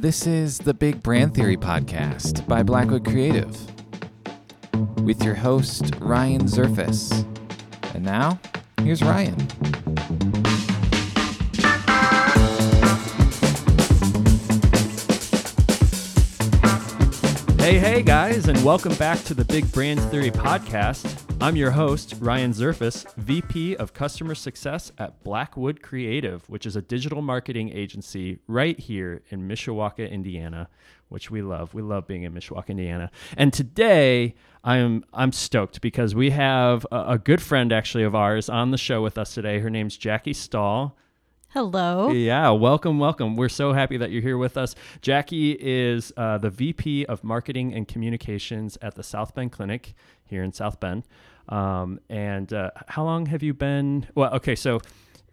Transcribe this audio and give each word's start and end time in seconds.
This 0.00 0.26
is 0.26 0.56
the 0.56 0.72
Big 0.72 1.02
Brand 1.02 1.34
Theory 1.34 1.58
podcast 1.58 2.48
by 2.48 2.62
Blackwood 2.62 3.04
Creative 3.04 3.54
with 5.04 5.22
your 5.22 5.34
host, 5.34 5.94
Ryan 6.00 6.46
Zerfas. 6.46 7.22
And 7.94 8.02
now, 8.02 8.40
here's 8.82 9.02
Ryan. 9.02 9.38
Hey, 17.58 17.78
hey, 17.78 18.02
guys, 18.02 18.48
and 18.48 18.64
welcome 18.64 18.94
back 18.94 19.22
to 19.24 19.34
the 19.34 19.44
Big 19.44 19.70
Brand 19.70 20.00
Theory 20.04 20.30
podcast. 20.30 21.19
I'm 21.42 21.56
your 21.56 21.70
host, 21.70 22.16
Ryan 22.20 22.52
Zerfas, 22.52 23.10
VP 23.14 23.74
of 23.76 23.94
Customer 23.94 24.34
Success 24.34 24.92
at 24.98 25.24
Blackwood 25.24 25.80
Creative, 25.80 26.46
which 26.50 26.66
is 26.66 26.76
a 26.76 26.82
digital 26.82 27.22
marketing 27.22 27.72
agency 27.72 28.40
right 28.46 28.78
here 28.78 29.22
in 29.30 29.48
Mishawaka, 29.48 30.10
Indiana, 30.10 30.68
which 31.08 31.30
we 31.30 31.40
love. 31.40 31.72
We 31.72 31.80
love 31.80 32.06
being 32.06 32.24
in 32.24 32.34
Mishawaka, 32.34 32.68
Indiana. 32.68 33.10
And 33.38 33.54
today, 33.54 34.34
I'm 34.64 35.02
I'm 35.14 35.32
stoked 35.32 35.80
because 35.80 36.14
we 36.14 36.28
have 36.28 36.86
a, 36.92 37.12
a 37.12 37.18
good 37.18 37.40
friend 37.40 37.72
actually 37.72 38.04
of 38.04 38.14
ours 38.14 38.50
on 38.50 38.70
the 38.70 38.78
show 38.78 39.00
with 39.02 39.16
us 39.16 39.32
today. 39.32 39.60
Her 39.60 39.70
name's 39.70 39.96
Jacque 39.96 40.34
Stahl. 40.34 40.94
Hello. 41.52 42.12
Yeah, 42.12 42.50
welcome, 42.50 42.98
welcome. 43.00 43.34
We're 43.34 43.48
so 43.48 43.72
happy 43.72 43.96
that 43.96 44.12
you're 44.12 44.22
here 44.22 44.38
with 44.38 44.56
us. 44.56 44.76
Jacque 45.00 45.32
is 45.32 46.12
uh, 46.16 46.38
the 46.38 46.50
VP 46.50 47.06
of 47.06 47.24
Marketing 47.24 47.74
and 47.74 47.88
Communications 47.88 48.78
at 48.80 48.94
the 48.94 49.02
South 49.02 49.34
Bend 49.34 49.50
Clinic 49.50 49.94
here 50.26 50.44
in 50.44 50.52
South 50.52 50.78
Bend. 50.78 51.02
Um, 51.50 52.00
and 52.08 52.52
uh, 52.52 52.70
how 52.86 53.04
long 53.04 53.26
have 53.26 53.42
you 53.42 53.52
been? 53.54 54.06
Well, 54.14 54.32
okay, 54.34 54.54
so 54.54 54.80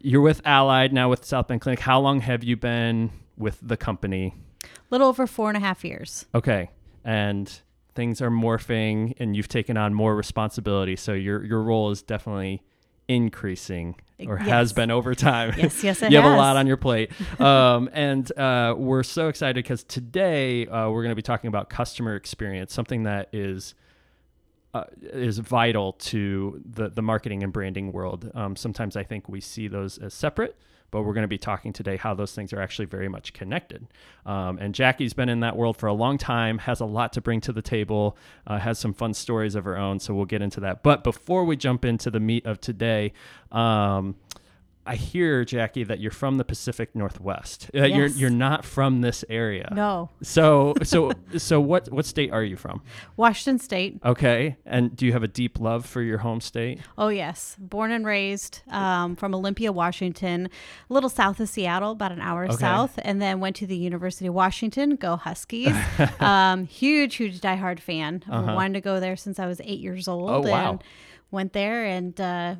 you're 0.00 0.20
with 0.20 0.40
Allied 0.44 0.92
now 0.92 1.08
with 1.08 1.24
South 1.24 1.48
Bend 1.48 1.60
Clinic. 1.60 1.80
How 1.80 2.00
long 2.00 2.20
have 2.20 2.42
you 2.44 2.56
been 2.56 3.10
with 3.36 3.58
the 3.62 3.76
company? 3.76 4.34
A 4.64 4.68
little 4.90 5.08
over 5.08 5.26
four 5.26 5.48
and 5.48 5.56
a 5.56 5.60
half 5.60 5.84
years. 5.84 6.26
Okay, 6.34 6.70
and 7.04 7.60
things 7.94 8.20
are 8.20 8.30
morphing, 8.30 9.14
and 9.18 9.36
you've 9.36 9.48
taken 9.48 9.76
on 9.76 9.94
more 9.94 10.16
responsibility. 10.16 10.96
So 10.96 11.12
your 11.12 11.44
your 11.44 11.62
role 11.62 11.90
is 11.90 12.02
definitely 12.02 12.62
increasing 13.06 13.94
or 14.26 14.38
Yes. 14.38 14.48
has 14.48 14.72
been 14.72 14.90
over 14.90 15.14
time. 15.14 15.54
Yes, 15.56 15.82
yes, 15.82 16.02
it 16.02 16.10
you 16.12 16.20
have 16.20 16.30
a 16.30 16.36
lot 16.36 16.56
on 16.56 16.66
your 16.66 16.76
plate. 16.76 17.10
um, 17.40 17.88
and 17.92 18.30
uh, 18.36 18.74
we're 18.76 19.02
so 19.02 19.28
excited 19.28 19.54
because 19.54 19.82
today 19.84 20.66
uh, 20.66 20.90
we're 20.90 21.02
going 21.02 21.12
to 21.12 21.16
be 21.16 21.22
talking 21.22 21.48
about 21.48 21.70
customer 21.70 22.16
experience, 22.16 22.72
something 22.74 23.04
that 23.04 23.28
is 23.32 23.74
uh, 24.74 24.84
is 25.00 25.38
vital 25.38 25.94
to 25.94 26.62
the 26.64 26.88
the 26.88 27.02
marketing 27.02 27.42
and 27.42 27.52
branding 27.52 27.92
world. 27.92 28.30
Um, 28.34 28.56
sometimes 28.56 28.96
I 28.96 29.02
think 29.02 29.28
we 29.28 29.40
see 29.40 29.68
those 29.68 29.98
as 29.98 30.14
separate. 30.14 30.56
But 30.90 31.02
we're 31.02 31.12
going 31.12 31.24
to 31.24 31.28
be 31.28 31.36
talking 31.38 31.74
today 31.74 31.98
how 31.98 32.14
those 32.14 32.32
things 32.32 32.52
are 32.54 32.60
actually 32.62 32.86
very 32.86 33.08
much 33.08 33.34
connected. 33.34 33.86
Um, 34.24 34.56
and 34.58 34.74
Jacque's 34.74 35.12
been 35.12 35.28
in 35.28 35.40
that 35.40 35.54
world 35.54 35.76
for 35.76 35.86
a 35.86 35.92
long 35.92 36.16
time, 36.16 36.56
has 36.58 36.80
a 36.80 36.86
lot 36.86 37.12
to 37.12 37.20
bring 37.20 37.42
to 37.42 37.52
the 37.52 37.60
table, 37.60 38.16
uh, 38.46 38.58
has 38.58 38.78
some 38.78 38.94
fun 38.94 39.12
stories 39.12 39.54
of 39.54 39.64
her 39.64 39.76
own. 39.76 40.00
So 40.00 40.14
we'll 40.14 40.24
get 40.24 40.40
into 40.40 40.60
that. 40.60 40.82
But 40.82 41.04
before 41.04 41.44
we 41.44 41.56
jump 41.56 41.84
into 41.84 42.10
the 42.10 42.20
meat 42.20 42.46
of 42.46 42.58
today, 42.60 43.12
um, 43.52 44.16
I 44.88 44.94
hear 44.94 45.44
Jacque 45.44 45.86
that 45.86 46.00
you're 46.00 46.10
from 46.10 46.38
the 46.38 46.44
Pacific 46.44 46.94
Northwest. 46.94 47.70
Uh, 47.74 47.84
You're 47.84 48.06
you're 48.06 48.30
not 48.30 48.64
from 48.64 49.02
this 49.02 49.22
area. 49.28 49.68
No. 49.70 50.08
So 50.22 50.72
so 50.82 51.12
so 51.36 51.60
what 51.60 51.92
what 51.92 52.06
state 52.06 52.32
are 52.32 52.42
you 52.42 52.56
from? 52.56 52.80
Washington 53.16 53.58
State. 53.58 54.00
Okay, 54.02 54.56
and 54.64 54.96
do 54.96 55.04
you 55.04 55.12
have 55.12 55.22
a 55.22 55.28
deep 55.28 55.60
love 55.60 55.84
for 55.84 56.00
your 56.00 56.18
home 56.18 56.40
state? 56.40 56.80
Oh, 56.96 57.08
yes. 57.08 57.54
Born 57.58 57.90
and 57.90 58.06
raised 58.06 58.62
um, 58.70 59.14
from 59.14 59.34
Olympia, 59.34 59.72
Washington, 59.72 60.48
a 60.88 60.92
little 60.92 61.10
south 61.10 61.38
of 61.38 61.50
Seattle, 61.50 61.92
about 61.92 62.12
an 62.12 62.22
hour 62.22 62.46
Okay. 62.46 62.56
south, 62.56 62.98
and 63.02 63.20
then 63.20 63.40
went 63.40 63.56
to 63.56 63.66
the 63.66 63.76
University 63.76 64.26
of 64.26 64.34
Washington. 64.34 64.96
Go 64.96 65.16
Huskies. 65.16 65.76
um, 66.20 66.64
huge, 66.66 67.16
huge 67.16 67.40
diehard 67.40 67.80
fan. 67.80 68.24
Uh-huh. 68.30 68.54
Wanted 68.54 68.74
to 68.74 68.80
go 68.80 69.00
there 69.00 69.16
since 69.16 69.38
I 69.38 69.46
was 69.46 69.60
eight 69.62 69.80
years 69.80 70.08
old. 70.08 70.30
Oh, 70.30 70.40
wow. 70.40 70.70
And 70.70 70.84
went 71.30 71.52
there 71.52 71.84
and 71.84 72.18
uh, 72.18 72.54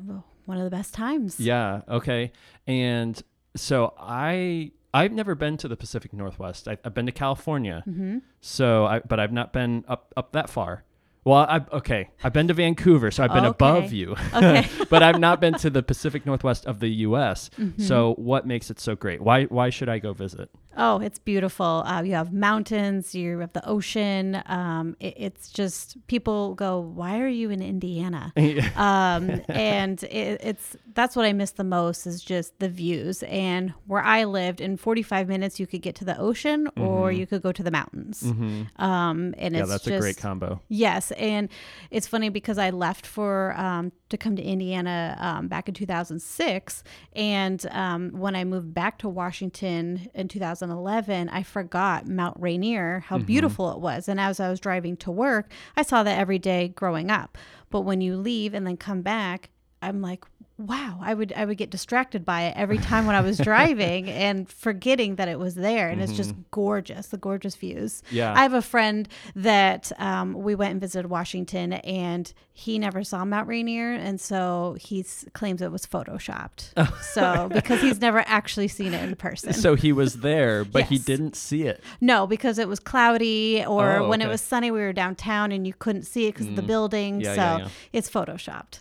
one 0.49 0.57
of 0.57 0.63
the 0.63 0.69
best 0.75 0.93
times. 0.95 1.39
Yeah. 1.39 1.81
Okay. 1.87 2.31
And 2.67 3.21
so 3.55 3.93
I 3.99 4.71
I've 4.93 5.11
never 5.11 5.35
been 5.35 5.57
to 5.57 5.67
the 5.67 5.77
Pacific 5.77 6.11
Northwest. 6.11 6.67
I, 6.67 6.77
I've 6.83 6.95
been 6.95 7.05
to 7.05 7.11
California. 7.11 7.83
Mm-hmm. 7.87 8.17
So 8.41 8.85
I 8.85 8.99
but 8.99 9.19
I've 9.19 9.31
not 9.31 9.53
been 9.53 9.85
up 9.87 10.11
up 10.17 10.31
that 10.33 10.49
far. 10.49 10.83
Well, 11.23 11.37
I 11.47 11.61
okay. 11.73 12.09
I've 12.23 12.33
been 12.33 12.47
to 12.47 12.55
Vancouver, 12.55 13.11
so 13.11 13.23
I've 13.23 13.33
been 13.33 13.45
Okay. 13.45 13.49
above 13.49 13.93
you. 13.93 14.15
Okay. 14.33 14.67
but 14.89 15.03
I've 15.03 15.19
not 15.19 15.39
been 15.39 15.53
to 15.55 15.69
the 15.69 15.83
Pacific 15.83 16.25
Northwest 16.25 16.65
of 16.65 16.79
the 16.79 16.89
U.S. 17.07 17.51
Mm-hmm. 17.59 17.83
So 17.83 18.15
what 18.15 18.47
makes 18.47 18.71
it 18.71 18.79
so 18.79 18.95
great? 18.95 19.21
Why 19.21 19.43
why 19.45 19.69
should 19.69 19.89
I 19.89 19.99
go 19.99 20.13
visit? 20.13 20.49
Oh, 20.79 20.99
it's 20.99 21.19
beautiful. 21.19 21.83
Uh, 21.85 22.01
you 22.01 22.13
have 22.13 22.31
mountains, 22.33 23.13
you 23.13 23.37
have 23.39 23.51
the 23.53 23.67
ocean. 23.67 24.41
Um, 24.45 24.95
it, 24.99 25.13
it's 25.17 25.49
just 25.51 25.97
people 26.07 26.55
go, 26.55 26.79
"Why 26.79 27.19
are 27.19 27.27
you 27.27 27.49
in 27.51 27.61
Indiana?" 27.61 28.31
um, 28.77 29.41
and 29.49 30.01
it, 30.03 30.39
it's 30.41 30.77
that's 30.93 31.15
what 31.15 31.25
I 31.25 31.33
miss 31.33 31.51
the 31.51 31.63
most 31.63 32.07
is 32.07 32.21
just 32.23 32.57
the 32.59 32.69
views. 32.69 33.23
And 33.23 33.73
where 33.87 34.01
I 34.01 34.23
lived, 34.23 34.61
in 34.61 34.77
45 34.77 35.27
minutes, 35.27 35.59
you 35.59 35.67
could 35.67 35.81
get 35.81 35.95
to 35.95 36.05
the 36.05 36.17
ocean 36.17 36.69
or 36.77 37.11
you 37.11 37.27
could 37.27 37.41
go 37.41 37.51
to 37.51 37.63
the 37.63 37.71
mountains. 37.71 38.23
Um, 38.23 38.35
and 38.77 39.35
Mm-hmm. 39.35 39.55
yeah, 39.55 39.61
it's 39.61 39.69
that's 39.69 39.83
just, 39.83 39.95
a 39.95 39.99
great 39.99 40.17
combo. 40.17 40.61
Yes, 40.69 41.11
and 41.11 41.49
it's 41.91 42.07
funny 42.07 42.29
because 42.29 42.57
I 42.57 42.69
left 42.69 43.05
for 43.05 43.53
um, 43.57 43.91
to 44.09 44.17
come 44.17 44.35
to 44.35 44.41
Indiana 44.41 45.17
um, 45.19 45.47
back 45.47 45.67
in 45.67 45.73
2006, 45.73 46.83
and 47.13 47.65
um, 47.71 48.11
when 48.11 48.35
I 48.35 48.43
moved 48.43 48.73
back 48.73 48.97
to 48.99 49.09
Washington 49.09 50.09
in 50.13 50.27
2011, 50.69 51.29
I 51.29 51.43
forgot 51.43 52.07
Mount 52.07 52.37
Rainier, 52.39 53.01
how 53.01 53.17
mm-hmm. 53.17 53.25
beautiful 53.25 53.71
it 53.71 53.79
was. 53.79 54.07
And 54.07 54.19
as 54.19 54.39
I 54.39 54.49
was 54.49 54.59
driving 54.59 54.97
to 54.97 55.11
work, 55.11 55.51
I 55.75 55.81
saw 55.81 56.03
that 56.03 56.17
every 56.17 56.39
day 56.39 56.69
growing 56.69 57.09
up. 57.11 57.37
But 57.69 57.81
when 57.81 58.01
you 58.01 58.15
leave 58.15 58.53
and 58.53 58.65
then 58.65 58.77
come 58.77 59.01
back, 59.01 59.49
I'm 59.81 60.01
like, 60.01 60.25
wow, 60.59 60.99
I 61.01 61.13
would 61.13 61.31
I 61.35 61.45
would 61.45 61.57
get 61.57 61.69
distracted 61.69 62.25
by 62.25 62.43
it 62.43 62.53
every 62.57 62.77
time 62.77 63.05
when 63.05 63.15
I 63.15 63.21
was 63.21 63.37
driving 63.37 64.09
and 64.25 64.47
forgetting 64.49 65.15
that 65.15 65.29
it 65.29 65.39
was 65.39 65.55
there. 65.55 65.87
And 65.89 66.01
it's 66.01 66.11
just 66.13 66.35
gorgeous, 66.51 67.07
the 67.07 67.17
gorgeous 67.17 67.55
views. 67.55 68.03
Yeah. 68.11 68.33
I 68.33 68.43
have 68.43 68.53
a 68.53 68.61
friend 68.61 69.07
that 69.35 69.91
um, 69.97 70.33
we 70.33 70.55
went 70.55 70.71
and 70.73 70.81
visited 70.81 71.09
Washington, 71.09 71.73
and 71.73 72.31
he 72.51 72.77
never 72.77 73.05
saw 73.05 73.23
Mount 73.23 73.47
Rainier, 73.47 73.93
and 73.93 74.19
so 74.19 74.75
he 74.81 75.05
claims 75.33 75.61
it 75.61 75.71
was 75.71 75.85
photoshopped. 75.85 76.73
so 77.01 77.47
because 77.53 77.79
he's 77.79 78.01
never 78.01 78.19
actually 78.27 78.67
seen 78.67 78.93
it 78.93 79.01
in 79.07 79.15
person. 79.15 79.53
So 79.53 79.75
he 79.75 79.93
was 79.93 80.15
there, 80.15 80.65
but 80.75 80.83
he 80.83 80.97
didn't 80.97 81.37
see 81.37 81.63
it. 81.63 81.81
no, 82.01 82.27
because 82.27 82.59
it 82.59 82.67
was 82.67 82.79
cloudy, 82.81 83.63
or 83.65 83.99
Oh, 83.99 84.09
when 84.09 84.19
it 84.19 84.25
okay. 84.25 84.29
Mm. 84.29 84.31
was 84.33 84.41
sunny, 84.41 84.71
we 84.71 84.79
were 84.79 84.91
downtown 84.93 85.53
and 85.53 85.65
you 85.65 85.73
couldn't 85.73 86.03
see 86.03 86.27
it 86.27 86.33
because 86.33 86.47
of 86.47 86.55
the 86.57 86.61
building. 86.61 87.21
Yeah, 87.21 87.33
so 87.35 87.41
yeah, 87.41 87.57
yeah. 87.59 87.67
it's 87.93 88.09
photoshopped. 88.09 88.77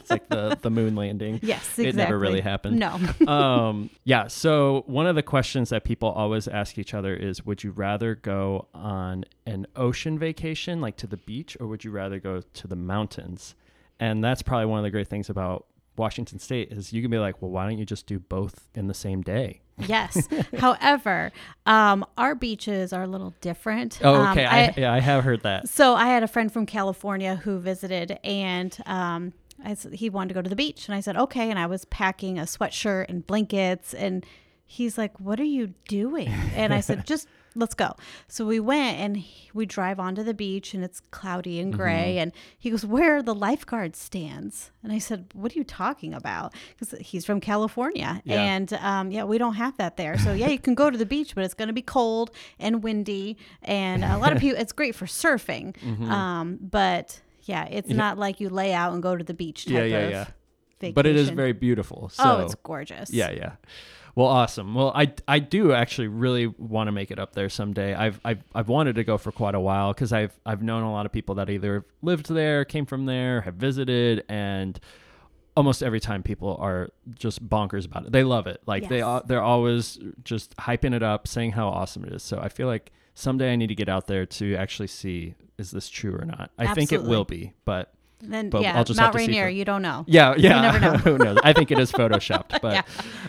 It's 0.00 0.10
like 0.10 0.28
the 0.28 0.51
the 0.60 0.70
moon 0.70 0.94
landing. 0.94 1.40
yes, 1.42 1.62
exactly. 1.62 1.88
It 1.88 1.94
never 1.96 2.18
really 2.18 2.40
happened. 2.40 2.78
No. 2.78 2.98
um, 3.32 3.90
yeah. 4.04 4.26
So 4.26 4.82
one 4.86 5.06
of 5.06 5.14
the 5.16 5.22
questions 5.22 5.70
that 5.70 5.84
people 5.84 6.10
always 6.10 6.48
ask 6.48 6.78
each 6.78 6.92
other 6.94 7.14
is, 7.14 7.46
would 7.46 7.64
you 7.64 7.70
rather 7.70 8.14
go 8.14 8.68
on 8.74 9.24
an 9.46 9.66
ocean 9.76 10.18
vacation, 10.18 10.80
like 10.80 10.96
to 10.98 11.06
the 11.06 11.16
beach, 11.16 11.56
or 11.60 11.66
would 11.66 11.84
you 11.84 11.90
rather 11.90 12.18
go 12.18 12.42
to 12.42 12.66
the 12.68 12.76
mountains? 12.76 13.54
And 14.00 14.22
that's 14.22 14.42
probably 14.42 14.66
one 14.66 14.78
of 14.78 14.84
the 14.84 14.90
great 14.90 15.08
things 15.08 15.30
about 15.30 15.66
Washington 15.96 16.38
State 16.38 16.72
is 16.72 16.92
you 16.92 17.02
can 17.02 17.10
be 17.10 17.18
like, 17.18 17.40
well, 17.42 17.50
why 17.50 17.68
don't 17.68 17.78
you 17.78 17.84
just 17.84 18.06
do 18.06 18.18
both 18.18 18.66
in 18.74 18.86
the 18.86 18.94
same 18.94 19.22
day? 19.22 19.60
Yes. 19.78 20.28
However, 20.58 21.32
um, 21.66 22.04
our 22.16 22.34
beaches 22.34 22.92
are 22.92 23.02
a 23.02 23.06
little 23.06 23.34
different. 23.40 24.00
Oh, 24.02 24.14
Um, 24.14 24.32
okay. 24.32 24.46
I, 24.46 24.74
yeah, 24.76 24.92
I 24.92 25.00
have 25.00 25.24
heard 25.24 25.42
that. 25.42 25.68
So 25.68 25.94
I 25.94 26.06
had 26.06 26.22
a 26.22 26.28
friend 26.28 26.52
from 26.52 26.66
California 26.66 27.36
who 27.36 27.58
visited, 27.58 28.18
and 28.24 28.76
um, 28.86 29.32
I 29.64 29.72
s 29.72 29.86
he 29.92 30.10
wanted 30.10 30.28
to 30.28 30.34
go 30.34 30.42
to 30.42 30.50
the 30.50 30.56
beach, 30.56 30.88
and 30.88 30.94
I 30.94 31.00
said 31.00 31.16
okay, 31.16 31.50
and 31.50 31.58
I 31.58 31.66
was 31.66 31.84
packing 31.86 32.38
a 32.38 32.42
sweatshirt 32.42 33.06
and 33.08 33.26
blankets, 33.26 33.94
and 33.94 34.24
he's 34.64 34.96
like, 34.98 35.18
"What 35.20 35.38
are 35.40 35.44
you 35.44 35.74
doing?" 35.88 36.28
And 36.54 36.72
I 36.74 36.80
said, 36.80 37.06
"Just." 37.12 37.28
Let's 37.54 37.74
go. 37.74 37.96
So 38.28 38.46
we 38.46 38.60
went 38.60 38.98
and 38.98 39.14
he- 39.14 39.50
we 39.52 39.66
drive 39.66 40.00
onto 40.00 40.22
the 40.22 40.32
beach 40.32 40.72
and 40.72 40.82
it's 40.82 41.00
cloudy 41.00 41.60
and 41.60 41.70
gray. 41.70 42.16
And 42.16 42.32
he 42.58 42.70
goes, 42.70 42.82
Where 42.86 43.16
are 43.18 43.22
the 43.22 43.34
lifeguard 43.34 43.94
stands? 43.94 44.70
And 44.82 44.90
I 44.90 44.96
said, 44.98 45.26
What 45.34 45.52
are 45.54 45.58
you 45.58 45.64
talking 45.64 46.14
about? 46.14 46.54
Because 46.70 46.98
he's 46.98 47.26
from 47.26 47.40
California. 47.42 48.22
Yeah. 48.24 48.40
And 48.40 48.72
um, 48.72 49.10
yeah, 49.10 49.24
we 49.24 49.36
don't 49.36 49.56
have 49.56 49.76
that 49.76 49.98
there. 49.98 50.16
So 50.16 50.32
yeah, 50.32 50.48
you 50.48 50.58
can 50.58 50.74
go 50.74 50.88
to 50.88 50.96
the 50.96 51.04
beach, 51.04 51.34
but 51.34 51.44
it's 51.44 51.52
going 51.52 51.68
to 51.68 51.74
be 51.74 51.82
cold 51.82 52.30
and 52.58 52.82
windy. 52.82 53.36
And 53.60 54.02
a 54.02 54.16
lot 54.16 54.32
of 54.32 54.38
people, 54.44 54.58
it's 54.58 54.72
great 54.72 54.94
for 54.94 55.04
surfing. 55.04 55.76
Mm-hmm. 55.76 56.10
Um, 56.10 56.58
but 56.58 57.20
yeah, 57.44 57.64
it's 57.66 57.90
not 57.90 58.18
like 58.18 58.40
you 58.40 58.48
lay 58.48 58.72
out 58.72 58.92
and 58.92 59.02
go 59.02 59.16
to 59.16 59.24
the 59.24 59.34
beach 59.34 59.64
type 59.66 59.74
Yeah, 59.74 59.84
yeah, 59.84 59.98
of 59.98 60.10
yeah. 60.10 60.24
vacation. 60.80 60.94
But 60.94 61.06
it 61.06 61.16
is 61.16 61.30
very 61.30 61.52
beautiful. 61.52 62.04
Oh, 62.04 62.08
so 62.08 62.22
oh, 62.24 62.40
it's 62.40 62.54
gorgeous. 62.56 63.10
Yeah, 63.10 63.30
yeah. 63.30 63.52
Well, 64.14 64.26
awesome. 64.26 64.74
Well, 64.74 64.92
I, 64.94 65.10
I 65.26 65.38
do 65.38 65.72
actually 65.72 66.08
really 66.08 66.46
want 66.46 66.88
to 66.88 66.92
make 66.92 67.10
it 67.10 67.18
up 67.18 67.32
there 67.32 67.48
someday. 67.48 67.94
I've 67.94 68.20
I've, 68.24 68.44
I've 68.54 68.68
wanted 68.68 68.96
to 68.96 69.04
go 69.04 69.16
for 69.16 69.32
quite 69.32 69.54
a 69.54 69.60
while 69.60 69.94
because 69.94 70.12
I've 70.12 70.38
I've 70.44 70.62
known 70.62 70.82
a 70.82 70.92
lot 70.92 71.06
of 71.06 71.12
people 71.12 71.36
that 71.36 71.48
either 71.48 71.86
lived 72.02 72.28
there, 72.28 72.64
came 72.66 72.84
from 72.84 73.06
there, 73.06 73.40
have 73.40 73.54
visited, 73.54 74.24
and 74.28 74.78
almost 75.56 75.82
every 75.82 76.00
time 76.00 76.22
people 76.22 76.56
are 76.60 76.90
just 77.14 77.46
bonkers 77.48 77.86
about 77.86 78.04
it. 78.06 78.12
They 78.12 78.22
love 78.24 78.46
it. 78.46 78.60
Like 78.66 78.88
they 78.90 78.98
Yes. 78.98 79.04
are 79.06 79.22
they're 79.24 79.42
always 79.42 79.98
just 80.24 80.54
hyping 80.56 80.94
it 80.94 81.02
up, 81.02 81.26
saying 81.26 81.52
how 81.52 81.68
awesome 81.68 82.04
it 82.04 82.12
is. 82.12 82.22
So 82.22 82.38
I 82.38 82.50
feel 82.50 82.66
like 82.66 82.92
someday 83.14 83.52
I 83.52 83.56
need 83.56 83.68
to 83.68 83.74
get 83.74 83.88
out 83.88 84.06
there 84.06 84.26
to 84.26 84.54
actually 84.56 84.88
see 84.88 85.34
is 85.58 85.70
this 85.70 85.88
true 85.88 86.14
or 86.14 86.24
not. 86.24 86.50
I 86.58 86.74
think 86.74 86.92
it 86.92 87.02
will 87.02 87.24
be, 87.24 87.52
but 87.64 87.92
Then 88.20 88.50
But 88.50 88.62
yeah, 88.62 88.76
I'll 88.76 88.84
just 88.84 88.98
have 88.98 89.08
Mount 89.08 89.14
to 89.14 89.18
see 89.20 89.26
Rainier, 89.26 89.46
for- 89.46 89.50
you 89.50 89.64
don't 89.64 89.82
know. 89.82 90.04
yeah, 90.06 90.34
yeah. 90.36 90.56
You 90.56 90.62
never 90.62 90.80
know. 90.80 90.92
Who 91.04 91.18
knows? 91.18 91.38
I 91.42 91.52
think 91.52 91.70
it 91.70 91.78
is 91.78 91.90
photoshopped, 91.92 92.60
but 92.62 92.86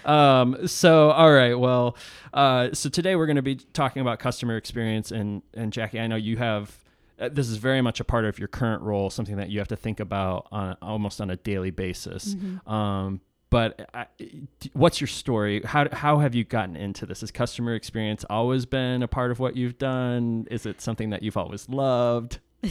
um, 0.09 0.67
so 0.67 1.11
all 1.11 1.31
right. 1.31 1.55
Well, 1.55 1.97
uh, 2.33 2.69
so 2.73 2.89
today 2.89 3.15
we're 3.15 3.25
going 3.25 3.37
to 3.37 3.41
be 3.41 3.55
talking 3.55 4.01
about 4.01 4.19
customer 4.19 4.57
experience, 4.57 5.11
and 5.11 5.41
and 5.53 5.73
Jacque, 5.73 5.95
I 5.95 6.07
know 6.07 6.15
you 6.15 6.37
have. 6.37 6.77
Uh, 7.19 7.29
this 7.29 7.47
is 7.47 7.57
very 7.57 7.81
much 7.81 7.99
a 7.99 8.03
part 8.03 8.25
of 8.25 8.39
your 8.39 8.47
current 8.47 8.81
role, 8.81 9.09
something 9.11 9.37
that 9.37 9.49
you 9.49 9.59
have 9.59 9.67
to 9.67 9.75
think 9.75 9.99
about 9.99 10.47
on 10.51 10.75
almost 10.81 11.21
on 11.21 11.29
a 11.29 11.35
daily 11.35 11.69
basis. 11.69 12.33
Mm-hmm. 12.33 12.69
Um, 12.69 13.21
but 13.53 13.87
I, 13.93 14.07
d- 14.59 14.71
what's 14.73 14.99
your 14.99 15.07
story? 15.07 15.61
How 15.63 15.87
how 15.91 16.17
have 16.17 16.33
you 16.33 16.43
gotten 16.43 16.75
into 16.75 17.05
this? 17.05 17.21
Has 17.21 17.29
customer 17.29 17.75
experience 17.75 18.25
always 18.27 18.65
been 18.65 19.03
a 19.03 19.07
part 19.07 19.29
of 19.29 19.39
what 19.39 19.55
you've 19.55 19.77
done? 19.77 20.47
Is 20.49 20.65
it 20.65 20.81
something 20.81 21.11
that 21.11 21.21
you've 21.21 21.37
always 21.37 21.69
loved? 21.69 22.39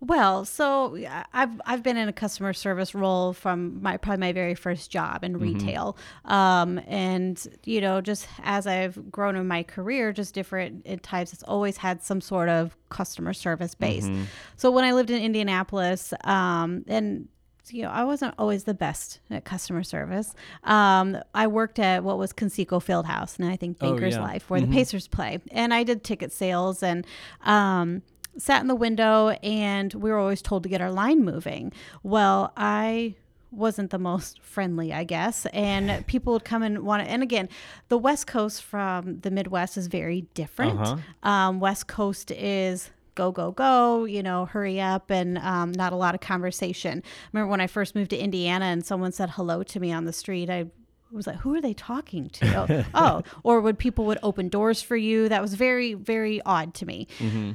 Well, 0.00 0.44
so 0.44 0.96
I've 1.32 1.60
I've 1.66 1.82
been 1.82 1.96
in 1.96 2.08
a 2.08 2.12
customer 2.12 2.52
service 2.52 2.94
role 2.94 3.32
from 3.32 3.82
my 3.82 3.96
probably 3.96 4.20
my 4.20 4.32
very 4.32 4.54
first 4.54 4.92
job 4.92 5.24
in 5.24 5.36
retail, 5.38 5.96
um, 6.24 6.80
and 6.86 7.44
you 7.64 7.80
know, 7.80 8.00
just 8.00 8.28
as 8.44 8.68
I've 8.68 9.10
grown 9.10 9.34
in 9.34 9.48
my 9.48 9.64
career, 9.64 10.12
just 10.12 10.34
different 10.34 10.86
at 10.86 11.02
times, 11.02 11.32
it's 11.32 11.42
always 11.42 11.78
had 11.78 12.00
some 12.04 12.20
sort 12.20 12.48
of 12.48 12.76
customer 12.90 13.32
service 13.32 13.74
base. 13.74 14.08
So 14.56 14.70
when 14.70 14.84
I 14.84 14.92
lived 14.92 15.10
in 15.10 15.20
Indianapolis, 15.20 16.14
um, 16.22 16.84
and 16.86 17.26
you 17.72 17.82
know, 17.82 17.90
I 17.90 18.04
wasn't 18.04 18.34
always 18.38 18.64
the 18.64 18.74
best 18.74 19.20
at 19.30 19.44
customer 19.44 19.82
service. 19.82 20.34
Um, 20.64 21.16
I 21.34 21.46
worked 21.46 21.78
at 21.78 22.04
what 22.04 22.18
was 22.18 22.32
Conseco 22.32 22.82
Fieldhouse, 22.84 23.38
and 23.38 23.48
I 23.48 23.56
think 23.56 23.78
Oh, 23.80 23.90
Bankers 23.90 24.14
yeah. 24.14 24.22
Life, 24.22 24.50
where 24.50 24.60
the 24.60 24.66
Pacers 24.66 25.06
play, 25.08 25.40
and 25.50 25.72
I 25.74 25.82
did 25.84 26.04
ticket 26.04 26.32
sales 26.32 26.82
and. 26.82 27.06
Um, 27.42 28.02
sat 28.36 28.60
in 28.62 28.68
the 28.68 28.74
window 28.76 29.30
and 29.42 29.92
we 29.94 30.10
were 30.10 30.18
always 30.18 30.40
told 30.40 30.62
to 30.62 30.68
get 30.68 30.80
our 30.80 30.92
line 30.92 31.24
moving. 31.24 31.72
Well, 32.04 32.52
I 32.56 33.16
wasn't 33.50 33.90
the 33.90 33.98
most 33.98 34.40
friendly, 34.42 34.92
I 34.92 35.02
guess, 35.02 35.44
and 35.46 36.06
people 36.06 36.34
would 36.34 36.44
come 36.44 36.62
and 36.62 36.84
want 36.84 37.04
to. 37.04 37.10
And 37.10 37.20
again, 37.22 37.48
the 37.88 37.98
West 37.98 38.28
Coast 38.28 38.62
from 38.62 39.18
the 39.20 39.30
Midwest 39.32 39.76
is 39.76 39.88
very 39.88 40.20
different. 40.34 40.78
Uh-huh. 40.78 41.28
Um, 41.28 41.58
West 41.58 41.88
Coast 41.88 42.30
is 42.30 42.90
go 43.18 43.32
go 43.32 43.50
go 43.50 44.04
you 44.04 44.22
know 44.22 44.44
hurry 44.44 44.80
up 44.80 45.10
and 45.10 45.38
um, 45.38 45.72
not 45.72 45.92
a 45.92 45.96
lot 45.96 46.14
of 46.14 46.20
conversation. 46.20 47.02
Remember 47.32 47.50
when 47.50 47.60
i 47.60 47.66
first 47.66 47.94
moved 47.96 48.10
to 48.10 48.16
indiana 48.16 48.66
and 48.66 48.86
someone 48.86 49.10
said 49.12 49.30
hello 49.30 49.62
to 49.64 49.80
me 49.80 49.90
on 49.92 50.04
the 50.04 50.12
street 50.12 50.48
i 50.48 50.66
was 51.10 51.26
like 51.26 51.36
who 51.38 51.54
are 51.54 51.60
they 51.60 51.74
talking 51.74 52.28
to? 52.30 52.86
Oh 52.94 53.22
or 53.42 53.60
when 53.60 53.76
people 53.76 54.04
would 54.06 54.18
open 54.22 54.48
doors 54.48 54.80
for 54.82 54.96
you? 54.96 55.28
That 55.28 55.42
was 55.42 55.54
very 55.54 55.94
very 55.94 56.40
odd 56.42 56.74
to 56.74 56.86
me. 56.86 57.08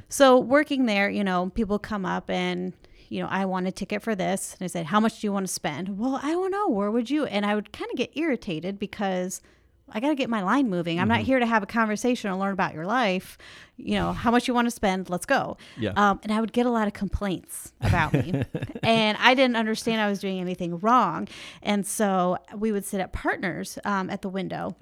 So 0.09 0.37
working 0.37 0.85
there 0.85 1.09
you 1.09 1.23
know 1.23 1.49
people 1.55 1.79
come 1.79 2.05
up 2.05 2.29
and 2.29 2.73
you 3.09 3.21
know 3.21 3.29
i 3.29 3.45
want 3.45 3.67
a 3.67 3.71
ticket 3.71 4.01
for 4.01 4.15
this. 4.15 4.55
And 4.59 4.65
i 4.65 4.67
said 4.67 4.87
how 4.87 4.99
much 4.99 5.21
do 5.21 5.27
you 5.27 5.31
want 5.31 5.47
to 5.47 5.53
spend? 5.53 5.97
Well 5.97 6.19
i 6.21 6.31
don't 6.31 6.51
know. 6.51 6.67
Where 6.67 6.91
would 6.91 7.09
you? 7.09 7.25
And 7.25 7.45
i 7.45 7.55
would 7.55 7.71
kind 7.71 7.89
of 7.91 7.97
get 7.97 8.11
irritated 8.17 8.77
because 8.79 9.41
I 9.89 9.99
got 9.99 10.09
to 10.09 10.15
get 10.15 10.29
my 10.29 10.41
line 10.41 10.69
moving. 10.69 10.99
I'm 10.99 11.09
not 11.09 11.19
here 11.19 11.39
to 11.39 11.45
have 11.45 11.61
a 11.61 11.67
conversation 11.67 12.31
or 12.31 12.35
learn 12.35 12.53
about 12.53 12.73
your 12.73 12.85
life. 12.85 13.37
You 13.77 13.95
know, 13.95 14.13
how 14.13 14.29
much 14.29 14.47
you 14.47 14.53
want 14.53 14.67
to 14.67 14.71
spend, 14.71 15.09
let's 15.09 15.25
go. 15.25 15.57
Yeah. 15.77 15.93
Um, 15.95 16.19
and 16.23 16.31
I 16.31 16.39
would 16.39 16.53
get 16.53 16.65
a 16.65 16.69
lot 16.69 16.87
of 16.87 16.93
complaints 16.93 17.73
about 17.81 18.13
me. 18.13 18.43
and 18.83 19.17
I 19.19 19.33
didn't 19.33 19.55
understand 19.55 19.99
I 19.99 20.07
was 20.07 20.19
doing 20.19 20.39
anything 20.39 20.77
wrong. 20.79 21.27
And 21.63 21.85
so 21.85 22.37
we 22.55 22.71
would 22.71 22.85
sit 22.85 23.01
at 23.01 23.13
partners 23.13 23.79
um, 23.83 24.09
at 24.09 24.21
the 24.21 24.29
window. 24.29 24.75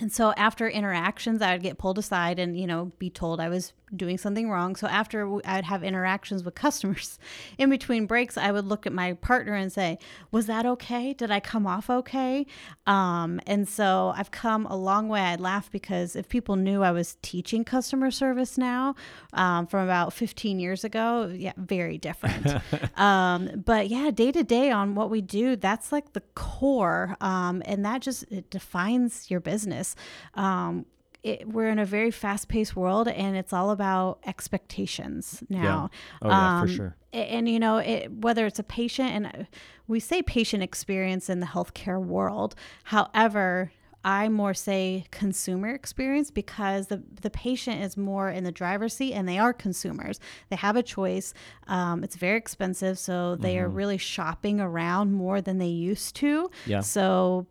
And 0.00 0.12
so 0.12 0.32
after 0.36 0.68
interactions, 0.68 1.40
I 1.40 1.52
would 1.52 1.62
get 1.62 1.78
pulled 1.78 1.98
aside 1.98 2.40
and, 2.40 2.58
you 2.58 2.66
know, 2.66 2.90
be 2.98 3.08
told 3.08 3.38
I 3.38 3.48
was 3.48 3.72
doing 3.94 4.18
something 4.18 4.50
wrong. 4.50 4.74
So 4.74 4.88
after 4.88 5.38
I'd 5.44 5.64
have 5.64 5.84
interactions 5.84 6.42
with 6.42 6.56
customers 6.56 7.16
in 7.58 7.70
between 7.70 8.06
breaks, 8.06 8.36
I 8.36 8.50
would 8.50 8.64
look 8.64 8.86
at 8.86 8.92
my 8.92 9.12
partner 9.12 9.54
and 9.54 9.72
say, 9.72 9.98
was 10.32 10.46
that 10.46 10.66
okay? 10.66 11.12
Did 11.12 11.30
I 11.30 11.38
come 11.38 11.64
off 11.64 11.88
okay? 11.88 12.44
Um, 12.88 13.40
and 13.46 13.68
so 13.68 14.12
I've 14.16 14.32
come 14.32 14.66
a 14.66 14.74
long 14.74 15.08
way. 15.08 15.20
I'd 15.20 15.40
laugh 15.40 15.70
because 15.70 16.16
if 16.16 16.28
people 16.28 16.56
knew 16.56 16.82
I 16.82 16.90
was 16.90 17.16
teaching 17.22 17.62
customer 17.62 18.10
service 18.10 18.23
now 18.56 18.94
um, 19.32 19.66
from 19.66 19.84
about 19.84 20.12
15 20.12 20.58
years 20.58 20.84
ago, 20.84 21.30
yeah, 21.34 21.52
very 21.56 21.98
different. 21.98 22.46
um, 22.98 23.62
but 23.66 23.88
yeah, 23.88 24.10
day 24.10 24.32
to 24.32 24.42
day 24.42 24.70
on 24.70 24.94
what 24.94 25.10
we 25.10 25.20
do, 25.20 25.56
that's 25.56 25.92
like 25.92 26.12
the 26.14 26.22
core. 26.34 27.16
Um, 27.20 27.62
and 27.66 27.84
that 27.84 28.00
just 28.00 28.24
it 28.30 28.48
defines 28.50 29.30
your 29.30 29.40
business. 29.40 29.94
Um, 30.34 30.86
it, 31.22 31.48
we're 31.48 31.68
in 31.70 31.78
a 31.78 31.86
very 31.86 32.10
fast-paced 32.10 32.76
world, 32.76 33.08
and 33.08 33.34
it's 33.34 33.52
all 33.52 33.70
about 33.70 34.18
expectations 34.26 35.42
now. 35.48 35.90
Oh, 36.22 36.28
yeah, 36.28 36.60
for 36.60 36.66
Um, 36.66 36.68
sure. 36.68 36.96
a- 37.14 37.16
And, 37.16 37.48
you 37.48 37.58
know, 37.58 37.78
it, 37.78 38.12
whether 38.12 38.44
it's 38.46 38.58
a 38.58 38.62
patient, 38.62 39.10
and 39.10 39.46
we 39.88 40.00
say 40.00 40.22
patient 40.22 40.62
experience 40.62 41.30
in 41.30 41.40
the 41.40 41.46
healthcare 41.46 41.98
world. 42.02 42.54
However, 42.84 43.72
I 44.04 44.28
more 44.28 44.54
say 44.54 45.06
consumer 45.10 45.70
experience 45.70 46.30
because 46.30 46.88
the, 46.88 47.02
the 47.22 47.30
patient 47.30 47.82
is 47.82 47.96
more 47.96 48.28
in 48.28 48.44
the 48.44 48.52
driver's 48.52 48.94
seat 48.94 49.14
and 49.14 49.26
they 49.28 49.38
are 49.38 49.52
consumers. 49.52 50.20
They 50.50 50.56
have 50.56 50.76
a 50.76 50.82
choice. 50.82 51.32
Um, 51.66 52.04
it's 52.04 52.16
very 52.16 52.36
expensive, 52.36 52.98
so 52.98 53.36
they 53.36 53.58
are 53.58 53.68
really 53.68 53.98
shopping 53.98 54.60
around 54.60 55.12
more 55.12 55.40
than 55.40 55.58
they 55.58 55.68
used 55.68 56.16
to. 56.16 56.50
Yeah. 56.66 56.80
So 56.80 57.46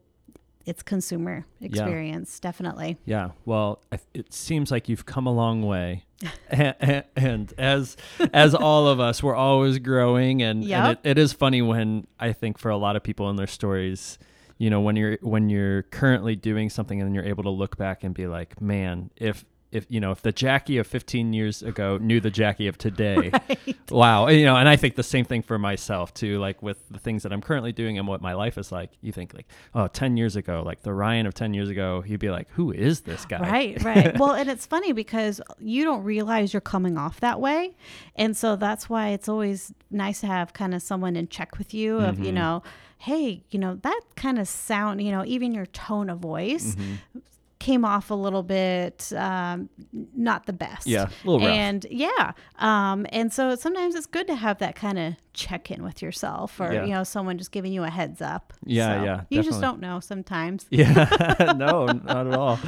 it's 0.65 0.81
consumer 0.81 1.45
experience, 1.59 2.39
definitely. 2.39 2.97
Yeah. 3.05 3.31
Well, 3.45 3.81
it 4.13 4.33
seems 4.33 4.71
like 4.71 4.88
you've 4.88 5.05
come 5.05 5.27
a 5.27 5.33
long 5.33 5.63
way, 5.63 6.05
and, 6.50 7.03
and 7.15 7.53
as 7.57 7.97
as 8.33 8.55
all 8.55 8.88
of 8.88 9.00
us, 9.00 9.21
we're 9.21 9.35
always 9.35 9.79
growing, 9.79 10.41
and, 10.41 10.63
and 10.63 10.97
it, 11.03 11.09
it 11.09 11.17
is 11.17 11.33
funny 11.33 11.61
when 11.61 12.07
I 12.19 12.31
think 12.31 12.57
for 12.57 12.69
a 12.69 12.77
lot 12.77 12.95
of 12.95 13.03
people 13.03 13.29
in 13.29 13.35
their 13.35 13.47
stories, 13.47 14.17
you 14.57 14.69
know, 14.69 14.81
when 14.81 14.95
you're 14.95 15.17
when 15.21 15.50
you're 15.50 15.83
currently 15.83 16.35
doing 16.35 16.69
something 16.69 17.01
and 17.01 17.13
you're 17.15 17.25
able 17.25 17.44
to 17.44 17.50
look 17.50 17.77
back 17.77 18.03
and 18.03 18.13
be 18.13 18.27
like, 18.27 18.61
man, 18.61 19.09
if 19.17 19.45
if 19.71 19.88
you 19.89 20.00
know 20.00 20.11
if 20.11 20.21
the 20.21 20.31
Jacque 20.31 20.69
of 20.69 20.85
15 20.85 21.33
years 21.33 21.63
ago 21.63 21.97
knew 21.97 22.19
the 22.19 22.29
Jacque 22.29 22.59
of 22.59 22.77
today, 22.77 23.31
wow, 23.89 24.27
you 24.27 24.45
know, 24.45 24.55
and 24.55 24.69
I 24.69 24.75
think 24.75 24.94
the 24.95 25.01
same 25.01 25.25
thing 25.25 25.41
for 25.41 25.57
myself 25.57 26.13
too. 26.13 26.38
Like 26.38 26.61
with 26.61 26.88
the 26.89 27.00
things 27.00 27.23
that 27.23 27.33
I'm 27.33 27.41
currently 27.41 27.71
doing 27.71 27.97
and 27.97 28.07
what 28.07 28.21
my 28.21 28.33
life 28.33 28.59
is 28.59 28.71
like, 28.71 28.91
you 29.01 29.11
think 29.11 29.33
like, 29.33 29.47
oh, 29.73 29.88
10 29.88 30.15
years 30.15 30.35
ago, 30.35 30.61
like 30.63 30.83
the 30.83 30.94
Ryan 30.94 31.25
of 31.25 31.33
10 31.33 31.55
years 31.55 31.69
ago, 31.69 32.03
you'd 32.05 32.19
be 32.19 32.29
like, 32.29 32.51
who 32.51 32.71
is 32.71 33.01
this 33.01 33.25
guy? 33.25 33.39
Right, 33.39 33.83
right. 33.83 34.15
well, 34.19 34.33
and 34.33 34.48
it's 34.48 34.67
funny 34.67 34.91
because 34.91 35.41
you 35.57 35.83
don't 35.83 36.03
realize 36.03 36.53
you're 36.53 36.62
coming 36.62 36.95
off 37.00 37.19
that 37.22 37.41
way. 37.41 37.75
And 38.15 38.38
so 38.38 38.55
that's 38.55 38.88
why 38.91 39.10
it's 39.10 39.27
always 39.27 39.74
nice 39.89 40.19
to 40.22 40.27
have 40.27 40.53
kind 40.53 40.75
of 40.75 40.83
someone 40.83 41.15
in 41.15 41.27
check 41.29 41.57
with 41.57 41.74
you 41.74 41.98
of, 41.98 42.13
Mm-hmm. 42.17 42.25
you 42.25 42.31
know, 42.31 42.62
hey, 43.03 43.43
you 43.50 43.60
know, 43.60 43.75
that 43.83 44.01
kind 44.15 44.39
of 44.39 44.48
sound, 44.48 45.01
you 45.01 45.12
know, 45.12 45.24
even 45.25 45.53
your 45.53 45.65
tone 45.67 46.10
of 46.10 46.19
voice 46.19 46.75
Mm-hmm. 46.75 47.19
came 47.60 47.86
off 47.86 48.10
a 48.12 48.13
little 48.13 48.43
bit 48.43 49.12
um, 49.15 49.69
not 50.15 50.45
the 50.45 50.53
best. 50.53 50.86
Yeah, 50.88 51.03
a 51.05 51.27
little 51.29 51.45
rough. 51.48 51.55
And 51.57 51.86
yeah. 51.89 52.31
Um, 52.60 53.05
and 53.10 53.31
so 53.31 53.55
sometimes 53.55 53.95
it's 53.95 54.05
good 54.05 54.27
to 54.27 54.36
have 54.36 54.57
that 54.60 54.75
kind 54.75 55.00
of 55.00 55.15
check 55.33 55.72
in 55.72 55.81
with 55.83 56.01
yourself 56.01 56.60
or, 56.60 56.72
Yeah. 56.74 56.83
you 56.86 56.91
know, 56.93 57.03
someone 57.03 57.38
just 57.38 57.51
giving 57.51 57.72
you 57.74 57.83
a 57.83 57.89
heads 57.89 58.22
up. 58.22 58.53
Yeah, 58.65 59.00
So 59.00 59.05
yeah, 59.05 59.22
You 59.29 59.43
just 59.43 59.62
don't 59.62 59.79
know 59.79 60.00
sometimes. 60.01 60.65
Yeah, 60.69 61.53
no, 61.57 61.86
not 61.88 62.27
at 62.27 62.33
all. 62.33 62.60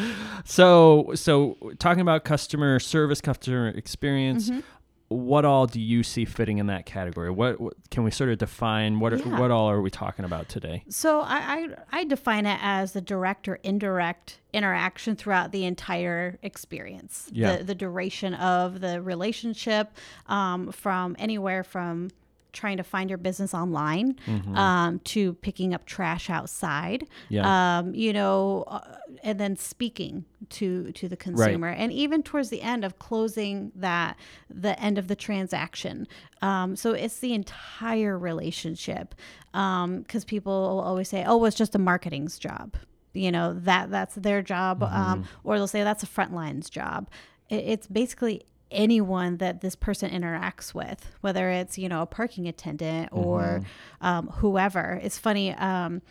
So, 0.46 1.12
so 1.16 1.58
talking 1.80 2.02
about 2.02 2.24
customer 2.24 2.80
service, 2.80 3.22
customer 3.22 3.70
experience, 3.70 4.50
Mm-hmm. 4.50 4.60
What 5.08 5.46
all 5.46 5.68
do 5.68 5.80
you 5.80 6.02
see 6.04 6.26
fitting 6.26 6.58
in 6.58 6.68
that 6.68 6.86
category? 6.86 7.30
What, 7.30 7.60
what 7.62 7.74
can 7.92 8.04
we 8.04 8.12
sort 8.12 8.32
of 8.32 8.38
define? 8.40 9.00
What 9.00 9.14
Yeah. 9.26 9.40
what 9.40 9.52
all 9.52 9.70
are 9.70 9.82
we 9.82 9.90
talking 9.92 10.26
about 10.26 10.50
today? 10.50 10.84
So 10.90 11.22
I, 11.22 11.68
I 11.92 12.00
I 12.00 12.04
define 12.06 12.46
it 12.46 12.60
as 12.62 12.94
the 12.94 13.02
direct 13.02 13.48
or 13.48 13.56
indirect 13.64 14.40
interaction 14.52 15.16
throughout 15.16 15.52
the 15.52 15.66
entire 15.66 16.40
experience. 16.42 17.30
Yeah. 17.32 17.58
The 17.58 17.64
the 17.66 17.76
duration 17.76 18.34
of 18.34 18.82
the 18.82 19.02
relationship, 19.02 19.92
um, 20.28 20.72
from 20.72 21.16
anywhere 21.20 21.64
from 21.64 22.10
trying 22.56 22.78
to 22.78 22.84
find 22.84 23.10
your 23.10 23.20
business 23.20 23.54
online 23.54 24.16
um, 24.56 25.00
to 25.00 25.34
picking 25.34 25.74
up 25.74 25.86
trash 25.86 26.30
outside. 26.30 27.02
Mm-hmm. 27.02 27.34
Yeah. 27.34 27.78
Um, 27.78 27.94
you 27.94 28.14
know, 28.14 28.64
uh, 28.68 28.96
and 29.24 29.40
then 29.40 29.56
speaking 29.58 30.26
to 30.50 30.92
to 30.94 31.08
the 31.08 31.18
consumer, 31.18 31.68
and 31.68 31.92
even 31.92 32.24
towards 32.24 32.50
the 32.50 32.62
end 32.62 32.84
of 32.84 32.98
closing 32.98 33.72
that 33.76 34.18
the 34.50 34.80
end 34.80 34.98
of 34.98 35.08
the 35.08 35.16
transaction. 35.16 36.08
Um, 36.42 36.76
so 36.76 36.92
it's 36.94 37.20
the 37.20 37.34
entire 37.34 38.18
relationship 38.18 39.14
because 39.52 40.26
people 40.26 40.54
will 40.54 40.82
always 40.82 41.10
say, 41.10 41.24
"Oh, 41.28 41.44
it's 41.46 41.56
just 41.56 41.76
a 41.76 41.80
marketing's 41.80 42.40
job." 42.40 42.76
You 43.14 43.32
know 43.32 43.54
that 43.54 43.92
that's 43.92 44.16
their 44.16 44.42
job, 44.42 44.84
um, 44.84 45.26
or 45.44 45.58
they'll 45.58 45.68
say 45.68 45.84
that's 45.84 46.04
a 46.04 46.08
frontline's 46.08 46.70
job. 46.70 47.10
It, 47.50 47.64
it's 47.66 47.88
basically 47.88 48.46
anyone 48.72 49.38
that 49.38 49.62
this 49.62 49.76
person 49.76 50.10
interacts 50.10 50.74
with, 50.74 51.12
whether 51.22 51.50
it's, 51.50 51.78
you 51.78 51.88
know, 51.88 52.02
a 52.02 52.06
parking 52.06 52.48
attendant 52.48 53.10
or 53.12 53.62
um, 54.02 54.28
whoever. 54.28 55.00
It's 55.04 55.18
funny. 55.18 55.54
Um, 55.54 56.02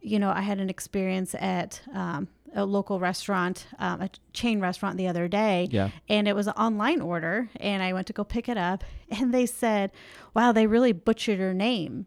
you 0.00 0.18
know, 0.18 0.30
I 0.30 0.42
had 0.42 0.60
an 0.60 0.68
experience 0.68 1.34
at 1.34 1.80
um, 1.92 2.28
a 2.54 2.64
local 2.64 3.00
restaurant, 3.00 3.66
um, 3.78 4.02
a 4.02 4.10
chain 4.32 4.60
restaurant 4.60 4.96
the 4.96 5.08
other 5.08 5.28
day. 5.28 5.68
Yeah. 5.70 5.90
And 6.08 6.28
it 6.28 6.36
was 6.36 6.46
an 6.46 6.52
online 6.54 7.00
order, 7.00 7.50
and 7.56 7.82
I 7.82 7.92
went 7.92 8.06
to 8.08 8.12
go 8.12 8.22
pick 8.22 8.48
it 8.48 8.56
up, 8.56 8.84
and 9.10 9.34
they 9.34 9.46
said, 9.46 9.90
Wow, 10.34 10.52
they 10.52 10.66
really 10.66 10.92
butchered 10.92 11.38
your 11.38 11.54
name 11.54 12.06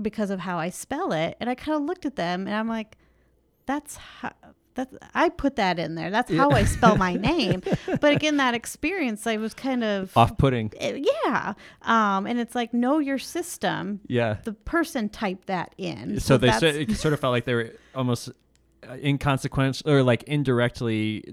because 0.00 0.30
of 0.30 0.40
how 0.40 0.58
I 0.58 0.70
spell 0.70 1.12
it. 1.12 1.36
And 1.40 1.48
I 1.50 1.54
kind 1.54 1.76
of 1.76 1.82
looked 1.82 2.06
at 2.06 2.16
them, 2.16 2.46
and 2.46 2.54
I'm 2.54 2.68
like, 2.68 2.96
That's 3.66 3.96
how. 3.96 4.32
That's, 4.76 4.94
I 5.14 5.30
put 5.30 5.56
that 5.56 5.78
in 5.80 5.96
there. 5.96 6.10
That's 6.10 6.32
how 6.32 6.50
I 6.50 6.64
spell 6.64 6.96
my 6.96 7.14
name. 7.30 7.62
But 7.86 8.12
again, 8.12 8.36
that 8.36 8.54
experience, 8.54 9.26
I 9.26 9.38
was 9.38 9.52
kind 9.54 9.82
of 9.82 10.16
Off-putting. 10.16 10.72
eh, 10.78 11.02
yeah. 11.24 11.54
Um, 11.82 12.26
and 12.26 12.38
it's 12.38 12.54
like 12.54 12.72
know 12.72 12.98
your 13.00 13.18
system. 13.18 14.00
Yeah. 14.06 14.36
The 14.44 14.52
person 14.52 15.08
typed 15.08 15.48
that 15.48 15.74
in. 15.78 16.20
so 16.20 16.36
they 16.36 16.46
that's- 16.46 16.60
sort, 16.60 16.74
it 16.90 16.96
sort 16.96 17.14
of 17.14 17.20
felt 17.20 17.32
like 17.32 17.44
they 17.46 17.54
were 17.54 17.72
almost 17.94 18.28
uh, 18.88 18.92
inconsequential 19.02 19.90
or 19.90 20.02
like 20.04 20.22
indirectly 20.24 21.24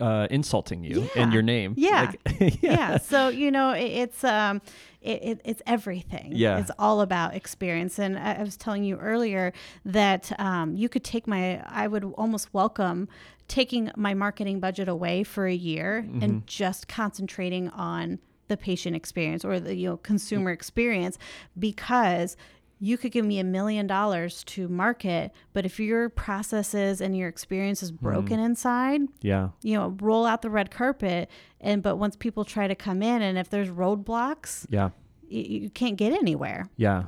uh, 0.00 0.26
insulting 0.30 0.82
you 0.84 1.02
in 1.14 1.28
Yeah. 1.28 1.32
your 1.32 1.42
name. 1.42 1.74
Yeah. 1.76 2.12
Like- 2.26 2.62
yeah. 2.62 2.98
So 2.98 3.28
you 3.28 3.50
know, 3.50 3.72
it, 3.72 3.82
it's 3.84 4.24
um, 4.24 4.60
it, 5.00 5.22
it, 5.22 5.40
it's 5.44 5.62
everything. 5.66 6.32
Yeah. 6.34 6.58
It's 6.58 6.70
all 6.78 7.00
about 7.00 7.34
experience. 7.34 7.98
And 7.98 8.18
I, 8.18 8.34
I 8.34 8.42
was 8.42 8.56
telling 8.56 8.84
you 8.84 8.96
earlier 8.96 9.52
that 9.84 10.32
um, 10.40 10.74
you 10.76 10.88
could 10.88 11.04
take 11.04 11.26
my. 11.26 11.62
I 11.66 11.86
would 11.86 12.04
almost 12.04 12.52
welcome 12.52 13.08
taking 13.48 13.90
my 13.96 14.14
marketing 14.14 14.60
budget 14.60 14.88
away 14.88 15.24
for 15.24 15.46
a 15.46 15.54
year 15.54 16.04
Mm-hmm. 16.06 16.22
and 16.22 16.46
just 16.46 16.86
concentrating 16.88 17.68
on 17.70 18.18
the 18.48 18.56
patient 18.56 18.94
experience 18.96 19.44
or 19.44 19.60
the 19.60 19.74
you 19.76 19.88
know 19.88 19.96
consumer 19.98 20.50
experience 20.50 21.18
because 21.58 22.36
you 22.82 22.96
could 22.96 23.12
give 23.12 23.24
me 23.26 23.38
a 23.38 23.44
million 23.44 23.86
dollars 23.86 24.42
to 24.44 24.66
market 24.68 25.30
but 25.52 25.66
if 25.66 25.78
your 25.78 26.08
processes 26.08 27.00
and 27.00 27.16
your 27.16 27.28
experience 27.28 27.82
is 27.82 27.92
broken 27.92 28.36
Mm-hmm. 28.38 28.46
inside 28.46 29.00
yeah. 29.20 29.48
you 29.62 29.74
know 29.76 29.96
roll 30.00 30.24
out 30.24 30.40
the 30.42 30.50
red 30.50 30.70
carpet 30.70 31.28
and 31.60 31.82
but 31.82 31.96
once 31.96 32.16
people 32.16 32.44
try 32.44 32.66
to 32.66 32.74
come 32.74 33.02
in 33.02 33.20
and 33.22 33.36
if 33.38 33.50
there's 33.50 33.68
roadblocks 33.68 34.66
Yeah. 34.70 34.90
you, 35.28 35.42
you 35.64 35.70
can't 35.70 35.96
get 35.96 36.12
anywhere 36.12 36.68
Yeah, 36.76 37.04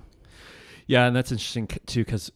yeah, 0.86 1.06
and 1.06 1.16
that's 1.16 1.32
interesting 1.32 1.66
too, 1.86 2.04
because 2.04 2.30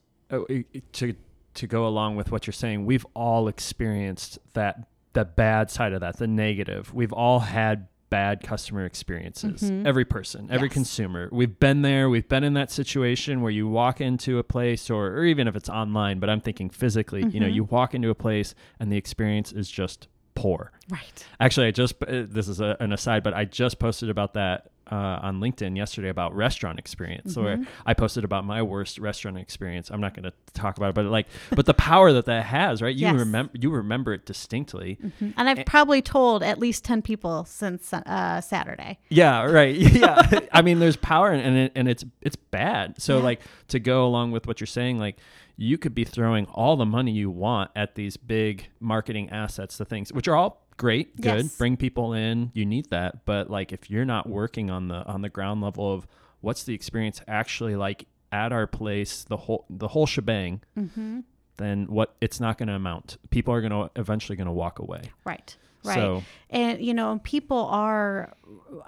to 0.92 1.14
to 1.54 1.66
go 1.66 1.86
along 1.86 2.16
with 2.16 2.30
what 2.30 2.46
you're 2.46 2.52
saying, 2.52 2.84
we've 2.84 3.06
all 3.14 3.48
experienced 3.48 4.38
that 4.52 4.86
the 5.14 5.24
bad 5.24 5.70
side 5.70 5.92
of 5.94 6.00
that, 6.00 6.18
the 6.18 6.26
negative. 6.26 6.92
We've 6.92 7.12
all 7.12 7.40
had 7.40 7.88
bad 8.10 8.42
customer 8.42 8.84
experiences. 8.84 9.70
Every 9.84 10.04
person, 10.04 10.48
every 10.50 10.68
Yes. 10.68 10.74
consumer, 10.74 11.28
we've 11.32 11.58
been 11.58 11.82
there. 11.82 12.08
We've 12.08 12.28
been 12.28 12.44
in 12.44 12.54
that 12.54 12.70
situation 12.70 13.40
where 13.40 13.50
you 13.50 13.66
walk 13.68 14.00
into 14.00 14.38
a 14.38 14.44
place, 14.44 14.90
or 14.90 15.08
or 15.08 15.24
even 15.24 15.48
if 15.48 15.56
it's 15.56 15.68
online, 15.68 16.18
but 16.20 16.30
I'm 16.30 16.40
thinking 16.40 16.70
physically. 16.70 17.26
You 17.26 17.40
know, 17.40 17.46
you 17.46 17.64
walk 17.64 17.94
into 17.94 18.10
a 18.10 18.14
place 18.14 18.54
and 18.80 18.90
the 18.92 18.96
experience 18.96 19.52
is 19.52 19.70
just 19.70 20.08
poor. 20.34 20.70
right 20.90 21.26
Actually, 21.40 21.66
I 21.68 21.70
just 21.70 21.94
uh, 22.02 22.24
this 22.28 22.46
is 22.48 22.60
a, 22.60 22.76
an 22.80 22.92
aside, 22.92 23.22
but 23.22 23.34
I 23.34 23.44
just 23.44 23.78
posted 23.78 24.10
about 24.10 24.34
that 24.34 24.70
uh, 24.90 24.94
on 25.22 25.40
LinkedIn 25.40 25.76
yesterday 25.76 26.08
about 26.08 26.34
restaurant 26.34 26.78
experience. 26.78 27.34
So 27.34 27.42
where 27.42 27.58
I 27.84 27.94
posted 27.94 28.24
about 28.24 28.44
my 28.44 28.62
worst 28.62 28.98
restaurant 28.98 29.36
experience. 29.38 29.90
I'm 29.90 30.00
not 30.00 30.14
going 30.14 30.24
to 30.24 30.32
talk 30.54 30.76
about 30.76 30.90
it, 30.90 30.94
but 30.94 31.06
like, 31.06 31.26
but 31.50 31.66
the 31.66 31.74
power 31.74 32.12
that 32.12 32.26
that 32.26 32.44
has, 32.44 32.80
right? 32.82 32.94
You 32.94 33.06
Yes. 33.08 33.16
remember 33.16 33.52
you 33.58 33.70
remember 33.70 34.12
it 34.12 34.24
distinctly. 34.26 34.98
and 35.20 35.48
i've 35.48 35.64
probably 35.66 36.00
told 36.02 36.42
at 36.42 36.58
least 36.58 36.84
10 36.84 37.02
people 37.02 37.44
since 37.44 37.92
uh, 37.92 38.40
saturday 38.40 38.98
Yeah, 39.08 39.44
right. 39.44 39.74
Yeah, 39.96 40.40
I 40.52 40.62
mean, 40.62 40.78
there's 40.78 40.96
power 40.96 41.32
in 41.32 41.40
and 41.40 41.56
it, 41.56 41.72
and 41.74 41.88
it's 41.88 42.04
it's 42.22 42.36
bad. 42.36 43.00
So 43.00 43.18
Yeah. 43.18 43.24
like 43.24 43.40
to 43.68 43.78
go 43.80 44.06
along 44.06 44.32
with 44.32 44.46
what 44.46 44.60
you're 44.60 44.66
saying, 44.66 44.98
like 44.98 45.16
you 45.56 45.78
could 45.78 45.94
be 45.94 46.04
throwing 46.04 46.44
all 46.46 46.76
the 46.76 46.84
money 46.86 47.10
you 47.12 47.30
want 47.30 47.70
at 47.74 47.94
these 47.94 48.16
big 48.16 48.68
marketing 48.78 49.30
assets, 49.30 49.78
the 49.78 49.84
things 49.84 50.12
which 50.12 50.28
are 50.28 50.36
all 50.36 50.65
great, 50.76 51.16
good, 51.20 51.44
Yes. 51.44 51.56
bring 51.56 51.76
people 51.76 52.12
in. 52.12 52.50
You 52.54 52.66
need 52.66 52.90
that, 52.90 53.24
but 53.24 53.50
like 53.50 53.72
if 53.72 53.90
you're 53.90 54.04
not 54.04 54.28
working 54.28 54.70
on 54.70 54.88
the 54.88 55.04
on 55.06 55.22
the 55.22 55.28
ground 55.28 55.60
level 55.62 55.92
of 55.92 56.06
what's 56.40 56.64
the 56.64 56.74
experience 56.74 57.20
actually 57.28 57.76
like 57.76 58.06
at 58.32 58.52
our 58.52 58.66
place, 58.66 59.24
the 59.24 59.36
whole 59.36 59.64
the 59.70 59.88
whole 59.88 60.06
shebang, 60.06 60.60
Mm-hmm. 60.76 61.20
then 61.58 61.86
what 61.86 62.14
it's 62.20 62.40
not 62.40 62.58
going 62.58 62.68
to 62.68 62.74
amount. 62.74 63.16
People 63.30 63.54
are 63.54 63.60
going 63.60 63.72
to 63.72 63.90
eventually 64.00 64.36
going 64.36 64.46
to 64.46 64.52
walk 64.52 64.78
away. 64.78 65.02
right 65.24 65.56
right 65.84 65.94
So 65.94 66.22
and 66.50 66.84
you 66.84 66.92
know 66.92 67.20
people 67.22 67.58
are 67.66 68.34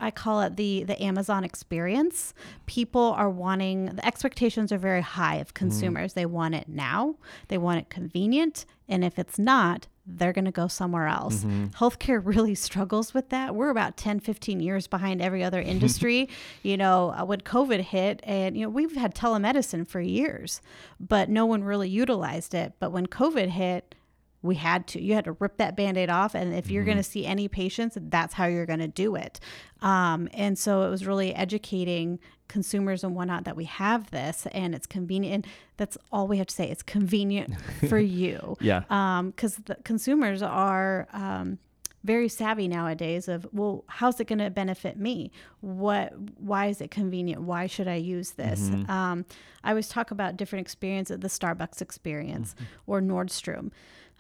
i 0.01 0.11
call 0.11 0.41
it 0.41 0.57
the 0.57 0.83
the 0.83 1.01
amazon 1.01 1.45
experience 1.45 2.35
people 2.67 3.13
are 3.17 3.31
wanting 3.31 3.87
the 3.87 4.05
expectations 4.05 4.73
are 4.73 4.79
very 4.79 5.03
high 5.03 5.37
of 5.37 5.55
consumers 5.55 6.15
they 6.15 6.27
want 6.27 6.57
it 6.57 6.67
now 6.69 7.15
they 7.49 7.59
want 7.59 7.79
it 7.79 7.89
convenient 7.89 8.67
and 8.89 9.05
if 9.05 9.17
it's 9.17 9.39
not 9.39 9.87
they're 10.09 10.33
going 10.33 10.45
to 10.47 10.51
go 10.51 10.69
somewhere 10.69 11.07
else. 11.07 11.45
Healthcare 11.45 12.21
really 12.25 12.55
struggles 12.55 13.13
with 13.13 13.29
that. 13.29 13.55
We're 13.55 13.71
about 13.71 13.97
10 13.97 14.21
15 14.21 14.61
years 14.61 14.87
behind 14.87 15.21
every 15.21 15.45
other 15.45 15.61
industry 15.75 16.29
you 16.63 16.77
know 16.77 17.11
uh, 17.11 17.25
when 17.25 17.41
covid 17.41 17.81
hit 17.81 18.21
and 18.25 18.57
you 18.57 18.65
know 18.65 18.71
we've 18.71 18.97
had 18.97 19.15
telemedicine 19.15 19.87
for 19.87 20.01
years 20.01 20.61
but 20.99 21.29
no 21.29 21.47
one 21.47 21.63
really 21.63 21.89
utilized 21.89 22.55
it. 22.55 22.73
But 22.79 22.93
when 22.93 23.07
covid 23.07 23.49
hit 23.49 23.95
we 24.41 24.55
had 24.55 24.87
to. 24.87 25.03
You 25.03 25.15
had 25.15 25.25
to 25.25 25.33
rip 25.33 25.57
that 25.57 25.77
band-aid 25.77 26.11
off 26.11 26.35
and 26.35 26.55
if 26.55 26.71
you're 26.71 26.85
going 26.85 26.97
to 26.97 27.03
see 27.03 27.27
any 27.27 27.49
patients 27.49 27.99
that's 28.01 28.35
how 28.35 28.47
you're 28.47 28.67
going 28.67 28.79
to 28.79 28.89
do 28.89 29.17
it. 29.17 29.41
Um, 29.83 30.29
and 30.33 30.59
so 30.59 30.83
it 30.83 30.91
was 30.91 31.07
really 31.07 31.35
educating 31.35 32.21
consumers 32.49 33.05
and 33.05 33.15
whatnot 33.15 33.45
that 33.45 33.57
we 33.57 33.65
have 33.65 34.11
this 34.11 34.47
and 34.53 34.75
it's 34.75 34.87
convenient 34.87 35.35
and 35.35 35.47
that's 35.77 35.97
all 36.11 36.27
we 36.27 36.39
have 36.39 36.47
to 36.47 36.55
say 36.55 36.69
it's 36.69 36.83
convenient 36.83 37.55
for 37.89 37.99
you. 37.99 38.57
Yeah, 38.61 38.81
because 39.27 39.57
the 39.57 39.77
consumers 39.85 40.43
are 40.43 41.07
um, 41.13 41.59
very 42.05 42.29
savvy 42.29 42.69
nowadays 42.69 43.29
of 43.29 43.47
well 43.53 43.85
how's 43.87 44.19
it 44.21 44.27
going 44.27 44.39
to 44.39 44.51
benefit 44.51 44.99
me? 44.99 45.31
What 45.61 46.13
why 46.39 46.67
is 46.67 46.81
it 46.81 46.91
convenient? 46.91 47.43
Why 47.43 47.67
should 47.67 47.89
i 47.89 47.97
use 47.97 48.33
this? 48.33 48.71
Um, 48.89 49.25
i 49.65 49.71
always 49.71 49.89
talk 49.89 50.11
about 50.11 50.37
different 50.37 50.63
experiences 50.67 51.21
the 51.21 51.29
starbucks 51.29 51.81
experience 51.81 52.55
or 52.87 53.01
nordstrom. 53.01 53.71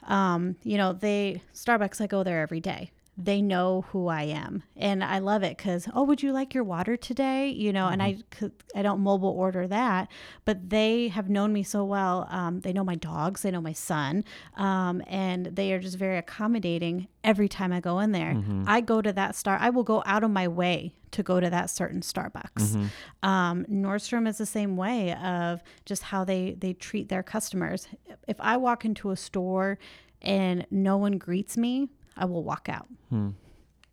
Um, 0.06 0.56
you 0.62 0.76
know 0.76 0.92
they 0.92 1.42
starbucks 1.54 2.00
i 2.00 2.06
go 2.06 2.22
there 2.22 2.40
every 2.40 2.60
day 2.60 2.92
they 3.20 3.42
know 3.42 3.84
who 3.90 4.06
I 4.06 4.22
am, 4.22 4.62
and 4.76 5.02
I 5.02 5.18
love 5.18 5.42
it 5.42 5.56
because 5.56 5.88
oh, 5.92 6.04
would 6.04 6.22
you 6.22 6.30
like 6.32 6.54
your 6.54 6.62
water 6.62 6.96
today? 6.96 7.48
You 7.48 7.72
know, 7.72 7.88
and 7.88 8.00
I 8.00 8.18
could, 8.30 8.52
I 8.76 8.82
don't 8.82 9.00
mobile 9.00 9.30
order 9.30 9.66
that, 9.66 10.08
but 10.44 10.70
they 10.70 11.08
have 11.08 11.28
known 11.28 11.52
me 11.52 11.64
so 11.64 11.84
well. 11.84 12.28
Um, 12.30 12.60
they 12.60 12.72
know 12.72 12.84
my 12.84 12.94
dogs, 12.94 13.42
they 13.42 13.50
know 13.50 13.60
my 13.60 13.72
son, 13.72 14.24
um, 14.56 15.02
and 15.08 15.46
they 15.46 15.72
are 15.72 15.80
just 15.80 15.98
very 15.98 16.16
accommodating 16.16 17.08
every 17.24 17.48
time 17.48 17.72
I 17.72 17.80
go 17.80 17.98
in 17.98 18.12
there. 18.12 18.36
I 18.68 18.80
go 18.80 19.02
to 19.02 19.12
that 19.12 19.34
star. 19.34 19.58
I 19.60 19.70
will 19.70 19.82
go 19.84 20.02
out 20.06 20.22
of 20.22 20.30
my 20.30 20.46
way 20.46 20.94
to 21.10 21.22
go 21.24 21.40
to 21.40 21.50
that 21.50 21.70
certain 21.70 22.02
Starbucks. 22.02 22.88
Um, 23.22 23.64
Nordstrom 23.64 24.28
is 24.28 24.38
the 24.38 24.46
same 24.46 24.76
way 24.76 25.14
of 25.14 25.62
just 25.84 26.04
how 26.04 26.22
they 26.24 26.54
they 26.58 26.72
treat 26.72 27.08
their 27.08 27.24
customers. 27.24 27.88
If 28.28 28.36
I 28.40 28.56
walk 28.58 28.84
into 28.84 29.10
a 29.10 29.16
store 29.16 29.78
and 30.22 30.66
no 30.70 30.96
one 30.96 31.18
greets 31.18 31.56
me, 31.56 31.88
I 32.18 32.24
will 32.24 32.44
walk 32.44 32.68
out. 32.68 32.86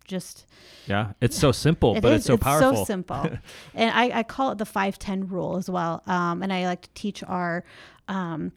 Just 0.06 0.46
yeah. 0.86 1.12
It's 1.20 1.36
so 1.36 1.50
simple, 1.52 1.96
it 1.96 2.00
but 2.00 2.12
is. 2.12 2.18
it's 2.18 2.26
so 2.26 2.36
powerful. 2.36 2.76
so 2.76 2.84
simple, 2.84 3.28
and 3.74 3.90
I, 3.90 4.20
I 4.20 4.22
call 4.22 4.52
it 4.52 4.58
the 4.58 4.66
five 4.66 4.98
ten 4.98 5.28
rule 5.28 5.56
as 5.56 5.68
well. 5.68 6.02
Um, 6.06 6.42
and 6.42 6.52
I 6.52 6.66
like 6.66 6.82
to 6.82 6.90
teach 6.94 7.24
our 7.24 7.64
um, 8.06 8.52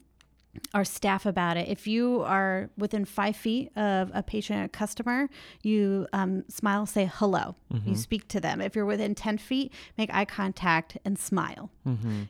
our 0.74 0.84
staff 0.84 1.26
about 1.26 1.56
it. 1.56 1.68
If 1.68 1.86
you 1.86 2.22
are 2.22 2.70
within 2.76 3.04
five 3.04 3.36
feet 3.36 3.76
of 3.76 4.10
a 4.14 4.22
patient 4.22 4.64
or 4.64 4.68
customer, 4.68 5.28
you 5.62 6.06
um, 6.12 6.44
smile, 6.48 6.86
say 6.86 7.10
hello. 7.12 7.54
You 7.84 7.94
speak 7.96 8.26
to 8.28 8.40
them. 8.40 8.60
If 8.60 8.74
you're 8.74 8.84
within 8.86 9.14
10 9.14 9.38
feet, 9.38 9.72
make 9.96 10.12
eye 10.12 10.24
contact 10.24 10.98
and 11.04 11.18
smile. 11.18 11.70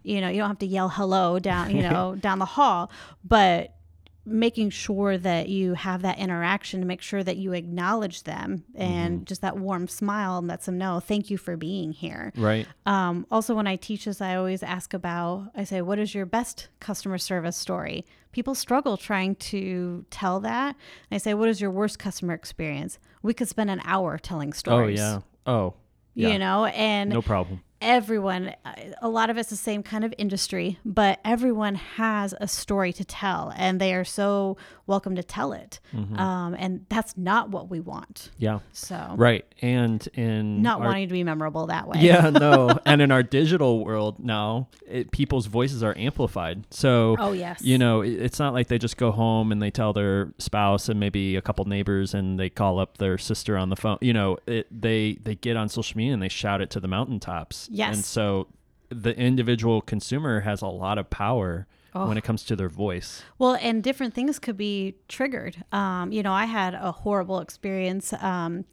You 0.02 0.20
know, 0.20 0.28
you 0.28 0.38
don't 0.38 0.48
have 0.48 0.58
to 0.58 0.66
yell 0.66 0.90
hello 0.90 1.38
down, 1.38 1.74
you 1.74 1.82
know, 1.90 2.14
down 2.14 2.38
the 2.38 2.44
hall, 2.44 2.90
but 3.24 3.74
making 4.26 4.70
sure 4.70 5.16
that 5.16 5.48
you 5.48 5.74
have 5.74 6.02
that 6.02 6.18
interaction 6.18 6.80
to 6.80 6.86
make 6.86 7.00
sure 7.00 7.24
that 7.24 7.36
you 7.36 7.52
acknowledge 7.52 8.24
them 8.24 8.64
and 8.74 9.26
just 9.26 9.40
that 9.40 9.56
warm 9.56 9.88
smile 9.88 10.38
and 10.38 10.46
let 10.46 10.60
them 10.62 10.76
know 10.76 11.00
thank 11.00 11.30
you 11.30 11.38
for 11.38 11.56
being 11.56 11.92
here 11.92 12.32
Right. 12.36 12.66
um, 12.86 13.26
also, 13.30 13.54
when 13.54 13.66
I 13.66 13.76
teach 13.76 14.04
this, 14.04 14.20
I 14.20 14.36
always 14.36 14.62
ask 14.62 14.92
about, 14.94 15.50
I 15.56 15.64
say, 15.64 15.80
what 15.82 15.98
is 15.98 16.14
your 16.14 16.26
best 16.26 16.68
customer 16.80 17.18
service 17.18 17.56
story? 17.56 18.04
People 18.32 18.54
struggle 18.54 18.96
trying 18.96 19.34
to 19.36 20.04
tell 20.10 20.38
that. 20.40 20.76
And 21.10 21.16
I 21.16 21.18
say, 21.18 21.34
what 21.34 21.48
is 21.48 21.60
your 21.60 21.70
worst 21.70 21.98
customer 21.98 22.34
experience? 22.34 22.98
We 23.22 23.34
could 23.34 23.48
spend 23.48 23.70
an 23.70 23.80
hour 23.84 24.18
telling 24.18 24.52
stories. 24.52 25.00
Oh 25.00 25.02
yeah. 25.02 25.20
Oh. 25.52 25.74
Yeah. 26.14 26.28
You 26.28 26.38
know, 26.38 26.66
and 26.66 27.10
No 27.10 27.22
problem. 27.22 27.62
Everyone, 27.80 28.54
a 29.00 29.08
lot 29.08 29.30
of 29.30 29.38
it's 29.38 29.50
the 29.50 29.56
same 29.56 29.82
kind 29.82 30.04
of 30.04 30.14
industry, 30.18 30.78
but 30.84 31.18
everyone 31.24 31.74
has 31.74 32.34
a 32.40 32.46
story 32.46 32.92
to 32.94 33.04
tell. 33.04 33.52
And 33.56 33.80
they 33.80 33.94
are 33.94 34.04
so 34.04 34.56
welcome 34.90 35.14
to 35.16 35.22
tell 35.22 35.52
it. 35.54 35.80
Um, 35.94 36.54
and 36.58 36.84
that's 36.90 37.16
not 37.16 37.48
what 37.50 37.70
we 37.70 37.80
want. 37.80 38.30
Yeah. 38.36 38.58
So, 38.72 39.14
Right. 39.16 39.44
And 39.62 40.06
in 40.14 40.60
not 40.62 40.80
our- 40.80 40.86
wanting 40.88 41.08
to 41.08 41.12
be 41.14 41.24
memorable 41.24 41.66
that 41.68 41.88
way. 41.88 42.00
Yeah, 42.00 42.28
no. 42.30 42.76
and 42.84 43.00
in 43.00 43.10
our 43.10 43.22
digital 43.22 43.84
world 43.84 44.18
now, 44.22 44.68
it, 44.86 45.10
people's 45.12 45.46
voices 45.46 45.82
are 45.82 45.96
amplified. 45.96 46.66
So, 46.70 47.16
Oh, 47.18 47.32
yes. 47.32 47.62
you 47.62 47.78
know, 47.78 48.02
it- 48.02 48.20
it's 48.20 48.38
not 48.38 48.52
like 48.52 48.66
they 48.68 48.78
just 48.78 48.96
go 48.98 49.12
home 49.12 49.52
and 49.52 49.62
they 49.62 49.70
tell 49.70 49.92
their 49.92 50.34
spouse 50.38 50.88
and 50.88 50.98
maybe 51.00 51.36
a 51.36 51.42
couple 51.42 51.64
neighbors 51.64 52.12
and 52.12 52.38
they 52.38 52.50
call 52.50 52.78
up 52.80 52.98
their 52.98 53.16
sister 53.16 53.56
on 53.56 53.70
the 53.70 53.76
phone. 53.76 53.96
You 54.00 54.12
know, 54.12 54.36
it, 54.46 54.66
they 54.70 55.14
they 55.22 55.36
get 55.36 55.56
on 55.56 55.68
social 55.68 55.96
media 55.96 56.12
and 56.14 56.22
they 56.22 56.28
shout 56.28 56.60
it 56.60 56.68
to 56.70 56.80
the 56.80 56.88
mountaintops. 56.88 57.68
Yes. 57.70 57.94
And 57.94 58.04
so 58.04 58.48
the 58.88 59.16
individual 59.16 59.80
consumer 59.80 60.40
has 60.40 60.62
a 60.62 60.66
lot 60.66 60.98
of 60.98 61.08
power 61.10 61.68
Oh. 61.94 62.06
when 62.06 62.16
it 62.16 62.22
comes 62.24 62.44
to 62.44 62.56
their 62.56 62.68
voice. 62.68 63.22
Well, 63.38 63.56
and 63.60 63.82
different 63.82 64.14
things 64.14 64.38
could 64.38 64.56
be 64.56 64.96
triggered. 65.08 65.64
Um, 65.72 66.12
you 66.12 66.22
know, 66.22 66.32
I 66.32 66.44
had 66.44 66.74
a 66.74 66.92
horrible 66.92 67.40
experience. 67.40 68.12
Um, 68.12 68.64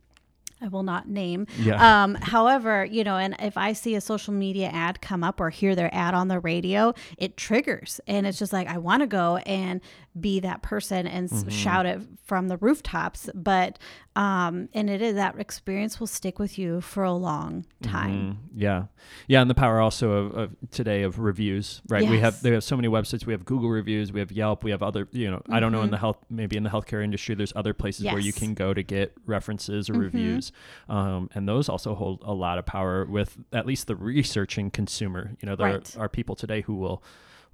I 0.61 0.67
will 0.69 0.83
not 0.83 1.07
name. 1.07 1.45
Yeah. 1.59 2.03
Um, 2.03 2.15
however, 2.15 2.83
you 2.85 3.03
know, 3.03 3.17
and 3.17 3.35
if 3.39 3.57
I 3.57 3.73
see 3.73 3.95
a 3.95 4.01
social 4.01 4.33
media 4.33 4.67
ad 4.67 5.01
come 5.01 5.23
up 5.23 5.39
or 5.39 5.49
hear 5.49 5.75
their 5.75 5.93
ad 5.93 6.13
on 6.13 6.27
the 6.27 6.39
radio, 6.39 6.93
it 7.17 7.37
triggers, 7.37 8.01
and 8.07 8.25
it's 8.25 8.39
just 8.39 8.53
like 8.53 8.67
I 8.67 8.77
want 8.77 9.01
to 9.01 9.07
go 9.07 9.37
and 9.37 9.81
be 10.19 10.39
that 10.39 10.63
person 10.63 11.05
and 11.05 11.31
s 11.31 11.45
shout 11.49 11.85
it 11.85 12.01
from 12.23 12.47
the 12.47 12.57
rooftops. 12.57 13.29
But 13.35 13.77
um, 14.15 14.67
and 14.73 14.89
it 14.89 14.99
is 14.99 15.13
that 15.13 15.39
experience 15.39 15.99
will 15.99 16.07
stick 16.07 16.39
with 16.39 16.57
you 16.57 16.81
for 16.81 17.03
a 17.03 17.13
long 17.13 17.65
time. 17.83 18.11
Mm, 18.11 18.37
yeah, 18.55 18.83
yeah, 19.27 19.41
and 19.41 19.49
the 19.49 19.53
power 19.55 19.79
also 19.79 20.11
of, 20.11 20.35
of 20.35 20.55
today 20.71 21.03
of 21.03 21.19
reviews, 21.19 21.83
right? 21.87 22.09
We 22.09 22.19
have 22.19 22.41
they 22.41 22.51
have 22.51 22.63
so 22.63 22.75
many 22.75 22.87
websites. 22.87 23.27
We 23.27 23.33
have 23.33 23.45
Google 23.45 23.69
reviews, 23.69 24.11
we 24.11 24.19
have 24.19 24.31
Yelp, 24.31 24.63
we 24.63 24.71
have 24.71 24.81
other, 24.81 25.07
you 25.11 25.29
know, 25.29 25.43
I 25.49 25.59
don't 25.59 25.71
know 25.71 25.83
in 25.83 25.91
the 25.91 25.97
health 25.99 26.17
maybe 26.31 26.57
in 26.57 26.63
the 26.63 26.69
healthcare 26.71 27.03
industry, 27.03 27.35
there's 27.35 27.53
other 27.55 27.75
places 27.75 28.05
where 28.05 28.19
you 28.19 28.33
can 28.33 28.55
go 28.55 28.73
to 28.73 28.81
get 28.81 29.13
references 29.27 29.87
or 29.89 29.93
reviews, 29.93 30.46
um, 30.89 31.29
and 31.35 31.47
those 31.47 31.69
also 31.69 31.95
hold 31.95 32.21
a 32.23 32.33
lot 32.33 32.57
of 32.57 32.65
power 32.65 33.05
with 33.05 33.37
at 33.53 33.65
least 33.65 33.87
the 33.87 33.95
researching 33.95 34.69
consumer. 34.71 35.31
You 35.41 35.47
know, 35.47 35.55
there 35.55 35.67
Right. 35.73 35.97
are 35.97 36.09
people 36.09 36.35
today 36.35 36.61
who 36.61 36.75
will 36.75 37.01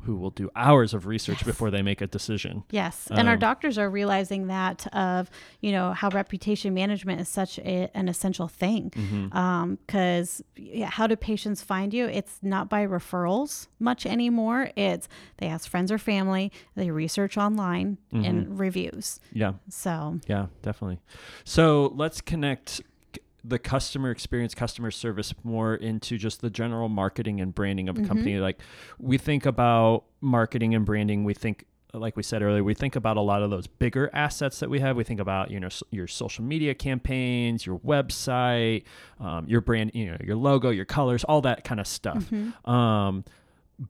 who 0.06 0.16
will 0.16 0.30
do 0.32 0.50
hours 0.56 0.94
of 0.94 1.06
research 1.06 1.46
before 1.46 1.72
they 1.72 1.82
make 1.82 2.02
a 2.02 2.08
decision. 2.08 2.64
Yes, 2.72 3.08
and 3.12 3.28
our 3.28 3.36
Um, 3.36 3.40
doctors 3.40 3.78
are 3.78 3.90
realizing 3.90 4.48
that 4.48 4.88
of 4.94 5.30
you 5.62 5.72
know 5.72 5.94
how 5.94 6.10
reputation 6.10 6.74
management 6.74 7.22
is 7.22 7.30
such 7.30 7.60
a, 7.60 7.90
an 7.94 8.08
essential 8.08 8.48
thing. 8.48 8.92
Mm-hmm. 8.92 9.38
Um, 9.38 9.78
because 9.86 10.42
yeah, 10.56 10.90
how 10.90 11.08
do 11.08 11.16
patients 11.16 11.62
find 11.62 11.94
you? 11.94 12.06
It's 12.08 12.40
not 12.42 12.70
by 12.70 12.86
referrals 12.86 13.68
much 13.80 14.06
anymore. 14.06 14.72
It's 14.76 15.08
they 15.38 15.48
ask 15.48 15.70
friends 15.70 15.92
or 15.92 15.98
family, 15.98 16.52
they 16.76 16.92
research 16.92 17.38
online 17.38 17.98
and 18.12 18.46
mm-hmm. 18.46 18.58
reviews. 18.58 19.20
Yeah. 19.32 19.54
So 19.70 20.20
Yeah, 20.28 20.48
definitely. 20.62 21.00
So 21.44 21.92
let's 21.96 22.22
connect 22.22 22.82
the 23.44 23.60
customer 23.60 24.10
experience, 24.10 24.56
customer 24.56 24.90
service 24.92 25.34
more 25.44 25.76
into 25.76 26.18
just 26.18 26.42
the 26.42 26.50
general 26.50 26.88
marketing 26.90 27.42
and 27.42 27.54
branding 27.54 27.90
of 27.90 27.98
a 27.98 28.02
company. 28.08 28.38
Like 28.40 28.60
we 29.00 29.18
think 29.18 29.46
about 29.46 30.06
marketing 30.22 30.74
and 30.76 30.86
branding, 30.86 31.24
we 31.24 31.34
think 31.34 31.66
like 31.96 32.18
we 32.18 32.24
said 32.24 32.42
earlier, 32.42 32.64
we 32.64 32.74
think 32.74 32.96
about 32.96 33.18
a 33.18 33.22
lot 33.22 33.44
of 33.44 33.52
those 33.52 33.68
bigger 33.68 34.10
assets 34.14 34.60
that 34.62 34.70
we 34.70 34.80
have. 34.80 34.96
We 34.96 35.04
think 35.04 35.20
about 35.20 35.52
you 35.52 35.60
know 35.60 35.70
your 35.92 36.08
social 36.08 36.44
media 36.44 36.74
campaigns, 36.74 37.66
your 37.66 37.80
website, 37.80 38.84
um, 39.20 39.46
your 39.48 39.62
brand, 39.62 39.92
you 39.94 40.08
know 40.08 40.18
your 40.24 40.36
logo, 40.36 40.70
your 40.70 40.86
colors, 40.86 41.24
all 41.24 41.42
that 41.42 41.64
kind 41.64 41.80
of 41.80 41.86
stuff. 41.88 42.32
Um, 42.66 43.26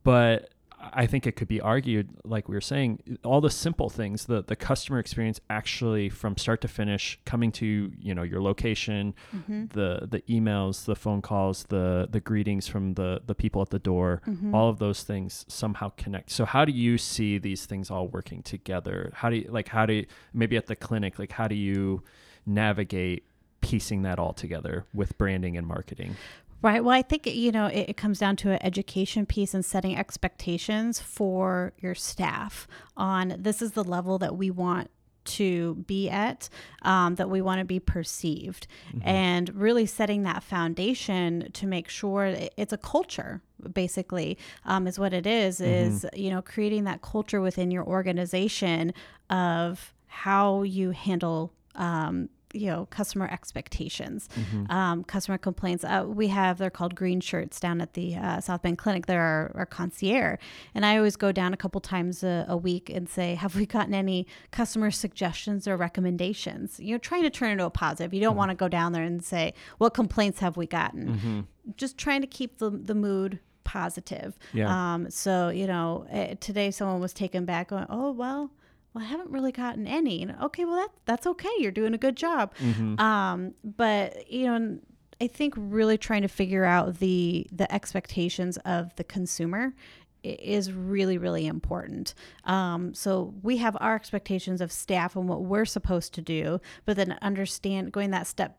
but 0.02 0.50
I 0.92 1.06
think 1.06 1.26
it 1.26 1.36
could 1.36 1.48
be 1.48 1.60
argued, 1.60 2.10
like 2.24 2.48
we 2.48 2.54
were 2.54 2.60
saying, 2.60 3.18
all 3.24 3.40
the 3.40 3.50
simple 3.50 3.88
things, 3.88 4.26
the 4.26 4.42
the 4.42 4.56
customer 4.56 4.98
experience 4.98 5.40
actually 5.48 6.08
from 6.08 6.36
start 6.36 6.60
to 6.62 6.68
finish, 6.68 7.18
coming 7.24 7.52
to 7.52 7.92
you 7.98 8.14
know 8.14 8.22
your 8.22 8.42
location, 8.42 9.14
mm-hmm. 9.34 9.66
the 9.68 10.06
the 10.10 10.20
emails, 10.22 10.84
the 10.84 10.96
phone 10.96 11.22
calls, 11.22 11.64
the 11.64 12.08
the 12.10 12.20
greetings 12.20 12.66
from 12.66 12.94
the 12.94 13.22
the 13.26 13.34
people 13.34 13.62
at 13.62 13.70
the 13.70 13.78
door, 13.78 14.22
mm-hmm. 14.26 14.54
all 14.54 14.68
of 14.68 14.78
those 14.78 15.02
things 15.02 15.44
somehow 15.48 15.90
connect. 15.96 16.30
So 16.30 16.44
how 16.44 16.64
do 16.64 16.72
you 16.72 16.98
see 16.98 17.38
these 17.38 17.66
things 17.66 17.90
all 17.90 18.08
working 18.08 18.42
together? 18.42 19.12
How 19.14 19.30
do 19.30 19.36
you 19.36 19.48
like 19.50 19.68
how 19.68 19.86
do 19.86 19.94
you 19.94 20.06
maybe 20.32 20.56
at 20.56 20.66
the 20.66 20.76
clinic, 20.76 21.18
like 21.18 21.32
how 21.32 21.48
do 21.48 21.54
you 21.54 22.02
navigate 22.46 23.24
piecing 23.60 24.02
that 24.02 24.18
all 24.18 24.34
together 24.34 24.84
with 24.92 25.16
branding 25.16 25.56
and 25.56 25.66
marketing? 25.66 26.16
Right. 26.64 26.82
Well, 26.82 26.96
I 26.96 27.02
think 27.02 27.26
you 27.26 27.52
know 27.52 27.66
it, 27.66 27.90
it 27.90 27.96
comes 27.98 28.18
down 28.18 28.36
to 28.36 28.52
an 28.52 28.58
education 28.62 29.26
piece 29.26 29.52
and 29.52 29.62
setting 29.62 29.98
expectations 29.98 30.98
for 30.98 31.74
your 31.78 31.94
staff 31.94 32.66
on 32.96 33.36
this 33.38 33.60
is 33.60 33.72
the 33.72 33.84
level 33.84 34.18
that 34.20 34.34
we 34.36 34.50
want 34.50 34.88
to 35.24 35.74
be 35.86 36.08
at, 36.08 36.48
um, 36.80 37.16
that 37.16 37.28
we 37.28 37.42
want 37.42 37.58
to 37.58 37.66
be 37.66 37.80
perceived, 37.80 38.66
and 39.02 39.54
really 39.54 39.84
setting 39.84 40.22
that 40.22 40.42
foundation 40.42 41.50
to 41.52 41.66
make 41.66 41.90
sure 41.90 42.34
it's 42.56 42.72
a 42.72 42.78
culture. 42.78 43.42
Basically, 43.70 44.38
um, 44.64 44.86
is 44.86 44.98
what 44.98 45.12
it 45.12 45.26
is, 45.26 45.60
Is 45.60 46.06
you 46.14 46.30
know 46.30 46.40
creating 46.40 46.84
that 46.84 47.02
culture 47.02 47.42
within 47.42 47.70
your 47.70 47.84
organization 47.84 48.94
of 49.28 49.92
how 50.06 50.62
you 50.62 50.92
handle. 50.92 51.52
Um, 51.74 52.30
you 52.54 52.66
know 52.66 52.86
customer 52.90 53.26
expectations 53.30 54.28
um, 54.70 55.04
customer 55.04 55.38
complaints. 55.38 55.84
Uh, 55.84 56.04
we 56.06 56.28
have 56.28 56.58
they're 56.58 56.70
called 56.70 56.94
green 56.94 57.20
shirts 57.20 57.58
down 57.60 57.80
at 57.80 57.94
the 57.94 58.16
uh, 58.16 58.40
south 58.40 58.62
bend 58.62 58.78
clinic. 58.78 59.06
They're 59.06 59.20
our, 59.20 59.52
our 59.54 59.66
concierge. 59.66 60.38
And 60.74 60.86
i 60.86 60.96
always 60.96 61.16
go 61.16 61.32
down 61.32 61.52
a 61.52 61.56
couple 61.56 61.80
times 61.80 62.22
a, 62.22 62.46
a 62.48 62.56
week 62.56 62.90
and 62.90 63.08
say 63.08 63.34
have 63.34 63.56
we 63.56 63.66
gotten 63.66 63.94
any 63.94 64.26
customer 64.50 64.90
suggestions 64.90 65.66
or 65.68 65.76
recommendations? 65.76 66.78
You 66.80 66.92
know 66.92 66.98
trying 66.98 67.22
to 67.22 67.30
turn 67.30 67.50
it 67.50 67.52
into 67.52 67.66
a 67.66 67.70
positive. 67.70 68.14
You 68.14 68.20
don't 68.20 68.36
want 68.36 68.50
to 68.50 68.54
go 68.54 68.68
down 68.68 68.92
there 68.92 69.02
and 69.02 69.22
say 69.24 69.54
what 69.78 69.94
complaints 69.94 70.40
have 70.40 70.56
we 70.56 70.66
gotten? 70.66 71.46
Just 71.76 71.98
trying 71.98 72.20
to 72.20 72.26
keep 72.26 72.58
the, 72.58 72.70
the 72.70 72.94
mood 72.94 73.40
positive. 73.64 74.38
Yeah. 74.52 74.68
um, 74.94 75.10
so 75.10 75.48
you 75.48 75.66
know 75.66 76.06
eh, 76.10 76.34
today 76.40 76.70
someone 76.70 77.00
was 77.00 77.12
taken 77.12 77.44
back 77.44 77.68
going 77.68 77.86
oh 77.88 78.12
well 78.12 78.50
well, 78.94 79.04
I 79.04 79.08
haven't 79.08 79.30
really 79.30 79.52
gotten 79.52 79.86
any. 79.86 80.22
And, 80.22 80.36
okay, 80.40 80.64
well 80.64 80.76
that 80.76 80.90
that's 81.04 81.26
okay. 81.26 81.50
You're 81.58 81.72
doing 81.72 81.94
a 81.94 81.98
good 81.98 82.16
job. 82.16 82.54
Um, 82.98 83.54
but 83.64 84.30
you 84.30 84.46
know, 84.46 84.78
I 85.20 85.26
think 85.26 85.54
really 85.56 85.98
trying 85.98 86.22
to 86.22 86.28
figure 86.28 86.64
out 86.64 86.98
the 87.00 87.46
the 87.52 87.72
expectations 87.72 88.56
of 88.58 88.94
the 88.96 89.04
consumer 89.04 89.74
is 90.22 90.72
really 90.72 91.18
really 91.18 91.46
important. 91.46 92.14
Um, 92.44 92.94
so 92.94 93.34
we 93.42 93.58
have 93.58 93.76
our 93.80 93.94
expectations 93.94 94.60
of 94.60 94.72
staff 94.72 95.16
and 95.16 95.28
what 95.28 95.42
we're 95.42 95.66
supposed 95.66 96.14
to 96.14 96.22
do, 96.22 96.60
but 96.84 96.96
then 96.96 97.18
understand 97.20 97.92
going 97.92 98.10
that 98.12 98.26
step 98.26 98.58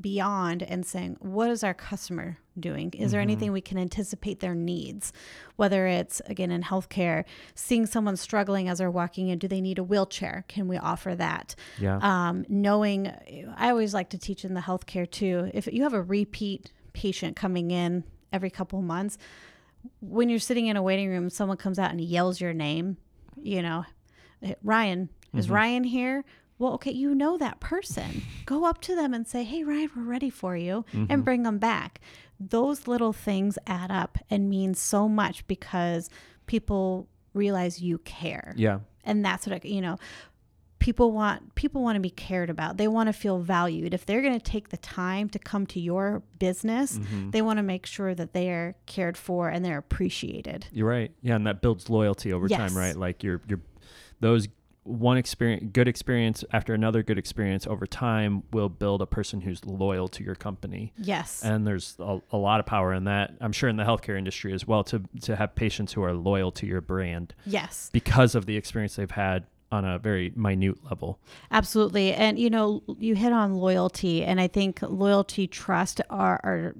beyond 0.00 0.62
and 0.62 0.84
saying 0.86 1.16
what 1.20 1.50
is 1.50 1.62
our 1.62 1.74
customer 1.74 2.38
doing? 2.58 2.92
Is 2.94 3.12
there 3.12 3.20
anything 3.20 3.52
we 3.52 3.60
can 3.60 3.78
anticipate 3.78 4.40
their 4.40 4.54
needs? 4.54 5.12
Whether 5.56 5.86
it's 5.86 6.20
again 6.26 6.50
in 6.50 6.62
healthcare 6.62 7.24
seeing 7.54 7.86
someone 7.86 8.16
struggling 8.16 8.68
as 8.68 8.78
they're 8.78 8.90
walking 8.90 9.28
in 9.28 9.38
do 9.38 9.48
they 9.48 9.60
need 9.60 9.78
a 9.78 9.84
wheelchair? 9.84 10.44
Can 10.48 10.68
we 10.68 10.76
offer 10.76 11.14
that? 11.14 11.54
Yeah. 11.78 11.98
um, 12.02 12.44
knowing 12.48 13.08
i 13.56 13.70
always 13.70 13.94
like 13.94 14.10
to 14.10 14.18
teach 14.18 14.44
in 14.44 14.54
the 14.54 14.60
healthcare 14.60 15.10
too 15.10 15.50
if 15.54 15.66
you 15.72 15.82
have 15.82 15.94
a 15.94 16.02
repeat 16.02 16.72
patient 16.92 17.36
coming 17.36 17.70
in 17.70 18.04
every 18.32 18.50
couple 18.50 18.78
of 18.78 18.84
months 18.84 19.18
when 20.00 20.28
you're 20.28 20.38
sitting 20.38 20.66
in 20.66 20.76
a 20.76 20.82
waiting 20.82 21.08
room 21.08 21.30
someone 21.30 21.56
comes 21.56 21.78
out 21.78 21.90
and 21.90 22.00
yells 22.00 22.40
your 22.40 22.52
name 22.52 22.96
you 23.36 23.62
know 23.62 23.84
ryan 24.62 25.08
is 25.34 25.48
ryan 25.50 25.84
here 25.84 26.24
well 26.60 26.74
okay 26.74 26.92
you 26.92 27.12
know 27.14 27.36
that 27.36 27.58
person 27.58 28.22
go 28.46 28.64
up 28.64 28.80
to 28.80 28.94
them 28.94 29.12
and 29.12 29.26
say 29.26 29.42
hey 29.42 29.64
ryan 29.64 29.90
we're 29.96 30.02
ready 30.04 30.30
for 30.30 30.56
you 30.56 30.84
and 30.92 31.08
mm-hmm. 31.08 31.20
bring 31.22 31.42
them 31.42 31.58
back 31.58 32.00
those 32.38 32.86
little 32.86 33.12
things 33.12 33.58
add 33.66 33.90
up 33.90 34.18
and 34.30 34.48
mean 34.48 34.74
so 34.74 35.08
much 35.08 35.44
because 35.48 36.08
people 36.46 37.08
realize 37.34 37.82
you 37.82 37.98
care 37.98 38.54
yeah. 38.56 38.78
and 39.04 39.24
that's 39.24 39.46
what 39.46 39.56
I, 39.64 39.66
you 39.66 39.80
know 39.80 39.98
people 40.78 41.12
want 41.12 41.54
people 41.54 41.82
want 41.82 41.96
to 41.96 42.00
be 42.00 42.10
cared 42.10 42.48
about 42.48 42.76
they 42.78 42.88
want 42.88 43.06
to 43.06 43.12
feel 43.12 43.38
valued 43.38 43.92
if 43.92 44.06
they're 44.06 44.22
going 44.22 44.38
to 44.38 44.44
take 44.44 44.70
the 44.70 44.78
time 44.78 45.28
to 45.28 45.38
come 45.38 45.66
to 45.66 45.78
your 45.78 46.22
business 46.38 46.98
mm-hmm. 46.98 47.30
they 47.30 47.42
want 47.42 47.58
to 47.58 47.62
make 47.62 47.86
sure 47.86 48.14
that 48.14 48.32
they 48.32 48.50
are 48.50 48.74
cared 48.86 49.16
for 49.16 49.48
and 49.48 49.64
they're 49.64 49.78
appreciated 49.78 50.66
You're 50.72 50.88
right. 50.88 51.12
Yeah, 51.22 51.36
and 51.36 51.46
that 51.46 51.60
builds 51.60 51.90
loyalty 51.90 52.32
over 52.32 52.46
Yes. 52.48 52.58
time, 52.58 52.76
right? 52.76 52.96
Like 52.96 53.22
you're 53.22 53.42
you're 53.46 53.60
those 54.20 54.48
one 54.82 55.16
experience 55.16 55.70
good 55.72 55.88
experience 55.88 56.44
after 56.52 56.72
another 56.72 57.02
good 57.02 57.18
experience 57.18 57.66
over 57.66 57.86
time 57.86 58.42
will 58.52 58.68
build 58.68 59.02
a 59.02 59.06
person 59.06 59.42
who's 59.42 59.64
loyal 59.64 60.08
to 60.08 60.24
your 60.24 60.34
company. 60.34 60.92
yes 60.96 61.42
And 61.44 61.66
there's 61.66 61.96
a, 61.98 62.20
a 62.32 62.36
lot 62.36 62.60
of 62.60 62.66
power 62.66 62.92
in 62.94 63.04
that. 63.04 63.34
I'm 63.40 63.52
sure 63.52 63.68
in 63.68 63.76
the 63.76 63.84
healthcare 63.84 64.16
industry 64.16 64.52
as 64.52 64.66
well 64.66 64.82
to 64.84 65.02
to 65.22 65.36
have 65.36 65.54
patients 65.54 65.92
who 65.92 66.02
are 66.02 66.14
loyal 66.14 66.50
to 66.52 66.66
your 66.66 66.80
brand 66.80 67.34
yes 67.44 67.90
because 67.92 68.34
of 68.34 68.46
the 68.46 68.56
experience 68.56 68.96
they've 68.96 69.10
had 69.10 69.46
on 69.72 69.84
a 69.84 69.98
very 69.98 70.32
minute 70.34 70.84
level. 70.84 71.20
Absolutely. 71.50 72.12
And 72.12 72.38
you 72.38 72.50
know, 72.50 72.82
you 72.98 73.14
hit 73.14 73.32
on 73.32 73.54
loyalty 73.54 74.24
and 74.24 74.40
I 74.40 74.48
think 74.48 74.80
loyalty, 74.82 75.46
trust 75.46 76.00
are, 76.10 76.40
are 76.42 76.74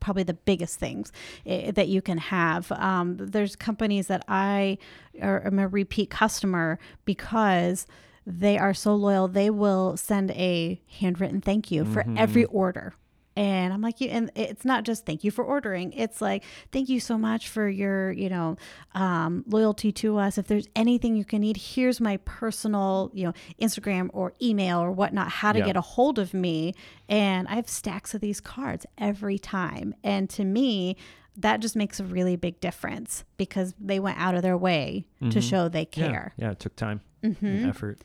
probably 0.00 0.22
the 0.22 0.34
biggest 0.34 0.78
things 0.78 1.12
eh, 1.46 1.70
that 1.70 1.88
you 1.88 2.02
can 2.02 2.18
have. 2.18 2.70
Um, 2.72 3.16
there's 3.18 3.56
companies 3.56 4.06
that 4.08 4.24
I 4.28 4.78
are, 5.22 5.46
am 5.46 5.58
a 5.58 5.68
repeat 5.68 6.10
customer 6.10 6.78
because 7.04 7.86
they 8.26 8.58
are 8.58 8.74
so 8.74 8.94
loyal. 8.94 9.28
They 9.28 9.50
will 9.50 9.96
send 9.96 10.30
a 10.32 10.80
handwritten 11.00 11.40
thank 11.40 11.70
you 11.70 11.84
for 11.84 12.04
every 12.16 12.44
order. 12.44 12.94
And 13.40 13.72
I'm 13.72 13.80
like, 13.80 14.02
you, 14.02 14.08
and 14.10 14.30
it's 14.36 14.66
not 14.66 14.84
just 14.84 15.06
thank 15.06 15.24
you 15.24 15.30
for 15.30 15.42
ordering. 15.42 15.94
It's 15.94 16.20
like, 16.20 16.44
thank 16.72 16.90
you 16.90 17.00
so 17.00 17.16
much 17.16 17.48
for 17.48 17.66
your, 17.68 18.12
you 18.12 18.28
know, 18.28 18.56
um, 18.94 19.44
loyalty 19.48 19.92
to 19.92 20.18
us. 20.18 20.36
If 20.36 20.46
there's 20.46 20.68
anything 20.76 21.16
you 21.16 21.24
can 21.24 21.40
need, 21.40 21.56
here's 21.56 22.00
my 22.02 22.18
personal, 22.26 23.10
you 23.14 23.24
know, 23.24 23.32
Instagram 23.58 24.10
or 24.12 24.34
email 24.42 24.78
or 24.80 24.92
whatnot, 24.92 25.28
how 25.30 25.52
to 25.52 25.60
Yeah. 25.60 25.64
get 25.64 25.76
a 25.76 25.80
hold 25.80 26.18
of 26.18 26.34
me. 26.34 26.74
And 27.08 27.48
I 27.48 27.54
have 27.54 27.66
stacks 27.68 28.12
of 28.14 28.20
these 28.20 28.40
cards 28.40 28.84
every 28.98 29.38
time. 29.38 29.94
And 30.04 30.28
to 30.30 30.44
me, 30.44 30.96
that 31.38 31.60
just 31.60 31.76
makes 31.76 31.98
a 31.98 32.04
really 32.04 32.36
big 32.36 32.60
difference 32.60 33.24
because 33.38 33.72
they 33.80 33.98
went 34.00 34.18
out 34.20 34.34
of 34.34 34.42
their 34.42 34.58
way 34.58 35.06
to 35.30 35.40
show 35.40 35.68
they 35.70 35.86
care. 35.86 36.34
Yeah, 36.36 36.50
it 36.50 36.60
took 36.60 36.76
time 36.76 37.00
Mm-hmm. 37.22 37.46
and 37.46 37.66
effort. 37.70 38.00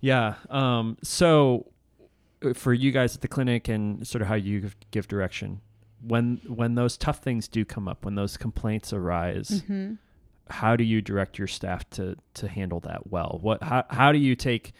Yeah. 0.00 0.34
Um, 0.50 0.96
so 1.02 1.66
for 2.54 2.72
you 2.74 2.90
guys 2.92 3.14
at 3.14 3.22
the 3.22 3.28
clinic 3.28 3.68
and 3.68 4.06
sort 4.06 4.22
of 4.22 4.28
how 4.28 4.34
you 4.34 4.70
give- 4.90 5.08
direction, 5.08 5.60
when 6.00 6.40
when 6.46 6.74
those 6.74 6.96
tough 6.96 7.18
things 7.20 7.48
do 7.48 7.64
come 7.64 7.88
up, 7.88 8.04
when 8.04 8.14
those 8.14 8.36
complaints 8.36 8.92
arise, 8.92 9.62
Mm-hmm. 9.62 9.94
how 10.50 10.76
do 10.76 10.84
you 10.84 11.00
direct 11.02 11.38
your 11.38 11.48
staff 11.48 11.88
to 11.90 12.16
to 12.34 12.48
handle 12.48 12.80
that 12.80 13.10
well? 13.10 13.38
What 13.42 13.62
how 13.62 13.84
how 13.90 14.12
do 14.12 14.18
you 14.18 14.36
take 14.36 14.72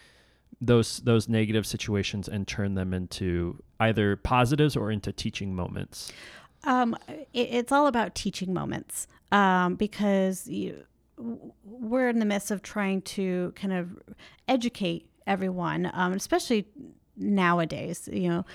those 0.61 0.99
those 0.99 1.27
negative 1.27 1.65
situations 1.65 2.27
and 2.27 2.47
turn 2.47 2.75
them 2.75 2.93
into 2.93 3.61
either 3.79 4.15
positives 4.15 4.75
or 4.75 4.91
into 4.91 5.11
teaching 5.11 5.53
moments? 5.55 6.11
Um, 6.63 6.95
it, 7.33 7.49
it's 7.51 7.71
all 7.71 7.87
about 7.87 8.15
teaching 8.15 8.53
moments 8.53 9.07
um, 9.31 9.75
because 9.75 10.47
you, 10.47 10.83
we're 11.63 12.09
in 12.09 12.19
the 12.19 12.25
midst 12.25 12.49
of 12.51 12.61
trying 12.61 13.01
to 13.03 13.53
kind 13.55 13.73
of 13.73 13.97
educate 14.47 15.07
everyone, 15.27 15.89
um, 15.93 16.13
especially 16.13 16.67
nowadays. 17.17 18.07
You 18.11 18.29
know, 18.29 18.45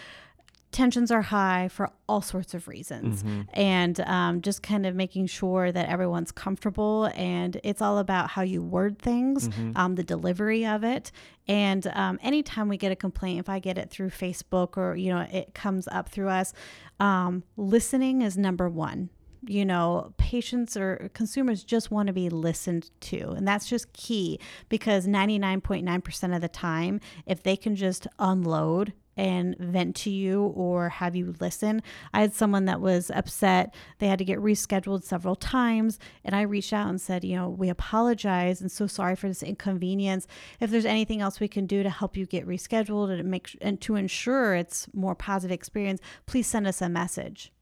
tensions 0.71 1.11
are 1.11 1.21
high 1.23 1.69
for 1.69 1.91
all 2.09 2.23
sorts 2.23 2.55
of 2.55 2.67
reasons, 2.69 3.23
and 3.53 4.01
um, 4.01 4.41
just 4.41 4.63
kind 4.63 4.87
of 4.87 4.95
making 4.95 5.27
sure 5.27 5.71
that 5.71 5.89
everyone's 5.89 6.33
comfortable. 6.33 7.11
And 7.15 7.61
it's 7.63 7.83
all 7.83 7.99
about 7.99 8.31
how 8.31 8.43
you 8.43 8.63
word 8.63 8.99
things, 8.99 9.49
um, 9.77 9.97
the 9.97 10.03
delivery 10.03 10.65
of 10.65 10.83
it. 10.85 11.13
And 11.47 11.87
um, 11.89 12.19
anytime 12.23 12.69
we 12.69 12.77
get 12.77 12.91
a 12.93 12.97
complaint, 12.97 13.41
if 13.41 13.49
I 13.49 13.59
get 13.59 13.77
it 13.77 13.91
through 13.91 14.11
Facebook 14.11 14.77
or 14.77 14.97
you 14.97 15.11
know 15.13 15.27
it 15.31 15.55
comes 15.55 15.89
up 15.89 16.09
through 16.09 16.29
us, 16.29 16.55
um, 17.01 17.43
listening 17.57 18.23
is 18.23 18.39
number 18.39 18.69
one 18.69 19.11
you 19.47 19.65
know, 19.65 20.15
patients 20.19 20.77
or 20.77 21.11
consumers 21.15 21.65
just 21.65 21.91
want 21.91 22.07
to 22.07 22.13
be 22.13 22.29
listened 22.29 22.91
to. 23.01 23.31
And 23.31 23.47
that's 23.47 23.69
just 23.69 23.93
key 23.93 24.39
because 24.69 25.07
99.9% 25.07 26.35
of 26.35 26.41
the 26.41 26.49
time, 26.49 27.01
if 27.27 27.43
they 27.43 27.57
can 27.57 27.75
just 27.75 28.07
unload 28.19 28.93
and 29.17 29.57
vent 29.59 29.95
to 29.95 30.11
you 30.11 30.45
or 30.55 30.89
have 30.89 31.15
you 31.15 31.35
listen. 31.41 31.83
I 32.15 32.23
had 32.23 32.35
someone 32.35 32.65
that 32.67 32.81
was 32.81 33.11
upset. 33.11 33.75
They 33.99 34.09
had 34.09 34.19
to 34.19 34.25
get 34.25 34.39
rescheduled 34.39 35.05
several 35.05 35.37
times. 35.37 35.99
And 36.25 36.35
I 36.35 36.43
reached 36.43 36.73
out 36.73 36.89
and 36.89 37.01
said, 37.01 37.25
you 37.25 37.37
know, 37.37 37.49
we 37.49 37.69
apologize 37.69 38.61
and 38.61 38.73
so 38.73 38.87
sorry 38.87 39.17
for 39.17 39.29
this 39.29 39.43
inconvenience. 39.43 40.27
If 40.61 40.71
there's 40.71 40.87
anything 40.87 41.21
else 41.21 41.41
we 41.41 41.49
can 41.49 41.67
do 41.67 41.83
to 41.83 41.91
help 41.91 42.17
you 42.17 42.27
get 42.27 42.47
rescheduled 42.47 43.11
and 43.11 43.31
make 43.31 43.57
and 43.61 43.81
to 43.83 43.97
ensure 43.97 44.55
it's 44.55 44.89
more 44.95 45.15
positive 45.15 45.55
experience, 45.55 46.01
please 46.27 46.47
send 46.47 46.67
us 46.67 46.81
a 46.81 46.89
message. 46.89 47.53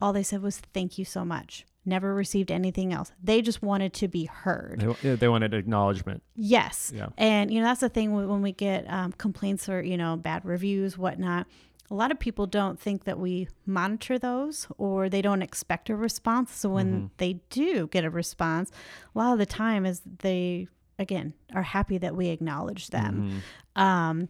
All 0.00 0.12
they 0.12 0.22
said 0.22 0.42
was 0.42 0.58
thank 0.72 0.98
you 0.98 1.04
so 1.04 1.24
much. 1.24 1.64
Never 1.86 2.14
received 2.14 2.50
anything 2.50 2.92
else. 2.92 3.10
They 3.22 3.40
just 3.40 3.62
wanted 3.62 3.94
to 3.94 4.08
be 4.08 4.26
heard. 4.26 4.80
They, 5.02 5.14
they 5.14 5.28
wanted 5.28 5.54
acknowledgement. 5.54 6.22
Yes. 6.36 6.92
Yeah. 6.94 7.08
And, 7.16 7.50
you 7.50 7.60
know, 7.60 7.66
that's 7.66 7.80
the 7.80 7.88
thing 7.88 8.12
when 8.12 8.42
we 8.42 8.52
get 8.52 8.84
um, 8.90 9.12
complaints 9.12 9.68
or, 9.68 9.80
you 9.82 9.96
know, 9.96 10.16
bad 10.16 10.44
reviews, 10.44 10.98
whatnot. 10.98 11.46
A 11.90 11.94
lot 11.94 12.12
of 12.12 12.20
people 12.20 12.46
don't 12.46 12.78
think 12.78 13.04
that 13.04 13.18
we 13.18 13.48
monitor 13.64 14.18
those 14.18 14.68
or 14.76 15.08
they 15.08 15.22
don't 15.22 15.42
expect 15.42 15.88
a 15.90 15.96
response. 15.96 16.52
So 16.54 16.68
when 16.68 17.10
they 17.16 17.40
do 17.48 17.88
get 17.88 18.04
a 18.04 18.10
response, 18.10 18.70
a 19.14 19.18
lot 19.18 19.32
of 19.32 19.38
the 19.38 19.46
time 19.46 19.86
is 19.86 20.02
they, 20.18 20.68
again, 20.98 21.32
are 21.54 21.62
happy 21.62 21.98
that 21.98 22.14
we 22.14 22.28
acknowledge 22.28 22.88
them. 22.90 23.42
Um, 23.74 24.28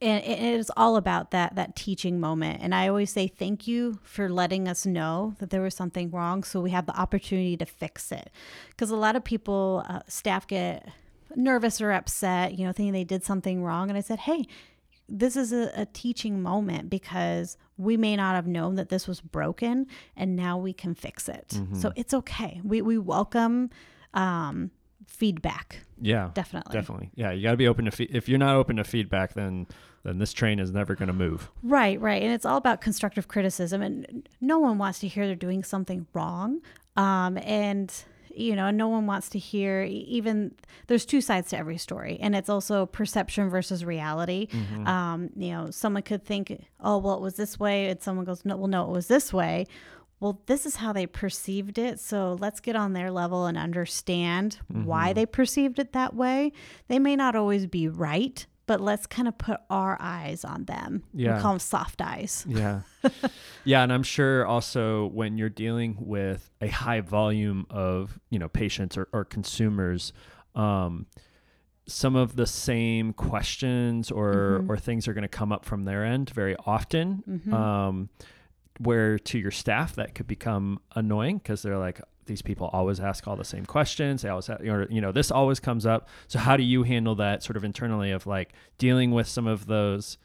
and 0.00 0.24
it 0.24 0.38
is 0.38 0.70
all 0.76 0.96
about 0.96 1.30
that 1.30 1.54
that 1.56 1.76
teaching 1.76 2.20
moment. 2.20 2.60
And 2.62 2.74
i 2.74 2.88
always 2.88 3.10
say 3.10 3.28
thank 3.28 3.66
you 3.66 3.98
for 4.02 4.28
letting 4.28 4.68
us 4.68 4.86
know 4.86 5.34
that 5.38 5.50
there 5.50 5.62
was 5.62 5.74
something 5.74 6.10
wrong 6.10 6.42
so 6.42 6.60
we 6.60 6.70
have 6.70 6.86
the 6.86 6.98
opportunity 6.98 7.56
to 7.56 7.66
fix 7.66 8.12
it. 8.12 8.30
Because 8.70 8.90
a 8.90 8.96
lot 8.96 9.16
of 9.16 9.24
people 9.24 9.84
uh, 9.88 10.00
staff 10.08 10.46
get 10.46 10.88
nervous 11.36 11.80
or 11.80 11.92
upset 11.92 12.58
you 12.58 12.66
know 12.66 12.72
thinking 12.72 12.92
they 12.92 13.04
did 13.04 13.24
something 13.24 13.62
wrong. 13.62 13.88
And 13.88 13.98
i 13.98 14.00
said 14.00 14.20
hey 14.20 14.46
this 15.08 15.36
is 15.36 15.52
a, 15.52 15.70
a 15.74 15.86
teaching 15.86 16.42
moment 16.42 16.90
because 16.90 17.56
we 17.78 17.96
may 17.96 18.14
not 18.14 18.34
have 18.34 18.46
known 18.46 18.74
that 18.74 18.90
this 18.90 19.08
was 19.08 19.22
broken 19.22 19.86
and 20.16 20.36
now 20.36 20.58
we 20.58 20.72
can 20.74 20.94
fix 20.94 21.28
it. 21.30 21.58
So 21.80 21.92
it's 21.96 22.12
okay. 22.12 22.60
We, 22.62 22.82
we 22.82 22.98
welcome 22.98 23.70
um, 24.12 24.70
feedback 25.08 25.80
Yeah. 26.00 26.30
definitely 26.34 26.72
Definitely. 26.72 27.10
Yeah, 27.16 27.32
you 27.32 27.42
got 27.42 27.50
to 27.52 27.56
be 27.56 27.66
open 27.66 27.86
to 27.86 27.90
fe- 27.90 28.08
if 28.10 28.28
you're 28.28 28.38
not 28.38 28.54
open 28.54 28.76
to 28.76 28.84
feedback 28.84 29.32
then 29.34 29.66
then 30.04 30.18
this 30.18 30.32
train 30.32 30.60
is 30.60 30.70
never 30.70 30.94
going 30.94 31.08
to 31.08 31.12
move. 31.12 31.50
Right, 31.62 32.00
right. 32.00 32.22
And 32.22 32.32
it's 32.32 32.44
all 32.46 32.56
about 32.56 32.80
constructive 32.80 33.26
criticism. 33.26 33.82
And 33.82 34.28
no 34.40 34.58
one 34.60 34.78
wants 34.78 35.00
to 35.00 35.08
hear 35.08 35.26
they're 35.26 35.34
doing 35.34 35.64
something 35.64 36.06
wrong. 36.14 36.60
Um, 36.96 37.36
and, 37.38 37.92
you 38.32 38.54
know, 38.54 38.70
no 38.70 38.88
one 38.88 39.06
wants 39.06 39.28
to 39.30 39.40
hear 39.40 39.82
even 39.82 40.54
there's 40.86 41.04
two 41.04 41.20
sides 41.20 41.50
to 41.50 41.58
every 41.58 41.78
story. 41.78 42.16
And 42.20 42.36
it's 42.36 42.48
also 42.48 42.86
perception 42.86 43.50
versus 43.50 43.84
reality. 43.84 44.46
Um, 44.86 45.30
you 45.36 45.50
know, 45.50 45.70
someone 45.70 46.04
could 46.04 46.24
think, 46.24 46.64
oh, 46.80 46.98
well, 46.98 47.14
it 47.16 47.20
was 47.20 47.34
this 47.34 47.58
way. 47.58 47.88
And 47.90 48.00
someone 48.00 48.24
goes, 48.24 48.44
no, 48.44 48.56
well, 48.56 48.68
no, 48.68 48.84
it 48.84 48.92
was 48.92 49.08
this 49.08 49.32
way. 49.32 49.66
Well, 50.20 50.42
this 50.46 50.66
is 50.66 50.76
how 50.76 50.92
they 50.92 51.06
perceived 51.06 51.78
it. 51.78 52.00
So 52.00 52.36
let's 52.40 52.60
get 52.60 52.74
on 52.74 52.92
their 52.92 53.10
level 53.10 53.46
and 53.46 53.56
understand 53.56 54.58
why 54.68 55.12
they 55.12 55.26
perceived 55.26 55.78
it 55.78 55.92
that 55.92 56.14
way. 56.14 56.52
They 56.88 56.98
may 56.98 57.14
not 57.14 57.36
always 57.36 57.66
be 57.66 57.88
right, 57.88 58.44
but 58.66 58.80
let's 58.80 59.06
kind 59.06 59.28
of 59.28 59.38
put 59.38 59.60
our 59.70 59.96
eyes 60.00 60.44
on 60.44 60.64
them. 60.64 61.04
Yeah. 61.14 61.36
We 61.36 61.42
call 61.42 61.52
them 61.52 61.60
soft 61.60 62.02
eyes. 62.02 62.44
Yeah. 62.48 62.80
yeah, 63.64 63.82
and 63.82 63.92
I'm 63.92 64.02
sure 64.02 64.44
also 64.44 65.06
when 65.06 65.38
you're 65.38 65.48
dealing 65.48 65.96
with 66.00 66.50
a 66.60 66.68
high 66.68 67.00
volume 67.00 67.66
of, 67.70 68.18
you 68.28 68.38
know, 68.38 68.48
patients 68.48 68.96
or, 68.96 69.08
or 69.12 69.24
consumers, 69.24 70.12
um, 70.54 71.06
some 71.86 72.14
of 72.16 72.36
the 72.36 72.46
same 72.46 73.14
questions 73.14 74.10
or 74.10 74.62
or 74.68 74.76
things 74.76 75.08
are 75.08 75.14
going 75.14 75.22
to 75.22 75.28
come 75.28 75.50
up 75.52 75.64
from 75.64 75.84
their 75.84 76.04
end 76.04 76.28
very 76.30 76.54
often. 76.66 77.22
Um, 77.54 78.10
where 78.78 79.18
to 79.18 79.38
your 79.38 79.50
staff 79.50 79.94
that 79.96 80.14
could 80.14 80.26
become 80.26 80.80
annoying 80.94 81.38
because 81.38 81.62
they're 81.62 81.78
like 81.78 82.00
these 82.26 82.42
people 82.42 82.68
always 82.72 83.00
ask 83.00 83.26
all 83.26 83.36
the 83.36 83.44
same 83.44 83.64
questions 83.64 84.22
they 84.22 84.28
always 84.28 84.46
have, 84.46 84.62
you 84.64 85.00
know 85.00 85.12
this 85.12 85.30
always 85.30 85.58
comes 85.60 85.86
up 85.86 86.08
so 86.26 86.38
how 86.38 86.56
do 86.56 86.62
you 86.62 86.82
handle 86.82 87.14
that 87.14 87.42
sort 87.42 87.56
of 87.56 87.64
internally 87.64 88.10
of 88.10 88.26
like 88.26 88.52
dealing 88.76 89.10
with 89.12 89.26
some 89.26 89.46
of 89.46 89.66
those 89.66 90.18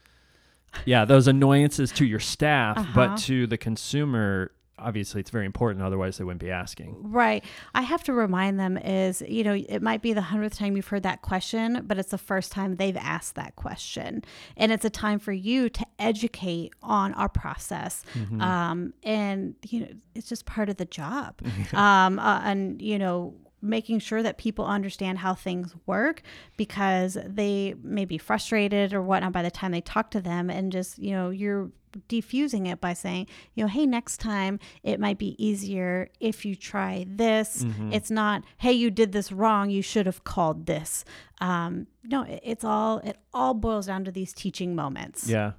yeah 0.84 1.04
those 1.04 1.26
annoyances 1.26 1.90
to 1.92 2.04
your 2.04 2.20
staff 2.20 2.76
Uh-huh. 2.78 2.92
but 2.94 3.16
to 3.20 3.46
the 3.46 3.56
consumer 3.56 4.50
obviously 4.78 5.20
it's 5.20 5.30
very 5.30 5.46
important 5.46 5.84
otherwise 5.84 6.18
they 6.18 6.24
wouldn't 6.24 6.40
be 6.40 6.50
asking 6.50 6.94
Right. 7.00 7.44
I 7.74 7.82
have 7.82 8.02
to 8.04 8.12
remind 8.12 8.58
them 8.58 8.76
is, 8.78 9.22
you 9.28 9.44
know, 9.44 9.54
it 9.54 9.82
might 9.82 10.02
be 10.02 10.12
the 10.12 10.20
hundredth 10.20 10.58
time 10.58 10.76
you've 10.76 10.88
heard 10.88 11.02
that 11.04 11.22
question, 11.22 11.82
but 11.86 11.98
it's 11.98 12.10
the 12.10 12.18
first 12.18 12.50
time 12.52 12.76
they've 12.76 12.96
asked 12.96 13.34
that 13.36 13.56
question. 13.56 14.22
And 14.56 14.72
it's 14.72 14.84
a 14.84 14.90
time 14.90 15.18
for 15.18 15.32
you 15.32 15.68
to 15.68 15.86
educate 15.98 16.72
on 16.82 17.14
our 17.14 17.28
process. 17.28 18.04
Um, 18.40 18.94
and, 19.02 19.54
you 19.68 19.80
know, 19.80 19.88
it's 20.14 20.28
just 20.28 20.46
part 20.46 20.68
of 20.68 20.76
the 20.76 20.84
job. 20.86 21.40
um, 21.72 22.18
uh, 22.18 22.40
and, 22.44 22.80
you 22.82 22.98
know, 22.98 23.34
making 23.64 23.98
sure 23.98 24.22
that 24.22 24.38
people 24.38 24.64
understand 24.66 25.18
how 25.18 25.34
things 25.34 25.74
work 25.86 26.22
because 26.56 27.16
they 27.26 27.74
may 27.82 28.04
be 28.04 28.18
frustrated 28.18 28.92
or 28.92 29.02
whatnot 29.02 29.32
by 29.32 29.42
the 29.42 29.50
time 29.50 29.72
they 29.72 29.80
talk 29.80 30.10
to 30.12 30.20
them 30.20 30.50
and 30.50 30.70
just 30.70 30.98
you 30.98 31.12
know 31.12 31.30
you're 31.30 31.70
defusing 32.08 32.66
it 32.70 32.80
by 32.80 32.92
saying 32.92 33.24
you 33.54 33.62
know 33.62 33.68
hey 33.68 33.86
next 33.86 34.18
time 34.18 34.58
it 34.82 34.98
might 34.98 35.16
be 35.16 35.36
easier 35.44 36.08
if 36.20 36.44
you 36.44 36.54
try 36.56 37.06
this. 37.08 37.64
It's 37.92 38.10
not 38.10 38.42
hey 38.58 38.72
you 38.72 38.90
did 38.90 39.12
this 39.12 39.30
wrong 39.32 39.70
you 39.70 39.80
should 39.82 40.06
have 40.06 40.24
called 40.24 40.66
this. 40.66 41.04
Um, 41.40 41.86
no 42.02 42.22
it- 42.22 42.40
it's 42.44 42.64
all 42.64 42.98
it 42.98 43.16
all 43.32 43.54
boils 43.54 43.86
down 43.86 44.04
to 44.04 44.10
these 44.12 44.32
teaching 44.32 44.74
moments. 44.74 45.28
Yeah. 45.28 45.52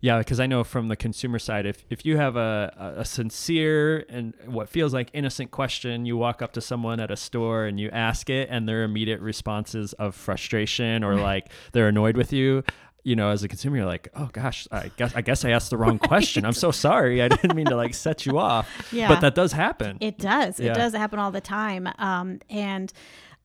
Yeah, 0.00 0.18
because 0.18 0.40
I 0.40 0.46
know 0.46 0.62
from 0.64 0.88
the 0.88 0.96
consumer 0.96 1.38
side, 1.38 1.66
if, 1.66 1.84
if 1.90 2.04
you 2.04 2.16
have 2.16 2.36
a, 2.36 2.94
a, 2.98 3.04
sincere 3.04 4.04
and 4.08 4.34
what 4.44 4.68
feels 4.68 4.92
like 4.92 5.10
innocent 5.12 5.50
question, 5.50 6.04
you 6.04 6.16
walk 6.16 6.42
up 6.42 6.52
to 6.52 6.60
someone 6.60 7.00
at 7.00 7.10
a 7.10 7.16
store 7.16 7.64
and 7.64 7.80
you 7.80 7.88
ask 7.90 8.28
it, 8.28 8.48
and 8.50 8.68
their 8.68 8.84
immediate 8.84 9.20
responses 9.20 9.92
of 9.94 10.14
frustration 10.14 11.02
or 11.02 11.14
like 11.16 11.50
they're 11.72 11.88
annoyed 11.88 12.16
with 12.16 12.32
you, 12.32 12.62
you 13.06 13.14
know, 13.14 13.30
as 13.30 13.44
a 13.44 13.48
consumer, 13.48 13.76
you're 13.76 13.86
like, 13.86 14.08
oh 14.16 14.28
gosh, 14.32 14.66
I 14.72 14.90
guess 14.96 15.14
I 15.14 15.20
guess 15.20 15.44
I 15.44 15.50
asked 15.50 15.70
the 15.70 15.76
wrong 15.76 15.96
question. 16.00 16.44
I'm 16.44 16.52
so 16.52 16.72
sorry. 16.72 17.22
I 17.22 17.28
didn't 17.28 17.54
mean 17.54 17.66
to 17.66 17.76
like 17.76 17.94
set 17.94 18.26
you 18.26 18.36
off. 18.36 18.68
Yeah. 18.90 19.06
But 19.06 19.20
that 19.20 19.36
does 19.36 19.52
happen. 19.52 19.98
It 20.00 20.18
does. 20.18 20.58
Yeah. 20.58 20.72
It 20.72 20.74
does 20.74 20.92
happen 20.92 21.20
all 21.20 21.30
the 21.30 21.40
time. 21.40 21.88
Um, 21.98 22.40
and 22.50 22.92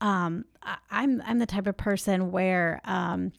um, 0.01 0.45
I'm 0.89 1.21
I'm 1.23 1.37
the 1.37 1.45
type 1.45 1.67
of 1.67 1.77
person 1.77 2.31
where 2.31 2.81
um, 2.85 3.33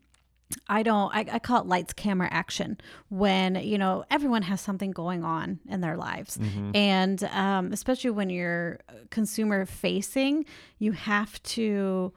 I 0.69 0.83
don't, 0.83 1.15
I, 1.15 1.27
I, 1.33 1.39
call 1.39 1.61
it 1.61 1.67
lights, 1.67 1.93
camera, 1.93 2.29
action 2.31 2.79
when, 3.09 3.57
you 3.57 3.79
know, 3.79 4.05
everyone 4.11 4.43
has 4.43 4.61
something 4.61 4.91
going 4.91 5.25
on 5.25 5.61
in 5.69 5.81
their 5.81 5.97
lives. 5.97 6.39
Mm-hmm. 6.39 6.71
And 6.75 7.25
um, 7.25 7.73
especially 7.73 8.11
when 8.11 8.31
you're 8.31 8.81
consumer 9.11 9.67
facing, 9.67 10.45
you 10.79 10.93
have 10.93 11.43
to, 11.43 12.13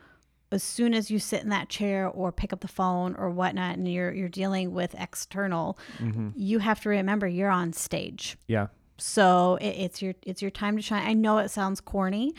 as 0.52 0.64
soon 0.64 0.94
as 0.94 1.12
you 1.12 1.20
sit 1.20 1.44
in 1.44 1.50
that 1.50 1.70
chair 1.70 2.08
or 2.08 2.32
pick 2.32 2.54
up 2.54 2.62
the 2.62 2.68
phone 2.68 3.16
or 3.16 3.30
whatnot, 3.30 3.78
and 3.78 3.92
you're, 3.92 4.14
you're 4.14 4.30
dealing 4.30 4.74
with 4.74 4.96
external, 4.98 5.78
mm-hmm. 5.98 6.30
you 6.36 6.60
have 6.60 6.82
to 6.82 6.90
remember 6.90 7.28
you're 7.28 7.50
on 7.50 7.74
stage. 7.74 8.38
Yeah. 8.48 8.68
So 8.98 9.58
it, 9.60 9.70
it's 9.70 10.02
your, 10.02 10.14
it's 10.24 10.42
your 10.42 10.52
time 10.52 10.78
to 10.78 10.82
shine. 10.82 11.06
I 11.06 11.14
know 11.14 11.40
it 11.40 11.50
sounds 11.50 11.82
corny, 11.82 12.34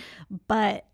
but 0.48 0.86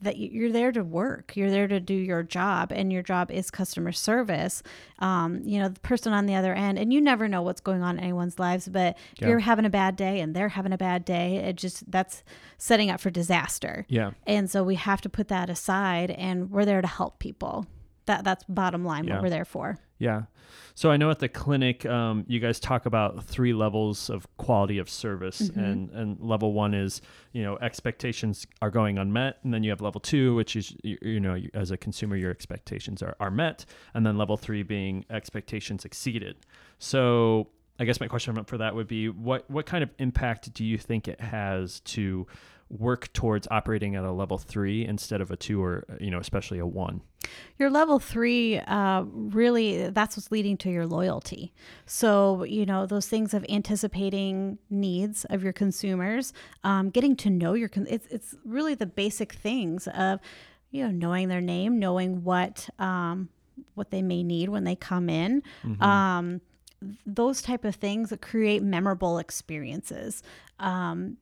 that 0.00 0.18
you're 0.18 0.52
there 0.52 0.72
to 0.72 0.82
work. 0.82 1.36
You're 1.36 1.50
there 1.50 1.68
to 1.68 1.80
do 1.80 1.94
your 1.94 2.22
job 2.22 2.72
and 2.72 2.92
your 2.92 3.02
job 3.02 3.30
is 3.30 3.50
customer 3.50 3.92
service. 3.92 4.62
Um, 4.98 5.42
you 5.44 5.58
know 5.58 5.68
the 5.68 5.80
person 5.80 6.12
on 6.12 6.26
the 6.26 6.34
other 6.34 6.54
end 6.54 6.78
and 6.78 6.92
you 6.92 7.00
never 7.00 7.28
know 7.28 7.42
what's 7.42 7.60
going 7.60 7.82
on 7.82 7.98
in 7.98 8.04
anyone's 8.04 8.38
lives 8.38 8.68
but 8.68 8.96
yeah. 9.18 9.28
you're 9.28 9.38
having 9.38 9.64
a 9.64 9.70
bad 9.70 9.96
day 9.96 10.20
and 10.20 10.34
they're 10.34 10.50
having 10.50 10.72
a 10.72 10.78
bad 10.78 11.04
day. 11.04 11.36
It 11.36 11.56
just 11.56 11.90
that's 11.90 12.22
setting 12.58 12.90
up 12.90 13.00
for 13.00 13.10
disaster. 13.10 13.86
Yeah. 13.88 14.12
And 14.26 14.50
so 14.50 14.62
we 14.62 14.74
have 14.76 15.00
to 15.02 15.08
put 15.08 15.28
that 15.28 15.50
aside 15.50 16.10
and 16.10 16.50
we're 16.50 16.64
there 16.64 16.82
to 16.82 16.88
help 16.88 17.18
people. 17.18 17.66
That 18.06 18.24
that's 18.24 18.44
bottom 18.44 18.84
line 18.84 19.04
yeah. 19.04 19.14
what 19.14 19.22
we're 19.22 19.30
there 19.30 19.44
for 19.44 19.78
yeah 20.00 20.22
so 20.80 20.90
I 20.90 20.96
know 20.96 21.10
at 21.10 21.18
the 21.18 21.28
clinic, 21.28 21.84
um, 21.84 22.24
you 22.26 22.40
guys 22.40 22.58
talk 22.58 22.86
about 22.86 23.22
three 23.24 23.52
levels 23.52 24.08
of 24.08 24.26
quality 24.38 24.78
of 24.78 24.88
service, 24.88 25.42
mm-hmm. 25.42 25.60
and 25.60 25.90
and 25.90 26.20
level 26.20 26.54
one 26.54 26.72
is 26.72 27.02
you 27.32 27.42
know 27.42 27.58
expectations 27.58 28.46
are 28.62 28.70
going 28.70 28.98
unmet, 28.98 29.40
and 29.42 29.52
then 29.52 29.62
you 29.62 29.68
have 29.68 29.82
level 29.82 30.00
two, 30.00 30.34
which 30.34 30.56
is 30.56 30.74
you, 30.82 30.96
you 31.02 31.20
know 31.20 31.38
as 31.52 31.70
a 31.70 31.76
consumer 31.76 32.16
your 32.16 32.30
expectations 32.30 33.02
are 33.02 33.14
are 33.20 33.30
met, 33.30 33.66
and 33.92 34.06
then 34.06 34.16
level 34.16 34.38
three 34.38 34.62
being 34.62 35.04
expectations 35.10 35.84
exceeded. 35.84 36.36
So 36.78 37.48
I 37.80 37.84
guess 37.84 37.98
my 37.98 38.08
question 38.08 38.44
for 38.44 38.58
that 38.58 38.74
would 38.74 38.86
be 38.86 39.08
what 39.08 39.50
what 39.50 39.64
kind 39.64 39.82
of 39.82 39.90
impact 39.98 40.52
do 40.52 40.64
you 40.64 40.76
think 40.76 41.08
it 41.08 41.18
has 41.18 41.80
to 41.80 42.26
work 42.68 43.12
towards 43.12 43.48
operating 43.50 43.96
at 43.96 44.04
a 44.04 44.12
level 44.12 44.38
three 44.38 44.86
instead 44.86 45.20
of 45.20 45.30
a 45.30 45.36
two 45.36 45.62
or 45.62 45.84
you 45.98 46.10
know 46.10 46.18
especially 46.18 46.58
a 46.58 46.66
one? 46.66 47.00
Your 47.58 47.70
level 47.70 47.98
three 47.98 48.58
uh, 48.58 49.04
really 49.06 49.88
that's 49.88 50.14
what's 50.14 50.30
leading 50.30 50.58
to 50.58 50.70
your 50.70 50.86
loyalty. 50.86 51.54
So 51.86 52.44
you 52.44 52.66
know 52.66 52.84
those 52.84 53.08
things 53.08 53.32
of 53.32 53.46
anticipating 53.48 54.58
needs 54.68 55.24
of 55.30 55.42
your 55.42 55.54
consumers 55.54 56.34
um, 56.62 56.90
getting 56.90 57.16
to 57.16 57.30
know 57.30 57.54
your 57.54 57.70
con- 57.70 57.86
it's, 57.88 58.06
it's 58.08 58.34
really 58.44 58.74
the 58.74 58.86
basic 58.86 59.32
things 59.32 59.88
of 59.88 60.20
you 60.70 60.84
know 60.84 60.90
knowing 60.90 61.28
their 61.28 61.40
name 61.40 61.78
knowing 61.78 62.24
what 62.24 62.68
um, 62.78 63.30
what 63.74 63.90
they 63.90 64.02
may 64.02 64.22
need 64.22 64.50
when 64.50 64.64
they 64.64 64.76
come 64.76 65.08
in. 65.08 65.42
Mm-hmm. 65.64 65.82
um, 65.82 66.40
those 67.06 67.42
type 67.42 67.64
of 67.64 67.74
things 67.74 68.10
that 68.10 68.22
create 68.22 68.62
memorable 68.62 69.18
experiences 69.18 70.22
um, 70.58 71.16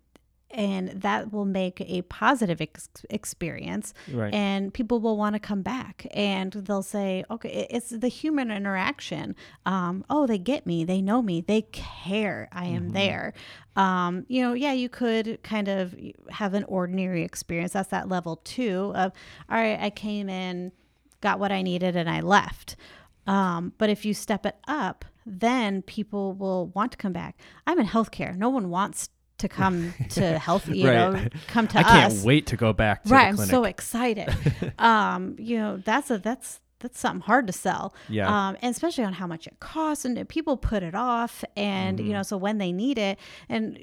and 0.50 0.88
that 1.02 1.30
will 1.30 1.44
make 1.44 1.80
a 1.82 2.02
positive 2.02 2.60
ex- 2.60 2.88
experience 3.10 3.92
right. 4.12 4.32
and 4.32 4.72
people 4.72 4.98
will 4.98 5.16
want 5.16 5.34
to 5.34 5.38
come 5.38 5.60
back 5.62 6.06
and 6.12 6.52
they'll 6.52 6.82
say 6.82 7.24
okay 7.30 7.66
it's 7.70 7.90
the 7.90 8.08
human 8.08 8.50
interaction 8.50 9.36
um, 9.66 10.04
oh 10.08 10.26
they 10.26 10.38
get 10.38 10.66
me 10.66 10.84
they 10.84 11.02
know 11.02 11.20
me 11.20 11.40
they 11.42 11.62
care 11.62 12.48
i 12.52 12.64
am 12.64 12.84
mm-hmm. 12.84 12.92
there 12.92 13.34
um, 13.76 14.24
you 14.28 14.40
know 14.40 14.54
yeah 14.54 14.72
you 14.72 14.88
could 14.88 15.42
kind 15.42 15.68
of 15.68 15.94
have 16.30 16.54
an 16.54 16.64
ordinary 16.64 17.22
experience 17.22 17.72
that's 17.72 17.90
that 17.90 18.08
level 18.08 18.36
two 18.44 18.92
of 18.94 19.12
all 19.50 19.58
right 19.58 19.78
i 19.80 19.90
came 19.90 20.28
in 20.28 20.72
got 21.20 21.38
what 21.38 21.52
i 21.52 21.60
needed 21.62 21.94
and 21.94 22.08
i 22.08 22.20
left 22.20 22.76
um, 23.26 23.74
but 23.76 23.90
if 23.90 24.06
you 24.06 24.14
step 24.14 24.46
it 24.46 24.56
up 24.66 25.04
then 25.28 25.82
people 25.82 26.34
will 26.34 26.68
want 26.68 26.92
to 26.92 26.98
come 26.98 27.12
back 27.12 27.38
i'm 27.66 27.78
in 27.78 27.86
healthcare 27.86 28.36
no 28.36 28.48
one 28.48 28.70
wants 28.70 29.08
to 29.38 29.48
come 29.48 29.94
to 30.10 30.38
health, 30.38 30.68
you 30.68 30.88
right. 30.88 31.12
know, 31.12 31.28
come 31.46 31.68
to 31.68 31.78
I 31.78 31.82
us. 31.82 31.86
I 31.86 32.08
can't 32.08 32.24
wait 32.24 32.46
to 32.48 32.56
go 32.56 32.72
back 32.72 33.04
to 33.04 33.10
right, 33.10 33.28
I'm 33.28 33.36
so 33.36 33.64
excited. 33.64 34.34
um, 34.78 35.36
you 35.38 35.58
know, 35.58 35.76
that's 35.78 36.10
a 36.10 36.18
that's 36.18 36.60
that's 36.80 36.98
something 36.98 37.22
hard 37.22 37.46
to 37.46 37.52
sell. 37.52 37.94
Yeah. 38.08 38.28
Um, 38.28 38.56
and 38.62 38.70
especially 38.70 39.04
on 39.04 39.14
how 39.14 39.26
much 39.26 39.46
it 39.46 39.58
costs 39.60 40.04
and 40.04 40.28
people 40.28 40.56
put 40.56 40.82
it 40.82 40.94
off 40.94 41.44
and 41.56 41.98
mm-hmm. 41.98 42.06
you 42.06 42.12
know, 42.12 42.22
so 42.22 42.36
when 42.36 42.58
they 42.58 42.72
need 42.72 42.98
it 42.98 43.18
and 43.48 43.82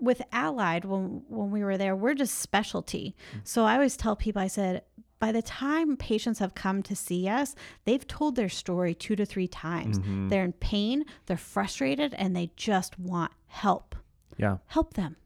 with 0.00 0.22
Allied 0.32 0.84
when 0.84 1.22
when 1.28 1.50
we 1.50 1.62
were 1.62 1.76
there, 1.76 1.94
we're 1.94 2.14
just 2.14 2.38
specialty. 2.38 3.14
Mm-hmm. 3.30 3.40
So 3.44 3.64
I 3.64 3.74
always 3.74 3.96
tell 3.96 4.16
people 4.16 4.40
I 4.40 4.48
said 4.48 4.82
by 5.20 5.30
the 5.30 5.42
time 5.42 5.96
patients 5.96 6.40
have 6.40 6.54
come 6.56 6.82
to 6.82 6.96
see 6.96 7.28
us, 7.28 7.54
they've 7.84 8.06
told 8.06 8.34
their 8.34 8.48
story 8.48 8.94
two 8.94 9.14
to 9.14 9.24
three 9.24 9.46
times. 9.46 10.00
Mm-hmm. 10.00 10.28
They're 10.28 10.44
in 10.44 10.54
pain, 10.54 11.04
they're 11.26 11.36
frustrated, 11.36 12.14
and 12.14 12.34
they 12.34 12.50
just 12.56 12.98
want 12.98 13.30
help 13.46 13.94
yeah 14.40 14.56
help 14.68 14.94
them 14.94 15.16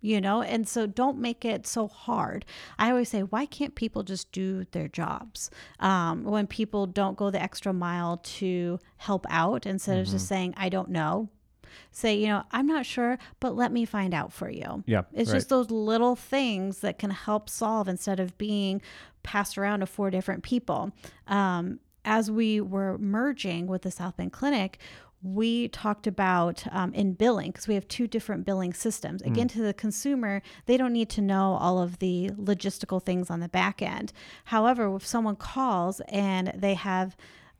you 0.00 0.20
know 0.20 0.42
and 0.42 0.68
so 0.68 0.86
don't 0.86 1.18
make 1.18 1.44
it 1.44 1.66
so 1.66 1.88
hard 1.88 2.44
i 2.78 2.90
always 2.90 3.08
say 3.08 3.22
why 3.22 3.44
can't 3.44 3.74
people 3.74 4.02
just 4.02 4.30
do 4.32 4.64
their 4.72 4.88
jobs 4.88 5.50
um, 5.80 6.24
when 6.24 6.46
people 6.46 6.86
don't 6.86 7.16
go 7.16 7.30
the 7.30 7.42
extra 7.42 7.72
mile 7.72 8.18
to 8.18 8.78
help 8.98 9.26
out 9.30 9.66
instead 9.66 9.92
mm-hmm. 9.92 10.00
of 10.00 10.06
just 10.06 10.24
mm-hmm. 10.24 10.34
saying 10.34 10.54
i 10.56 10.68
don't 10.68 10.88
know 10.88 11.28
say 11.90 12.14
you 12.14 12.26
know 12.26 12.42
i'm 12.52 12.66
not 12.66 12.86
sure 12.86 13.18
but 13.40 13.54
let 13.54 13.72
me 13.72 13.84
find 13.84 14.14
out 14.14 14.32
for 14.32 14.50
you 14.50 14.82
yeah 14.86 15.02
it's 15.12 15.30
right. 15.30 15.36
just 15.36 15.48
those 15.48 15.70
little 15.70 16.16
things 16.16 16.80
that 16.80 16.98
can 16.98 17.10
help 17.10 17.48
solve 17.48 17.88
instead 17.88 18.20
of 18.20 18.36
being 18.38 18.80
passed 19.22 19.56
around 19.56 19.80
to 19.80 19.86
four 19.86 20.10
different 20.10 20.42
people 20.42 20.92
um, 21.28 21.78
as 22.04 22.30
we 22.30 22.60
were 22.60 22.98
merging 22.98 23.66
with 23.66 23.82
the 23.82 23.90
south 23.90 24.16
bend 24.16 24.32
clinic 24.32 24.78
we 25.22 25.68
talked 25.68 26.06
about 26.06 26.64
um, 26.72 26.92
in 26.94 27.12
billing 27.12 27.52
because 27.52 27.68
we 27.68 27.74
have 27.74 27.86
two 27.86 28.06
different 28.06 28.44
billing 28.44 28.74
systems. 28.74 29.22
Again, 29.22 29.46
mm. 29.48 29.52
to 29.52 29.62
the 29.62 29.72
consumer, 29.74 30.42
they 30.66 30.76
don't 30.76 30.92
need 30.92 31.08
to 31.10 31.20
know 31.20 31.56
all 31.60 31.80
of 31.80 32.00
the 32.00 32.30
logistical 32.30 33.02
things 33.02 33.30
on 33.30 33.40
the 33.40 33.48
back 33.48 33.80
end. 33.80 34.12
However, 34.46 34.94
if 34.96 35.06
someone 35.06 35.36
calls 35.36 36.00
and 36.08 36.52
they 36.54 36.74
have, 36.74 37.16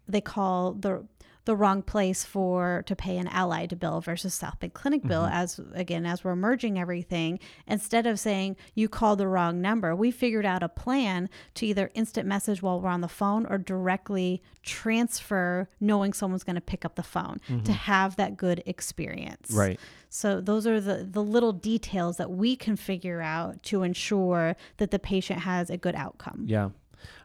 they 0.08 0.20
call 0.20 0.72
the 0.72 1.06
the 1.44 1.56
wrong 1.56 1.82
place 1.82 2.24
for 2.24 2.84
to 2.86 2.94
pay 2.94 3.16
an 3.18 3.26
allied 3.28 3.78
bill 3.78 4.00
versus 4.00 4.32
South 4.34 4.60
Bend 4.60 4.74
Clinic 4.74 5.02
bill. 5.02 5.22
Mm-hmm. 5.22 5.34
As 5.34 5.60
again, 5.74 6.06
as 6.06 6.22
we're 6.22 6.36
merging 6.36 6.78
everything, 6.78 7.40
instead 7.66 8.06
of 8.06 8.18
saying 8.18 8.56
you 8.74 8.88
called 8.88 9.18
the 9.18 9.26
wrong 9.26 9.60
number, 9.60 9.94
we 9.96 10.10
figured 10.10 10.46
out 10.46 10.62
a 10.62 10.68
plan 10.68 11.28
to 11.54 11.66
either 11.66 11.90
instant 11.94 12.28
message 12.28 12.62
while 12.62 12.80
we're 12.80 12.88
on 12.88 13.00
the 13.00 13.08
phone 13.08 13.46
or 13.46 13.58
directly 13.58 14.42
transfer, 14.62 15.68
knowing 15.80 16.12
someone's 16.12 16.44
going 16.44 16.54
to 16.54 16.60
pick 16.60 16.84
up 16.84 16.94
the 16.94 17.02
phone 17.02 17.40
mm-hmm. 17.48 17.64
to 17.64 17.72
have 17.72 18.16
that 18.16 18.36
good 18.36 18.62
experience. 18.66 19.50
Right. 19.50 19.80
So 20.08 20.40
those 20.40 20.66
are 20.66 20.80
the 20.80 21.08
the 21.10 21.22
little 21.22 21.52
details 21.52 22.18
that 22.18 22.30
we 22.30 22.54
can 22.54 22.76
figure 22.76 23.20
out 23.20 23.62
to 23.64 23.82
ensure 23.82 24.54
that 24.76 24.90
the 24.90 24.98
patient 24.98 25.40
has 25.40 25.70
a 25.70 25.76
good 25.76 25.94
outcome. 25.94 26.44
Yeah. 26.46 26.70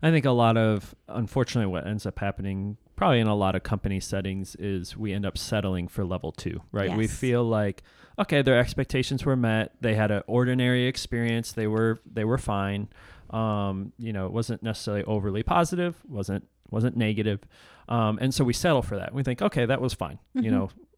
I 0.01 0.09
think 0.09 0.25
a 0.25 0.31
lot 0.31 0.57
of 0.57 0.95
unfortunately 1.07 1.71
what 1.71 1.85
ends 1.85 2.05
up 2.05 2.17
happening 2.17 2.77
probably 2.97 3.19
in 3.21 3.27
a 3.27 3.35
lot 3.35 3.55
of 3.55 3.63
company 3.63 4.01
settings 4.01 4.55
is 4.55 4.97
we 4.97 5.13
end 5.13 5.25
up 5.25 5.37
settling 5.37 5.87
for 5.87 6.03
level 6.03 6.33
two, 6.33 6.61
right? 6.73 6.89
Yes. 6.89 6.97
We 6.97 7.07
feel 7.07 7.45
like 7.45 7.83
okay, 8.19 8.41
their 8.41 8.59
expectations 8.59 9.23
were 9.23 9.35
met. 9.35 9.71
They 9.79 9.93
had 9.93 10.11
an 10.11 10.23
ordinary 10.27 10.87
experience. 10.87 11.53
They 11.53 11.67
were 11.67 12.01
they 12.11 12.25
were 12.25 12.37
fine. 12.37 12.89
Um, 13.29 13.93
you 13.97 14.11
know, 14.11 14.25
it 14.25 14.33
wasn't 14.33 14.63
necessarily 14.63 15.03
overly 15.05 15.43
positive. 15.43 15.95
wasn't 16.09 16.45
wasn't 16.69 16.97
negative. 16.97 17.39
Um, 17.87 18.17
and 18.19 18.33
so 18.33 18.43
we 18.43 18.51
settle 18.51 18.81
for 18.81 18.97
that. 18.97 19.13
We 19.13 19.23
think 19.23 19.41
okay, 19.41 19.65
that 19.65 19.79
was 19.79 19.93
fine. 19.93 20.19
Mm-hmm. 20.35 20.43
You 20.43 20.51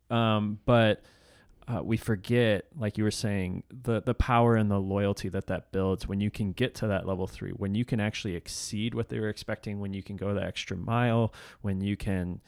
know, 0.10 0.16
um, 0.16 0.60
but 0.66 1.04
uh, 1.70 1.84
we 1.84 1.98
forget, 1.98 2.66
like 2.78 2.98
you 2.98 3.04
were 3.04 3.12
saying, 3.12 3.64
the 3.70 4.02
the 4.02 4.16
power 4.16 4.56
and 4.56 4.72
the 4.72 4.80
loyalty 4.80 5.30
that 5.30 5.48
that 5.48 5.72
builds 5.72 6.08
when 6.08 6.20
you 6.20 6.32
can 6.32 6.52
get 6.52 6.74
to 6.76 6.88
that 6.88 7.08
level 7.08 7.28
three, 7.28 7.52
when 7.52 7.76
you 7.76 7.86
can 7.86 8.00
actually 8.00 8.36
exceed 8.36 8.96
what 8.96 9.10
they 9.10 9.20
were 9.20 9.30
expecting, 9.30 9.80
when 9.80 9.94
you 9.94 10.02
can 10.02 10.18
go 10.18 10.34
the 10.34 10.44
extra 10.44 10.76
mile, 10.76 11.32
when 11.62 11.80
you 11.82 11.96
can, 11.96 12.42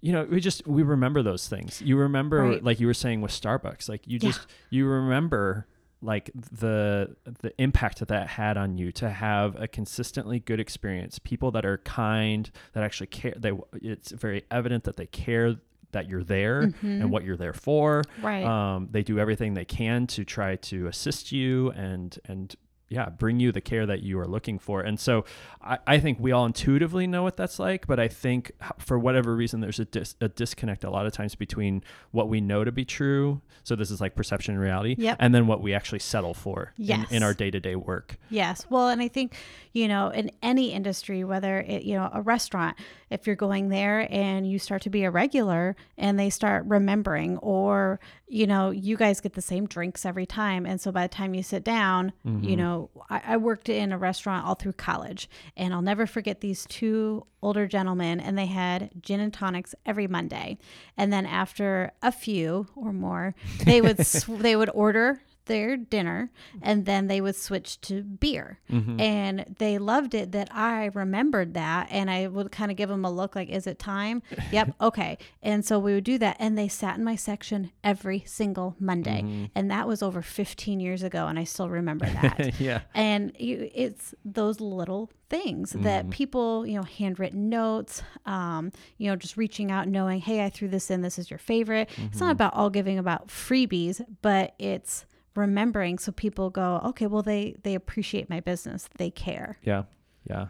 you 0.00 0.12
know, 0.12 0.24
we 0.24 0.40
just 0.40 0.66
we 0.66 0.82
remember 0.82 1.22
those 1.22 1.46
things. 1.46 1.80
You 1.82 1.96
remember, 1.96 2.42
right. 2.42 2.64
like 2.64 2.80
you 2.80 2.88
were 2.88 2.94
saying 2.94 3.20
with 3.20 3.30
Starbucks, 3.30 3.88
like 3.88 4.02
you 4.06 4.18
just 4.18 4.40
you 4.70 4.86
remember 4.86 5.68
like 6.02 6.30
the 6.34 7.14
the 7.42 7.52
impact 7.58 8.00
that 8.00 8.08
that 8.08 8.26
had 8.28 8.56
on 8.56 8.76
you 8.76 8.90
to 8.92 9.08
have 9.08 9.60
a 9.60 9.66
consistently 9.68 10.38
good 10.38 10.60
experience 10.60 11.18
people 11.18 11.50
that 11.50 11.64
are 11.64 11.78
kind 11.78 12.50
that 12.74 12.84
actually 12.84 13.06
care 13.06 13.32
they 13.38 13.52
it's 13.80 14.10
very 14.10 14.44
evident 14.50 14.84
that 14.84 14.96
they 14.96 15.06
care 15.06 15.56
that 15.94 16.08
you're 16.08 16.22
there 16.22 16.62
mm-hmm. 16.62 16.86
and 16.86 17.10
what 17.10 17.24
you're 17.24 17.36
there 17.36 17.52
for. 17.54 18.04
Right. 18.22 18.44
Um, 18.44 18.88
they 18.90 19.02
do 19.02 19.18
everything 19.18 19.54
they 19.54 19.64
can 19.64 20.06
to 20.08 20.24
try 20.24 20.56
to 20.56 20.86
assist 20.86 21.32
you 21.32 21.70
and 21.70 22.16
and 22.26 22.54
yeah, 22.90 23.08
bring 23.08 23.40
you 23.40 23.50
the 23.50 23.62
care 23.62 23.86
that 23.86 24.02
you 24.02 24.18
are 24.20 24.26
looking 24.26 24.58
for. 24.58 24.82
And 24.82 25.00
so 25.00 25.24
I, 25.60 25.78
I 25.86 25.98
think 25.98 26.18
we 26.20 26.32
all 26.32 26.44
intuitively 26.46 27.06
know 27.06 27.22
what 27.22 27.36
that's 27.36 27.58
like, 27.58 27.86
but 27.86 27.98
I 27.98 28.08
think 28.08 28.52
for 28.78 28.98
whatever 28.98 29.34
reason, 29.34 29.60
there's 29.60 29.80
a, 29.80 29.86
dis- 29.86 30.14
a 30.20 30.28
disconnect 30.28 30.84
a 30.84 30.90
lot 30.90 31.06
of 31.06 31.12
times 31.12 31.34
between 31.34 31.82
what 32.12 32.28
we 32.28 32.40
know 32.40 32.62
to 32.62 32.70
be 32.70 32.84
true. 32.84 33.40
So 33.64 33.74
this 33.74 33.90
is 33.90 34.00
like 34.00 34.14
perception 34.14 34.54
and 34.54 34.62
reality, 34.62 34.96
Yep. 34.98 35.16
and 35.18 35.34
then 35.34 35.46
what 35.46 35.62
we 35.62 35.72
actually 35.72 36.00
settle 36.00 36.34
for 36.34 36.74
Yes. 36.76 37.10
in, 37.10 37.16
in 37.16 37.22
our 37.22 37.32
day 37.32 37.50
to 37.50 37.58
day 37.58 37.74
work. 37.74 38.16
Yes. 38.28 38.66
Well, 38.68 38.88
and 38.90 39.00
I 39.00 39.08
think, 39.08 39.34
you 39.72 39.88
know, 39.88 40.10
in 40.10 40.30
any 40.42 40.70
industry, 40.72 41.24
whether 41.24 41.60
it, 41.60 41.82
you 41.84 41.94
know, 41.94 42.10
a 42.12 42.20
restaurant, 42.20 42.76
if 43.14 43.26
you're 43.26 43.36
going 43.36 43.68
there 43.68 44.06
and 44.10 44.50
you 44.50 44.58
start 44.58 44.82
to 44.82 44.90
be 44.90 45.04
a 45.04 45.10
regular 45.10 45.76
and 45.96 46.18
they 46.18 46.28
start 46.28 46.64
remembering, 46.66 47.38
or, 47.38 48.00
you 48.26 48.46
know, 48.46 48.70
you 48.70 48.96
guys 48.96 49.20
get 49.20 49.34
the 49.34 49.40
same 49.40 49.66
drinks 49.66 50.04
every 50.04 50.26
time. 50.26 50.66
And 50.66 50.80
so 50.80 50.90
by 50.90 51.06
the 51.06 51.14
time 51.14 51.32
you 51.32 51.42
sit 51.42 51.64
down, 51.64 52.12
you 52.24 52.30
mm-hmm. 52.32 52.54
know, 52.56 52.90
I, 53.08 53.22
I 53.24 53.36
worked 53.36 53.68
in 53.68 53.92
a 53.92 53.98
restaurant 53.98 54.44
all 54.44 54.56
through 54.56 54.72
college 54.72 55.30
and 55.56 55.72
I'll 55.72 55.82
never 55.82 56.06
forget 56.06 56.40
these 56.40 56.66
two 56.66 57.24
older 57.40 57.66
gentlemen 57.66 58.20
and 58.20 58.36
they 58.36 58.46
had 58.46 58.90
gin 59.00 59.20
and 59.20 59.32
tonics 59.32 59.74
every 59.86 60.08
Monday. 60.08 60.58
And 60.96 61.12
then 61.12 61.24
after 61.24 61.92
a 62.02 62.10
few 62.10 62.66
or 62.74 62.92
more, 62.92 63.34
they 63.64 63.80
would, 63.80 64.04
sw- 64.06 64.26
they 64.26 64.56
would 64.56 64.70
order 64.74 65.20
their 65.46 65.76
dinner 65.76 66.30
and 66.62 66.86
then 66.86 67.06
they 67.06 67.20
would 67.20 67.36
switch 67.36 67.80
to 67.82 68.02
beer. 68.02 68.58
Mm-hmm. 68.70 69.00
And 69.00 69.54
they 69.58 69.78
loved 69.78 70.14
it 70.14 70.32
that 70.32 70.48
i 70.52 70.90
remembered 70.94 71.54
that 71.54 71.88
and 71.90 72.10
i 72.10 72.26
would 72.26 72.50
kind 72.50 72.70
of 72.70 72.76
give 72.76 72.88
them 72.88 73.04
a 73.04 73.10
look 73.10 73.36
like 73.36 73.48
is 73.48 73.66
it 73.66 73.78
time? 73.78 74.22
Yep 74.52 74.74
okay. 74.80 75.18
And 75.42 75.64
so 75.64 75.78
we 75.78 75.94
would 75.94 76.04
do 76.04 76.18
that 76.18 76.36
and 76.38 76.56
they 76.56 76.68
sat 76.68 76.96
in 76.96 77.04
my 77.04 77.16
section 77.16 77.72
every 77.82 78.22
single 78.26 78.76
monday. 78.78 79.22
Mm-hmm. 79.22 79.44
And 79.54 79.70
that 79.70 79.88
was 79.88 80.02
over 80.02 80.22
15 80.22 80.80
years 80.80 81.02
ago 81.02 81.26
and 81.26 81.38
i 81.38 81.44
still 81.44 81.68
remember 81.68 82.06
that. 82.22 82.60
Yeah. 82.60 82.82
and 82.94 83.32
you, 83.38 83.70
it's 83.74 84.14
those 84.24 84.60
little 84.60 85.10
things 85.30 85.72
that 85.72 86.02
mm-hmm. 86.02 86.10
people 86.10 86.66
you 86.66 86.76
know 86.76 86.82
handwritten 86.82 87.48
notes 87.48 88.02
um, 88.26 88.70
you 88.98 89.08
know 89.08 89.16
just 89.16 89.36
reaching 89.36 89.70
out 89.70 89.88
knowing 89.88 90.20
hey 90.20 90.44
i 90.44 90.50
threw 90.50 90.68
this 90.68 90.90
in. 90.90 91.02
This 91.02 91.18
is 91.18 91.30
your 91.30 91.38
favorite. 91.38 91.88
It's 91.96 92.20
not 92.20 92.32
about 92.32 92.54
all 92.54 92.70
giving 92.70 92.98
about 92.98 93.28
freebies 93.28 94.04
but 94.22 94.54
it's 94.58 95.06
remembering 95.34 95.98
so 95.98 96.12
people 96.12 96.50
go 96.50 96.80
okay 96.84 97.06
well 97.06 97.22
they 97.22 97.54
they 97.62 97.74
appreciate 97.74 98.28
my 98.30 98.40
business 98.40 98.88
they 98.98 99.10
care 99.10 99.58
Yeah. 99.62 99.84
Yeah. 100.28 100.46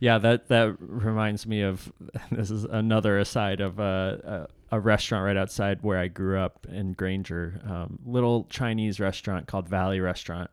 Yeah. 0.00 0.18
That, 0.18 0.48
that 0.48 0.76
reminds 0.78 1.46
me 1.46 1.62
of 1.62 1.90
this 2.30 2.50
is 2.50 2.64
another 2.64 3.18
aside 3.18 3.60
of 3.62 3.78
a, 3.78 4.46
a, 4.70 4.76
a 4.76 4.80
restaurant 4.80 5.24
right 5.24 5.36
outside 5.36 5.78
where 5.82 5.98
I 5.98 6.08
grew 6.08 6.38
up 6.38 6.66
in 6.70 6.92
Granger, 6.92 7.58
um, 7.66 7.98
little 8.04 8.44
Chinese 8.50 9.00
restaurant 9.00 9.46
called 9.46 9.66
Valley 9.66 9.98
Restaurant. 10.00 10.50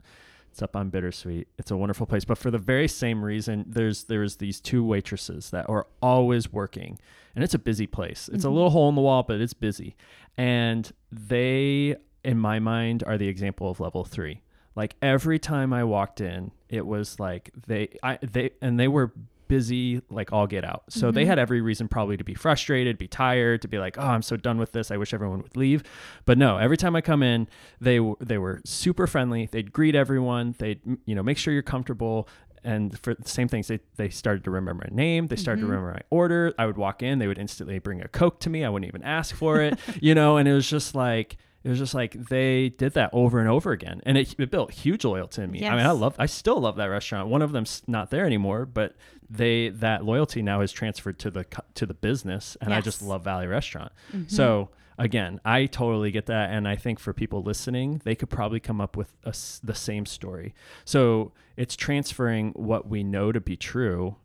It's 0.52 0.62
up 0.62 0.76
on 0.76 0.90
Bittersweet. 0.90 1.48
It's 1.58 1.72
a 1.72 1.76
wonderful 1.78 2.06
place, 2.06 2.24
but 2.24 2.38
for 2.38 2.50
the 2.52 2.58
very 2.58 2.88
same 2.88 3.24
reason, 3.24 3.66
there's 3.68 4.04
there's 4.06 4.36
these 4.38 4.60
two 4.62 4.84
waitresses 4.84 5.50
that 5.52 5.70
are 5.70 5.88
always 6.02 6.52
working, 6.52 7.00
and 7.36 7.44
it's 7.44 7.54
a 7.54 7.60
busy 7.60 7.88
place. 7.88 8.30
It's 8.32 8.44
a 8.44 8.50
little 8.50 8.70
hole 8.70 8.90
in 8.90 8.96
the 8.96 9.02
wall, 9.02 9.24
but 9.24 9.40
it's 9.40 9.54
busy, 9.54 9.96
and 10.38 10.92
they, 11.10 11.96
in 12.24 12.38
my 12.38 12.60
mind, 12.60 13.04
are 13.06 13.18
the 13.18 13.28
example 13.28 13.70
of 13.70 13.80
level 13.80 14.04
three. 14.04 14.42
Like 14.76 14.96
every 15.02 15.40
time 15.40 15.74
I 15.74 15.84
walked 15.84 16.22
in, 16.22 16.52
it 16.70 16.86
was 16.86 17.20
like 17.20 17.52
they, 17.68 17.98
I, 18.02 18.20
they, 18.22 18.52
and 18.62 18.80
they 18.80 18.88
were 18.88 19.12
busy 19.52 20.02
like 20.10 20.32
all 20.32 20.48
get 20.48 20.64
out. 20.64 20.84
So 20.88 21.12
they 21.12 21.24
mm-hmm. 21.24 21.30
had 21.32 21.40
every 21.40 21.60
reason 21.60 21.90
probably 21.90 22.16
to 22.16 22.24
be 22.24 22.34
frustrated, 22.34 22.98
be 22.98 23.10
tired, 23.10 23.62
to 23.64 23.68
be 23.68 23.80
like, 23.80 23.98
"Oh, 23.98 24.08
I'm 24.08 24.22
so 24.22 24.38
done 24.38 24.58
with 24.58 24.72
this. 24.72 24.92
I 24.92 24.98
wish 24.98 25.14
everyone 25.14 25.42
would 25.42 25.58
leave." 25.58 25.84
But 26.24 26.38
no, 26.38 26.58
every 26.58 26.78
time 26.78 26.96
I 26.96 27.02
come 27.02 27.22
in, 27.22 27.50
they 27.82 28.00
they 28.22 28.38
were 28.38 28.62
super 28.64 29.08
friendly. 29.08 29.50
They'd 29.52 29.74
greet 29.74 29.94
everyone. 29.94 30.56
They'd 30.58 30.80
you 31.06 31.16
know 31.16 31.22
make 31.22 31.38
sure 31.38 31.54
you're 31.54 31.64
comfortable. 31.64 32.30
And 32.64 32.98
for 33.00 33.14
the 33.14 33.28
same 33.28 33.50
things, 33.50 33.68
they, 33.68 33.80
they 33.98 34.10
started 34.10 34.44
to 34.44 34.52
remember 34.52 34.88
my 34.90 34.96
name. 34.96 35.28
They 35.28 35.36
started 35.36 35.62
to 35.62 35.66
mm-hmm. 35.66 35.76
remember 35.76 35.94
my 35.96 36.02
order. 36.12 36.54
I 36.58 36.68
would 36.68 36.78
walk 36.78 37.04
in, 37.04 37.20
they 37.20 37.28
would 37.28 37.40
instantly 37.40 37.80
bring 37.80 38.02
a 38.02 38.08
Coke 38.08 38.40
to 38.42 38.50
me. 38.50 38.64
I 38.64 38.70
wouldn't 38.70 38.88
even 38.88 39.04
ask 39.04 39.36
for 39.36 39.60
it, 39.62 39.80
you 40.00 40.16
know. 40.16 40.38
And 40.38 40.48
it 40.48 40.54
was 40.54 40.70
just 40.70 40.96
like 40.96 41.38
it 41.64 41.70
was 41.70 41.78
just 41.78 41.94
like 41.94 42.14
they 42.14 42.70
did 42.70 42.94
that 42.94 43.12
over 43.14 43.40
and 43.40 43.48
over 43.48 43.72
again, 43.72 44.02
and 44.06 44.18
it, 44.18 44.36
it 44.40 44.50
built 44.50 44.72
huge 44.72 45.06
loyalty 45.06 45.44
in 45.44 45.52
me. 45.52 45.68
I 45.68 45.76
mean, 45.76 45.86
I 45.86 45.92
love, 45.92 46.16
I 46.18 46.26
still 46.26 46.60
love 46.60 46.76
that 46.78 46.86
restaurant. 46.86 47.30
One 47.30 47.42
of 47.42 47.52
them's 47.52 47.84
not 47.88 48.10
there 48.10 48.26
anymore, 48.26 48.66
but 48.66 48.96
they 49.30 49.70
that 49.70 50.04
loyalty 50.04 50.42
now 50.42 50.62
has 50.62 50.72
transferred 50.72 51.20
to 51.20 51.32
the 51.32 51.46
to 51.76 51.86
the 51.86 51.94
business, 51.94 52.58
and 52.62 52.74
I 52.74 52.82
just 52.82 53.02
love 53.02 53.24
Valley 53.24 53.48
Restaurant. 53.48 53.92
Mm-hmm. 54.12 54.28
So 54.28 54.70
again, 54.98 55.40
I 55.46 55.68
totally 55.68 56.10
get 56.10 56.26
that, 56.26 56.50
and 56.50 56.68
I 56.68 56.76
think 56.76 57.00
for 57.00 57.14
people 57.14 57.44
listening, 57.44 58.02
they 58.04 58.16
could 58.16 58.30
probably 58.30 58.60
come 58.60 58.82
up 58.82 58.98
with 58.98 59.14
a 59.24 59.36
the 59.64 59.76
same 59.76 60.08
story. 60.08 60.56
So 60.84 61.32
it's 61.58 61.76
transferring 61.76 62.54
what 62.54 62.88
we 62.88 63.04
know 63.04 63.32
to 63.32 63.40
be 63.40 63.56
true 63.56 64.16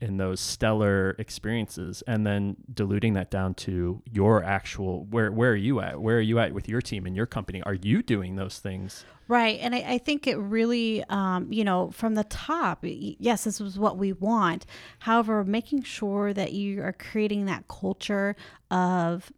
in 0.00 0.16
those 0.16 0.40
stellar 0.40 1.16
experiences 1.18 2.02
and 2.06 2.26
then 2.26 2.56
diluting 2.72 3.14
that 3.14 3.30
down 3.30 3.54
to 3.54 4.02
your 4.10 4.42
actual 4.44 5.04
where 5.06 5.32
where 5.32 5.52
are 5.52 5.56
you 5.56 5.80
at 5.80 6.00
where 6.00 6.18
are 6.18 6.22
you 6.22 6.38
at 6.38 6.52
with 6.52 6.68
your 6.68 6.80
team 6.80 7.06
and 7.06 7.16
your 7.16 7.26
company 7.26 7.62
are 7.62 7.74
you 7.74 8.02
doing 8.02 8.36
those 8.36 8.58
things 8.58 9.04
Right. 9.28 9.58
And 9.60 9.74
I, 9.74 9.78
I 9.78 9.98
think 9.98 10.28
it 10.28 10.36
really, 10.36 11.02
um, 11.08 11.52
you 11.52 11.64
know, 11.64 11.90
from 11.90 12.14
the 12.14 12.24
top, 12.24 12.78
yes, 12.82 13.42
this 13.42 13.60
is 13.60 13.76
what 13.76 13.98
we 13.98 14.12
want. 14.12 14.66
However, 15.00 15.42
making 15.42 15.82
sure 15.82 16.32
that 16.32 16.52
you 16.52 16.80
are 16.82 16.92
creating 16.92 17.46
that 17.46 17.66
culture 17.66 18.36
of 18.70 19.32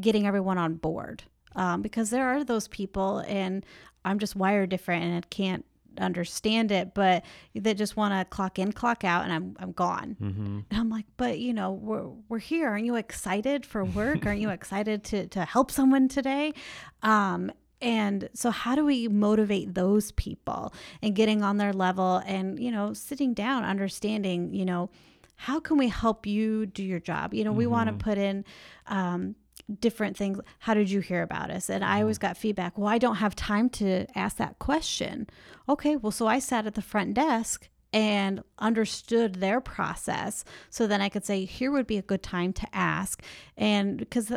getting 0.00 0.26
everyone 0.26 0.58
on 0.58 0.74
board. 0.74 1.22
Um, 1.54 1.82
because 1.82 2.10
there 2.10 2.28
are 2.28 2.44
those 2.44 2.68
people, 2.68 3.18
and 3.26 3.64
I'm 4.04 4.18
just 4.18 4.36
wired 4.36 4.70
different 4.70 5.04
and 5.04 5.14
it 5.16 5.30
can't 5.30 5.64
understand 5.98 6.70
it, 6.70 6.94
but 6.94 7.24
that 7.54 7.76
just 7.76 7.96
want 7.96 8.14
to 8.14 8.24
clock 8.24 8.58
in, 8.58 8.72
clock 8.72 9.04
out, 9.04 9.24
and 9.24 9.32
I'm, 9.32 9.56
I'm 9.58 9.72
gone. 9.72 10.16
mm-hmm. 10.20 10.60
And 10.70 10.80
I'm 10.80 10.90
like, 10.90 11.06
but 11.16 11.38
you 11.38 11.52
know, 11.52 11.72
we're 11.72 12.08
we're 12.28 12.38
here. 12.38 12.68
Aren't 12.68 12.84
you 12.84 12.96
excited 12.96 13.66
for 13.66 13.84
work? 13.84 14.26
Aren't 14.26 14.40
you 14.40 14.50
excited 14.58 15.04
to 15.04 15.26
to 15.28 15.44
help 15.44 15.70
someone 15.70 16.08
today? 16.08 16.54
Um, 17.02 17.52
and 17.82 18.28
so, 18.34 18.50
how 18.50 18.74
do 18.74 18.84
we 18.84 19.08
motivate 19.08 19.74
those 19.74 20.12
people 20.12 20.74
and 21.02 21.14
getting 21.14 21.42
on 21.42 21.56
their 21.56 21.72
level 21.72 22.22
and 22.26 22.58
you 22.60 22.70
know, 22.70 22.92
sitting 22.92 23.34
down, 23.34 23.64
understanding, 23.64 24.52
you 24.52 24.64
know, 24.64 24.90
how 25.36 25.58
can 25.58 25.78
we 25.78 25.88
help 25.88 26.26
you 26.26 26.66
do 26.66 26.82
your 26.82 27.00
job? 27.00 27.32
You 27.32 27.44
know, 27.44 27.52
we 27.52 27.66
want 27.66 27.88
to 27.88 28.04
put 28.04 28.18
in. 28.18 28.44
Um, 28.86 29.34
different 29.80 30.16
things. 30.16 30.40
How 30.60 30.74
did 30.74 30.90
you 30.90 31.00
hear 31.00 31.22
about 31.22 31.50
us? 31.50 31.70
And 31.70 31.84
i 31.84 32.00
always 32.00 32.18
mm-hmm. 32.18 32.28
got 32.28 32.36
feedback 32.36 32.76
well 32.76 32.88
i 32.88 32.98
don't 32.98 33.16
have 33.16 33.34
time 33.36 33.68
to 33.70 34.06
ask 34.16 34.36
that 34.36 34.58
question. 34.58 35.28
Okay 35.68 35.96
well 35.96 36.10
so 36.12 36.26
i 36.26 36.38
sat 36.38 36.66
at 36.66 36.74
the 36.74 36.82
front 36.82 37.14
desk 37.14 37.68
and 37.92 38.42
understood 38.58 39.36
their 39.36 39.60
process. 39.60 40.44
So 40.70 40.86
then 40.86 41.00
i 41.00 41.08
could 41.08 41.24
say 41.24 41.44
here 41.44 41.70
would 41.70 41.86
be 41.86 41.98
a 41.98 42.02
good 42.02 42.22
time 42.22 42.52
to 42.54 42.66
ask. 42.72 43.22
And 43.56 43.98
because 43.98 44.32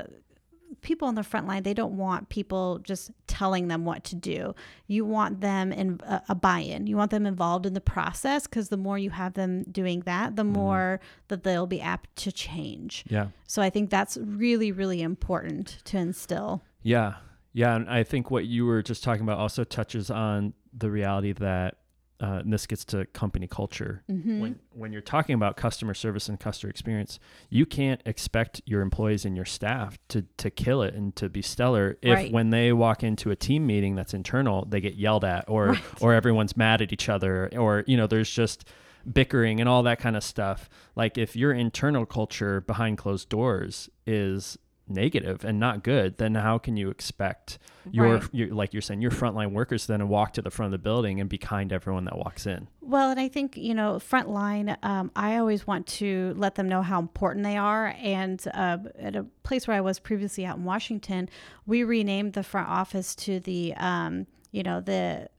people 0.83 1.07
on 1.07 1.15
the 1.15 1.23
front 1.23 1.47
line 1.47 1.63
they 1.63 1.73
don't 1.73 1.97
want 1.97 2.29
people 2.29 2.79
just 2.79 3.11
telling 3.27 3.67
them 3.67 3.85
what 3.85 4.03
to 4.05 4.15
do. 4.15 4.53
You 4.87 5.05
want 5.05 5.41
them 5.41 5.71
in 5.71 5.99
a, 6.03 6.21
a 6.29 6.35
buy-in. 6.35 6.87
You 6.87 6.97
want 6.97 7.11
them 7.11 7.25
involved 7.25 7.65
in 7.65 7.73
the 7.73 7.81
process 7.81 8.45
because 8.45 8.69
the 8.69 8.77
more 8.77 8.97
you 8.97 9.09
have 9.09 9.33
them 9.33 9.63
doing 9.63 10.01
that 10.01 10.35
the 10.35 10.43
mm-hmm. 10.43 10.53
more 10.53 10.99
that 11.29 11.43
they'll 11.43 11.67
be 11.67 11.81
apt 11.81 12.15
to 12.17 12.31
change. 12.31 13.05
Yeah. 13.07 13.27
So 13.47 13.61
i 13.61 13.69
think 13.69 13.89
that's 13.89 14.17
really 14.21 14.71
really 14.71 15.01
important 15.01 15.79
to 15.85 15.97
instill. 15.97 16.63
Yeah. 16.83 17.15
Yeah. 17.53 17.75
And 17.75 17.89
I 17.89 18.03
think 18.03 18.29
what 18.29 18.45
you 18.45 18.65
were 18.65 18.81
just 18.81 19.03
talking 19.03 19.23
about 19.23 19.37
also 19.39 19.63
touches 19.63 20.09
on 20.09 20.53
the 20.73 20.89
reality 20.89 21.33
that, 21.33 21.77
uh, 22.23 22.39
and 22.43 22.53
this 22.53 22.65
gets 22.65 22.85
to 22.85 23.05
company 23.07 23.47
culture. 23.47 24.01
When, 24.07 24.57
when 24.71 24.93
you're 24.93 25.01
talking 25.01 25.35
about 25.35 25.57
customer 25.57 25.93
service 25.93 26.29
and 26.29 26.39
customer 26.39 26.69
experience, 26.69 27.19
you 27.49 27.65
can't 27.65 28.01
expect 28.05 28.61
your 28.65 28.81
employees 28.81 29.25
and 29.25 29.35
your 29.35 29.43
staff 29.45 29.97
to, 30.07 30.21
to 30.37 30.49
kill 30.49 30.81
it 30.83 30.93
and 30.93 31.13
to 31.17 31.27
be 31.27 31.41
stellar 31.41 31.97
if 32.01 32.15
Right. 32.15 32.31
when 32.31 32.49
they 32.49 32.71
walk 32.71 33.03
into 33.03 33.29
a 33.31 33.35
team 33.35 33.67
meeting 33.67 33.95
that's 33.95 34.13
internal, 34.13 34.65
they 34.65 34.79
get 34.79 34.95
yelled 34.95 35.25
at 35.25 35.43
or, 35.49 35.67
Right. 35.71 35.83
or 36.01 36.13
everyone's 36.13 36.55
mad 36.55 36.81
at 36.81 36.93
each 36.93 37.09
other 37.09 37.49
or, 37.57 37.83
you 37.87 37.97
know, 37.97 38.07
there's 38.07 38.29
just 38.31 38.65
bickering 39.11 39.59
and 39.59 39.67
all 39.67 39.83
that 39.83 39.99
kind 39.99 40.15
of 40.15 40.23
stuff. 40.23 40.69
Like 40.95 41.17
if 41.17 41.35
your 41.35 41.51
internal 41.51 42.05
culture 42.05 42.61
behind 42.61 42.97
closed 42.97 43.27
doors 43.27 43.89
is 44.07 44.57
negative 44.87 45.45
and 45.45 45.59
not 45.59 45.83
good, 45.83 46.17
then 46.17 46.35
how 46.35 46.57
can 46.57 46.75
you 46.75 46.89
expect 46.89 47.57
your, 47.89 48.15
Right. 48.17 48.29
your 48.33 48.47
like 48.53 48.73
you're 48.73 48.81
saying 48.81 49.01
your 49.01 49.11
frontline 49.11 49.51
workers 49.53 49.87
then 49.87 49.99
to 49.99 50.05
walk 50.05 50.33
to 50.33 50.41
the 50.41 50.51
front 50.51 50.73
of 50.73 50.79
the 50.79 50.83
building 50.83 51.21
and 51.21 51.29
be 51.29 51.37
kind 51.37 51.69
to 51.69 51.75
everyone 51.75 52.05
that 52.05 52.17
walks 52.17 52.45
in? 52.45 52.67
Well, 52.81 53.09
and 53.09 53.19
I 53.19 53.29
think, 53.29 53.55
you 53.55 53.73
know, 53.73 53.93
frontline, 53.95 54.77
um, 54.83 55.09
I 55.15 55.37
always 55.37 55.65
want 55.65 55.87
to 55.87 56.33
let 56.37 56.55
them 56.55 56.67
know 56.67 56.81
how 56.81 56.99
important 56.99 57.45
they 57.45 57.57
are. 57.57 57.95
And 58.01 58.45
uh, 58.53 58.79
at 58.99 59.15
a 59.15 59.25
place 59.43 59.67
where 59.67 59.77
I 59.77 59.81
was 59.81 59.99
previously 59.99 60.45
out 60.45 60.57
in 60.57 60.65
Washington, 60.65 61.29
we 61.65 61.83
renamed 61.83 62.33
the 62.33 62.43
front 62.43 62.67
office 62.67 63.15
to 63.15 63.39
the, 63.39 63.73
um, 63.75 64.27
you 64.51 64.63
know, 64.63 64.81
the 64.81 65.29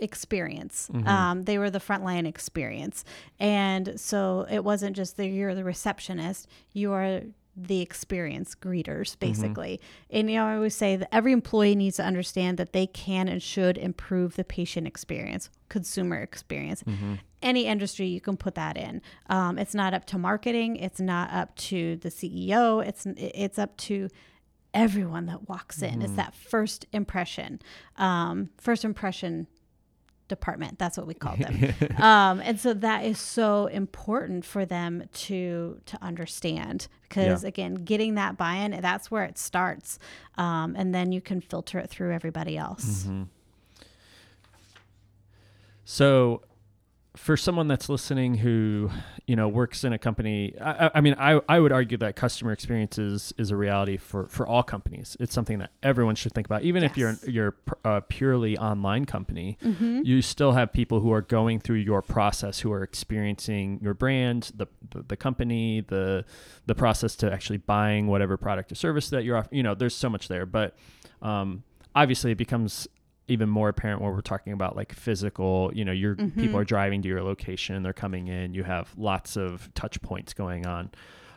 experience. 0.00 0.88
Um, 1.04 1.42
they 1.42 1.58
were 1.58 1.70
the 1.70 1.80
frontline 1.80 2.26
experience. 2.26 3.04
And 3.38 4.00
so 4.00 4.46
it 4.50 4.64
wasn't 4.64 4.96
just 4.96 5.16
that 5.18 5.26
you're 5.26 5.54
the 5.54 5.64
receptionist, 5.64 6.48
you 6.72 6.92
are 6.92 7.22
the 7.68 7.80
experience 7.80 8.54
greeters 8.54 9.18
basically. 9.18 9.80
Mm-hmm. 9.80 10.16
and 10.18 10.30
you 10.30 10.36
know 10.36 10.46
i 10.46 10.54
always 10.54 10.74
say 10.74 10.96
that 10.96 11.14
every 11.14 11.32
employee 11.32 11.74
needs 11.74 11.96
to 11.96 12.04
understand 12.04 12.58
that 12.58 12.72
they 12.72 12.86
can 12.86 13.28
and 13.28 13.42
should 13.42 13.76
improve 13.78 14.36
the 14.36 14.44
patient 14.44 14.86
experience 14.86 15.50
consumer 15.68 16.20
experience. 16.20 16.82
Mm-hmm. 16.82 17.14
any 17.42 17.66
industry 17.66 18.06
you 18.06 18.20
can 18.20 18.36
put 18.36 18.54
that 18.56 18.76
in. 18.76 19.00
Um, 19.28 19.58
it's 19.58 19.74
not 19.74 19.94
up 19.94 20.04
to 20.06 20.18
marketing. 20.18 20.76
It's 20.76 21.00
not 21.00 21.32
up 21.32 21.54
to 21.56 21.96
the 21.96 22.10
ceo 22.10 22.84
it's 22.84 23.06
it's 23.16 23.58
up 23.58 23.76
to 23.78 24.08
everyone 24.74 25.26
that 25.26 25.48
walks 25.48 25.82
in. 25.82 25.94
Mm-hmm. 25.94 26.02
it's 26.02 26.14
that 26.14 26.34
first 26.34 26.86
impression. 26.92 27.60
Um, 27.96 28.50
first 28.58 28.84
impression 28.84 29.46
department. 30.30 30.78
That's 30.78 30.96
what 30.96 31.06
we 31.06 31.12
call 31.12 31.36
them. 31.36 31.74
um, 31.98 32.40
and 32.40 32.58
so 32.58 32.72
that 32.72 33.04
is 33.04 33.18
so 33.18 33.66
important 33.66 34.46
for 34.46 34.64
them 34.64 35.04
to 35.12 35.78
to 35.84 35.98
understand 36.02 36.88
because 37.02 37.42
yeah. 37.42 37.48
again, 37.48 37.74
getting 37.74 38.14
that 38.14 38.38
buy-in, 38.38 38.80
that's 38.80 39.10
where 39.10 39.24
it 39.24 39.36
starts, 39.36 39.98
um, 40.38 40.74
and 40.76 40.94
then 40.94 41.12
you 41.12 41.20
can 41.20 41.42
filter 41.42 41.78
it 41.78 41.90
through 41.90 42.14
everybody 42.14 42.56
else. 42.56 43.02
Mm-hmm. 43.02 43.24
So 45.84 46.42
for 47.16 47.36
someone 47.36 47.66
that's 47.66 47.88
listening 47.88 48.36
who 48.36 48.88
you 49.26 49.34
know 49.34 49.48
works 49.48 49.82
in 49.82 49.92
a 49.92 49.98
company 49.98 50.54
I, 50.60 50.90
I, 50.94 51.00
mean 51.00 51.16
I, 51.18 51.40
I 51.48 51.58
would 51.58 51.72
argue 51.72 51.98
that 51.98 52.14
customer 52.14 52.52
experience 52.52 52.98
is, 52.98 53.34
is 53.36 53.50
a 53.50 53.56
reality 53.56 53.96
for, 53.96 54.28
for 54.28 54.46
all 54.46 54.62
companies 54.62 55.16
it's 55.18 55.34
something 55.34 55.58
that 55.58 55.70
everyone 55.82 56.14
should 56.14 56.32
think 56.32 56.46
about 56.46 56.62
even 56.62 56.82
yes. 56.82 56.92
if 56.92 56.96
you're 56.98 57.16
you're 57.26 57.54
a 57.84 58.00
purely 58.00 58.56
online 58.56 59.06
company 59.06 59.58
mm-hmm. 59.62 60.02
you 60.04 60.22
still 60.22 60.52
have 60.52 60.72
people 60.72 61.00
who 61.00 61.12
are 61.12 61.22
going 61.22 61.58
through 61.58 61.76
your 61.76 62.00
process 62.00 62.60
who 62.60 62.72
are 62.72 62.84
experiencing 62.84 63.80
your 63.82 63.94
brand 63.94 64.52
the, 64.54 64.66
the, 64.90 65.02
the 65.08 65.16
company 65.16 65.80
the 65.88 66.24
the 66.66 66.74
process 66.76 67.16
to 67.16 67.32
actually 67.32 67.58
buying 67.58 68.06
whatever 68.06 68.36
product 68.36 68.70
or 68.70 68.76
service 68.76 69.10
that 69.10 69.24
you're 69.24 69.36
offering 69.36 69.56
you 69.56 69.64
know 69.64 69.74
there's 69.74 69.96
so 69.96 70.08
much 70.08 70.28
there 70.28 70.46
but 70.46 70.76
um, 71.22 71.64
obviously 71.94 72.30
it 72.30 72.38
becomes 72.38 72.86
even 73.30 73.48
more 73.48 73.68
apparent 73.68 74.00
when 74.00 74.12
we're 74.12 74.20
talking 74.20 74.52
about 74.52 74.76
like 74.76 74.92
physical 74.92 75.70
you 75.74 75.84
know 75.84 75.92
your 75.92 76.16
mm-hmm. 76.16 76.40
people 76.40 76.58
are 76.58 76.64
driving 76.64 77.00
to 77.00 77.08
your 77.08 77.22
location 77.22 77.82
they're 77.82 77.92
coming 77.92 78.28
in 78.28 78.52
you 78.52 78.64
have 78.64 78.92
lots 78.96 79.36
of 79.36 79.72
touch 79.74 80.00
points 80.02 80.34
going 80.34 80.66
on 80.66 80.90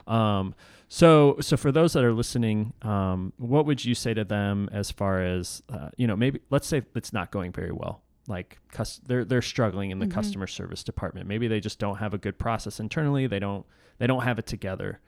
um, 0.08 0.54
so 0.90 1.38
so 1.40 1.56
for 1.56 1.72
those 1.72 1.94
that 1.94 2.04
are 2.04 2.14
listening 2.14 2.74
um, 2.82 3.32
what 3.38 3.66
would 3.66 3.84
you 3.84 3.96
say 3.96 4.14
to 4.14 4.24
them 4.24 4.70
as 4.72 4.92
far 4.92 5.22
as 5.24 5.62
uh, 5.70 5.90
you 5.98 6.08
know 6.08 6.16
maybe 6.16 6.40
let's 6.50 6.68
say 6.68 6.82
it's 6.96 7.14
not 7.14 7.32
going 7.32 7.52
very 7.52 7.72
well 7.72 8.02
like 8.28 8.58
cus- 8.72 9.02
they're 9.06 9.26
they're 9.26 9.42
struggling 9.42 9.92
in 9.92 10.00
the 10.00 10.06
mm-hmm. 10.06 10.14
customer 10.14 10.48
service 10.48 10.84
department 10.84 11.28
maybe 11.28 11.48
they 11.48 11.60
just 11.60 11.80
don't 11.80 11.98
have 11.98 12.14
a 12.14 12.18
good 12.18 12.38
process 12.38 12.80
internally 12.80 13.28
they 13.28 13.40
don't 13.40 13.66
they 14.00 14.08
don't 14.08 14.24
have 14.24 14.40
it 14.40 14.46
together 14.46 15.00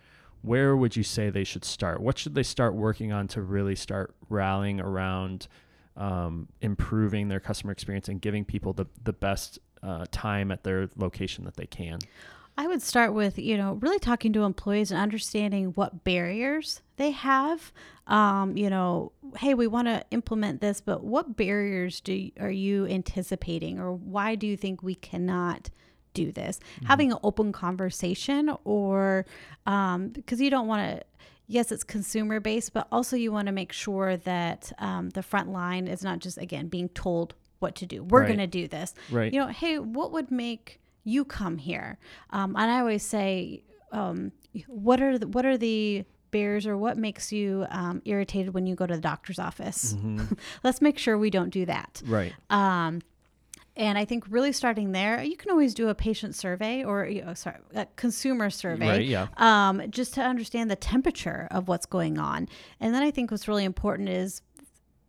where 0.41 0.75
would 0.75 0.95
you 0.95 1.03
say 1.03 1.29
they 1.29 1.43
should 1.43 1.65
start 1.65 1.99
what 2.01 2.17
should 2.17 2.35
they 2.35 2.43
start 2.43 2.75
working 2.75 3.11
on 3.11 3.27
to 3.27 3.41
really 3.41 3.75
start 3.75 4.13
rallying 4.29 4.79
around 4.79 5.47
um, 5.97 6.47
improving 6.61 7.27
their 7.27 7.39
customer 7.39 7.71
experience 7.71 8.07
and 8.07 8.21
giving 8.21 8.45
people 8.45 8.73
the, 8.73 8.85
the 9.03 9.13
best 9.13 9.59
uh, 9.83 10.05
time 10.11 10.51
at 10.51 10.63
their 10.63 10.89
location 10.95 11.45
that 11.45 11.55
they 11.55 11.67
can? 11.67 11.99
I 12.57 12.67
would 12.67 12.81
start 12.81 13.13
with, 13.13 13.37
you 13.37 13.57
know, 13.57 13.73
really 13.81 13.99
talking 13.99 14.31
to 14.33 14.43
employees 14.43 14.89
and 14.89 14.99
understanding 14.99 15.71
what 15.75 16.05
barriers 16.05 16.81
they 16.95 17.11
have. 17.11 17.73
Um, 18.07 18.55
you 18.55 18.69
know, 18.69 19.11
hey, 19.37 19.53
we 19.53 19.67
want 19.67 19.87
to 19.89 20.05
implement 20.11 20.61
this, 20.61 20.79
but 20.79 21.03
what 21.03 21.35
barriers 21.35 21.99
do 21.99 22.31
are 22.39 22.51
you 22.51 22.85
anticipating, 22.87 23.77
or 23.79 23.93
why 23.93 24.35
do 24.35 24.47
you 24.47 24.55
think 24.55 24.81
we 24.81 24.95
cannot 24.95 25.69
do 26.13 26.31
this? 26.31 26.59
Mm-hmm. 26.59 26.85
Having 26.85 27.11
an 27.11 27.17
open 27.23 27.51
conversation, 27.51 28.55
or 28.63 29.25
um, 29.65 30.09
because 30.09 30.39
you 30.39 30.49
don't 30.49 30.67
want 30.67 30.99
to 30.99 31.05
yes, 31.47 31.71
it's 31.71 31.83
consumer 31.83 32.39
based, 32.39 32.73
but 32.73 32.87
also 32.91 33.15
you 33.15 33.31
want 33.31 33.47
to 33.47 33.51
make 33.51 33.71
sure 33.71 34.17
that 34.17 34.71
um, 34.79 35.09
the 35.09 35.23
front 35.23 35.49
line 35.49 35.87
is 35.87 36.03
not 36.03 36.19
just, 36.19 36.37
again, 36.37 36.67
being 36.67 36.89
told 36.89 37.35
what 37.59 37.75
to 37.75 37.85
do. 37.85 38.03
We're 38.03 38.21
right. 38.21 38.27
going 38.27 38.39
to 38.39 38.47
do 38.47 38.67
this. 38.67 38.93
Right. 39.11 39.31
You 39.33 39.39
know, 39.39 39.47
hey, 39.47 39.79
what 39.79 40.11
would 40.11 40.31
make 40.31 40.79
you 41.03 41.25
come 41.25 41.57
here? 41.57 41.97
Um, 42.31 42.55
and 42.55 42.71
I 42.71 42.79
always 42.79 43.03
say, 43.03 43.63
um, 43.91 44.31
what 44.67 45.01
are 45.01 45.17
the, 45.17 45.27
what 45.27 45.45
are 45.45 45.57
the 45.57 46.05
barriers 46.31 46.67
or 46.67 46.77
what 46.77 46.97
makes 46.97 47.31
you 47.31 47.65
um, 47.69 48.01
irritated 48.05 48.53
when 48.53 48.67
you 48.67 48.75
go 48.75 48.85
to 48.85 48.95
the 48.95 49.01
doctor's 49.01 49.39
office? 49.39 49.93
Mm-hmm. 49.93 50.33
Let's 50.63 50.81
make 50.81 50.97
sure 50.97 51.17
we 51.17 51.29
don't 51.29 51.49
do 51.49 51.65
that. 51.65 52.01
Right. 52.05 52.33
Um, 52.49 53.01
and 53.77 53.97
I 53.97 54.05
think 54.05 54.25
really 54.29 54.51
starting 54.51 54.91
there, 54.93 55.21
you 55.21 55.35
can 55.35 55.51
always 55.51 55.73
do 55.73 55.89
a 55.89 55.95
patient 55.95 56.35
survey 56.35 56.83
or 56.83 57.05
you 57.05 57.23
know, 57.23 57.33
sorry, 57.33 57.57
a 57.73 57.85
consumer 57.97 58.49
survey, 58.49 58.87
right, 58.87 59.05
yeah. 59.05 59.27
um, 59.37 59.83
just 59.89 60.13
to 60.15 60.21
understand 60.21 60.71
the 60.71 60.75
temperature 60.75 61.47
of 61.51 61.67
what's 61.67 61.85
going 61.85 62.17
on. 62.17 62.47
And 62.79 62.93
then 62.93 63.03
I 63.03 63.11
think 63.11 63.31
what's 63.31 63.47
really 63.47 63.65
important 63.65 64.09
is 64.09 64.41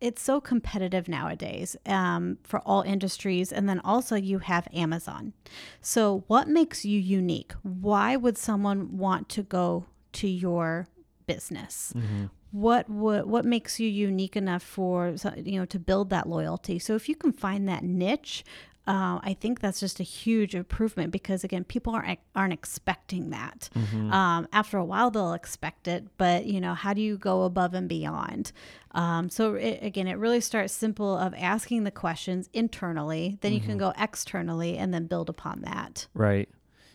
it's 0.01 0.21
so 0.21 0.41
competitive 0.41 1.09
nowadays 1.09 1.77
um, 1.87 2.39
for 2.43 2.61
all 2.61 2.83
industries. 2.83 3.53
And 3.53 3.69
then 3.69 3.81
also 3.81 4.17
you 4.17 4.41
have 4.41 4.69
Amazon. 4.75 5.33
So 5.81 6.25
what 6.27 6.49
makes 6.49 6.85
you 6.85 6.99
unique? 6.99 7.53
Why 7.63 8.17
would 8.17 8.37
someone 8.37 8.99
want 8.99 9.29
to 9.31 9.43
go 9.43 9.87
to 10.15 10.29
your 10.29 10.89
business? 11.27 11.93
Mm-hmm 11.97 12.27
what 12.57 12.89
what 12.89 13.27
what 13.27 13.45
makes 13.45 13.79
you 13.79 13.89
unique 13.89 14.37
enough 14.37 14.63
for 14.63 15.15
you 15.37 15.59
know 15.59 15.67
to 15.67 15.79
build 15.79 16.11
that 16.11 16.29
loyalty 16.29 16.79
so 16.79 16.95
if 16.95 17.09
you 17.09 17.15
can 17.15 17.33
find 17.33 17.69
that 17.69 17.83
niche 17.85 18.45
uh, 18.89 19.19
I 19.21 19.37
think 19.41 19.61
that's 19.61 19.81
just 19.81 19.99
a 19.99 20.05
huge 20.05 20.55
improvement 20.55 21.11
because 21.11 21.43
again, 21.43 21.65
people 21.65 21.93
aren't 21.93 22.21
aren't 22.37 22.53
expecting 22.53 23.31
that. 23.31 23.69
Mm-hmm. 23.75 24.13
Um, 24.13 24.47
after 24.53 24.79
a 24.79 24.85
while, 24.85 25.11
they'll 25.11 25.33
expect 25.33 25.89
it, 25.89 26.05
but 26.19 26.47
you 26.47 26.61
know, 26.61 26.75
how 26.75 26.95
do 26.95 27.01
you 27.01 27.19
go 27.19 27.43
above 27.43 27.75
and 27.75 27.89
beyond? 27.89 28.53
Um, 28.93 29.29
so 29.29 29.55
it, 29.55 29.81
again, 29.83 30.07
it 30.07 30.19
really 30.19 30.41
starts 30.41 30.73
simple 30.73 31.19
of 31.19 31.35
asking 31.37 31.83
the 31.83 31.91
questions 31.91 32.49
internally, 32.53 33.39
then 33.41 33.51
mm-hmm. 33.51 33.55
you 33.55 33.61
can 33.61 33.71
mm-hmm. 33.71 33.91
go 33.91 33.93
externally, 33.99 34.79
and 34.79 34.95
then 34.95 35.07
build 35.07 35.29
upon 35.29 35.63
that. 35.63 36.07
Right. 36.15 36.49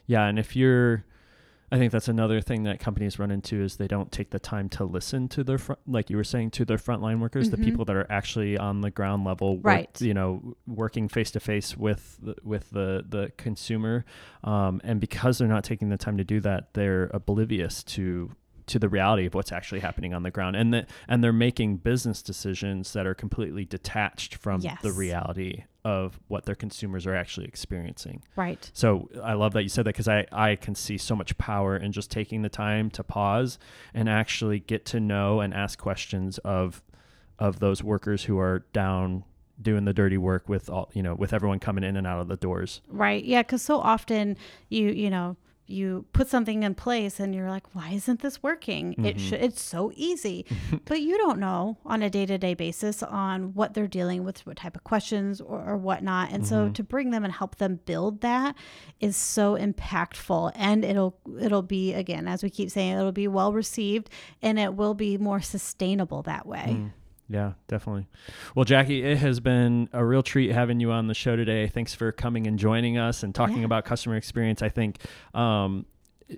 Yeah, 0.08 0.26
and 0.28 0.40
if 0.40 0.56
you're 0.56 1.04
I 1.74 1.78
think 1.78 1.94
that's 1.94 2.10
another 2.10 2.42
thing 2.42 2.64
that 2.64 2.82
companies 2.82 3.18
run 3.18 3.32
into 3.32 3.62
is 3.62 3.78
they 3.78 3.88
don't 3.88 4.12
take 4.12 4.32
the 4.32 4.40
time 4.40 4.68
to 4.70 4.84
listen 4.84 5.30
to 5.30 5.44
their 5.44 5.58
front, 5.58 5.80
like 5.88 6.10
you 6.10 6.18
were 6.18 6.24
saying, 6.24 6.52
to 6.52 6.66
their 6.66 6.78
frontline 6.78 7.20
workers, 7.20 7.50
mm-hmm. 7.50 7.62
the 7.62 7.66
people 7.70 7.86
that 7.86 7.96
are 7.96 8.08
actually 8.10 8.58
on 8.58 8.82
the 8.82 8.92
ground 8.92 9.24
level, 9.24 9.56
work, 9.56 9.66
right? 9.66 10.02
You 10.02 10.14
know, 10.14 10.58
working 10.68 11.08
face 11.08 11.32
to 11.32 11.40
face 11.40 11.78
with 11.78 12.18
the, 12.22 12.36
with 12.44 12.72
the 12.72 13.06
the 13.08 13.32
consumer, 13.38 14.04
um, 14.44 14.82
and 14.84 15.00
because 15.00 15.38
they're 15.38 15.48
not 15.48 15.64
taking 15.64 15.88
the 15.88 15.98
time 15.98 16.18
to 16.18 16.26
do 16.26 16.42
that, 16.42 16.74
they're 16.74 17.10
oblivious 17.14 17.84
to 17.84 18.32
to 18.68 18.78
the 18.78 18.90
reality 18.90 19.26
of 19.26 19.34
what's 19.34 19.52
actually 19.52 19.80
happening 19.80 20.14
on 20.14 20.24
the 20.24 20.32
ground 20.32 20.56
and 20.56 20.74
that 20.74 20.90
and 21.08 21.24
they're 21.24 21.34
making 21.34 21.78
business 21.78 22.22
decisions 22.22 22.94
that 22.94 23.06
are 23.06 23.16
completely 23.16 23.66
detached 23.66 24.36
from 24.36 24.62
yes. 24.62 24.80
the 24.82 24.92
reality 24.92 25.64
of 25.84 26.20
what 26.28 26.46
their 26.46 26.56
consumers 26.56 27.08
are 27.08 27.16
actually 27.16 27.48
experiencing. 27.48 28.22
Right. 28.36 28.70
So 28.74 29.10
i 29.24 29.34
love 29.34 29.54
that 29.54 29.64
you 29.64 29.70
said 29.70 29.86
that 29.86 29.94
because 29.94 30.08
i 30.08 30.26
i 30.32 30.56
can 30.56 30.76
see 30.76 30.98
so 30.98 31.16
much 31.16 31.38
power 31.38 31.76
in 31.76 31.92
just 31.92 32.12
taking 32.12 32.42
the 32.42 32.50
time 32.50 32.90
to 32.92 33.04
pause 33.04 33.58
and 33.94 34.08
actually 34.08 34.60
get 34.60 34.86
to 34.86 35.00
know 35.00 35.40
and 35.40 35.54
ask 35.54 35.80
questions 35.80 36.38
of 36.40 36.82
of 37.40 37.60
those 37.60 37.84
workers 37.84 38.24
who 38.26 38.38
are 38.38 38.66
down 38.74 39.24
doing 39.62 39.86
the 39.86 39.94
dirty 39.94 40.18
work 40.18 40.48
with 40.48 40.70
all 40.70 40.90
you 40.94 41.04
know 41.04 41.16
with 41.16 41.34
everyone 41.34 41.60
coming 41.60 41.84
in 41.84 41.98
and 41.98 42.06
out 42.08 42.20
of 42.20 42.28
the 42.28 42.38
doors. 42.38 42.82
Right. 42.88 43.24
Yeah 43.24 43.42
because 43.42 43.62
so 43.62 43.80
often 43.80 44.38
you 44.70 44.90
you 44.90 45.10
know 45.10 45.36
you 45.72 46.06
put 46.14 46.28
something 46.28 46.64
in 46.64 46.76
place 46.76 47.20
and 47.20 47.34
you're 47.34 47.50
like 47.50 47.74
why 47.74 47.90
isn't 47.92 48.22
this 48.22 48.42
working 48.44 48.92
mm-hmm. 48.92 49.06
it 49.06 49.20
should 49.20 49.42
it's 49.42 49.62
so 49.62 49.92
easy 49.96 50.46
but 50.86 51.02
you 51.02 51.18
don't 51.18 51.40
know 51.40 51.78
on 51.86 52.02
a 52.02 52.10
day-to-day 52.10 52.54
basis 52.54 53.02
on 53.04 53.54
what 53.54 53.74
they're 53.74 53.88
dealing 53.88 54.24
with 54.24 54.46
what 54.46 54.58
type 54.58 54.76
of 54.76 54.84
questions 54.84 55.42
or, 55.42 55.64
or 55.64 55.78
whatnot 55.78 56.30
and 56.32 56.44
mm-hmm. 56.44 56.68
so 56.68 56.70
to 56.70 56.84
bring 56.84 57.12
them 57.12 57.24
and 57.24 57.34
help 57.34 57.56
them 57.56 57.80
build 57.86 58.22
that 58.22 58.56
is 59.00 59.16
so 59.16 59.56
impactful 59.56 60.52
and 60.56 60.84
it'll 60.86 61.18
it'll 61.40 61.62
be 61.62 61.94
again 61.94 62.28
as 62.28 62.44
we 62.44 62.50
keep 62.50 62.70
saying 62.70 62.98
it'll 62.98 63.12
be 63.12 63.28
well 63.28 63.54
received 63.54 64.10
and 64.42 64.60
it 64.60 64.76
will 64.76 64.94
be 64.94 65.18
more 65.18 65.42
sustainable 65.42 66.22
that 66.22 66.46
way 66.46 66.78
mm. 66.78 66.92
Yeah, 67.32 67.54
definitely. 67.70 68.08
Well, 68.56 68.66
Jacque, 68.66 68.90
it 68.90 69.18
has 69.18 69.40
been 69.40 69.88
a 69.94 70.04
real 70.04 70.22
treat 70.22 70.52
having 70.52 70.82
you 70.82 70.92
on 70.92 71.08
the 71.08 71.14
show 71.14 71.38
today. 71.38 71.66
Thanks 71.68 71.96
for 71.96 72.12
coming 72.12 72.46
and 72.46 72.60
joining 72.60 72.98
us 72.98 73.24
and 73.24 73.34
talking 73.34 73.60
yeah. 73.60 73.66
about 73.66 73.86
customer 73.86 74.18
experience. 74.18 74.62
I 74.62 74.68
think 74.68 74.98
um, 75.34 75.86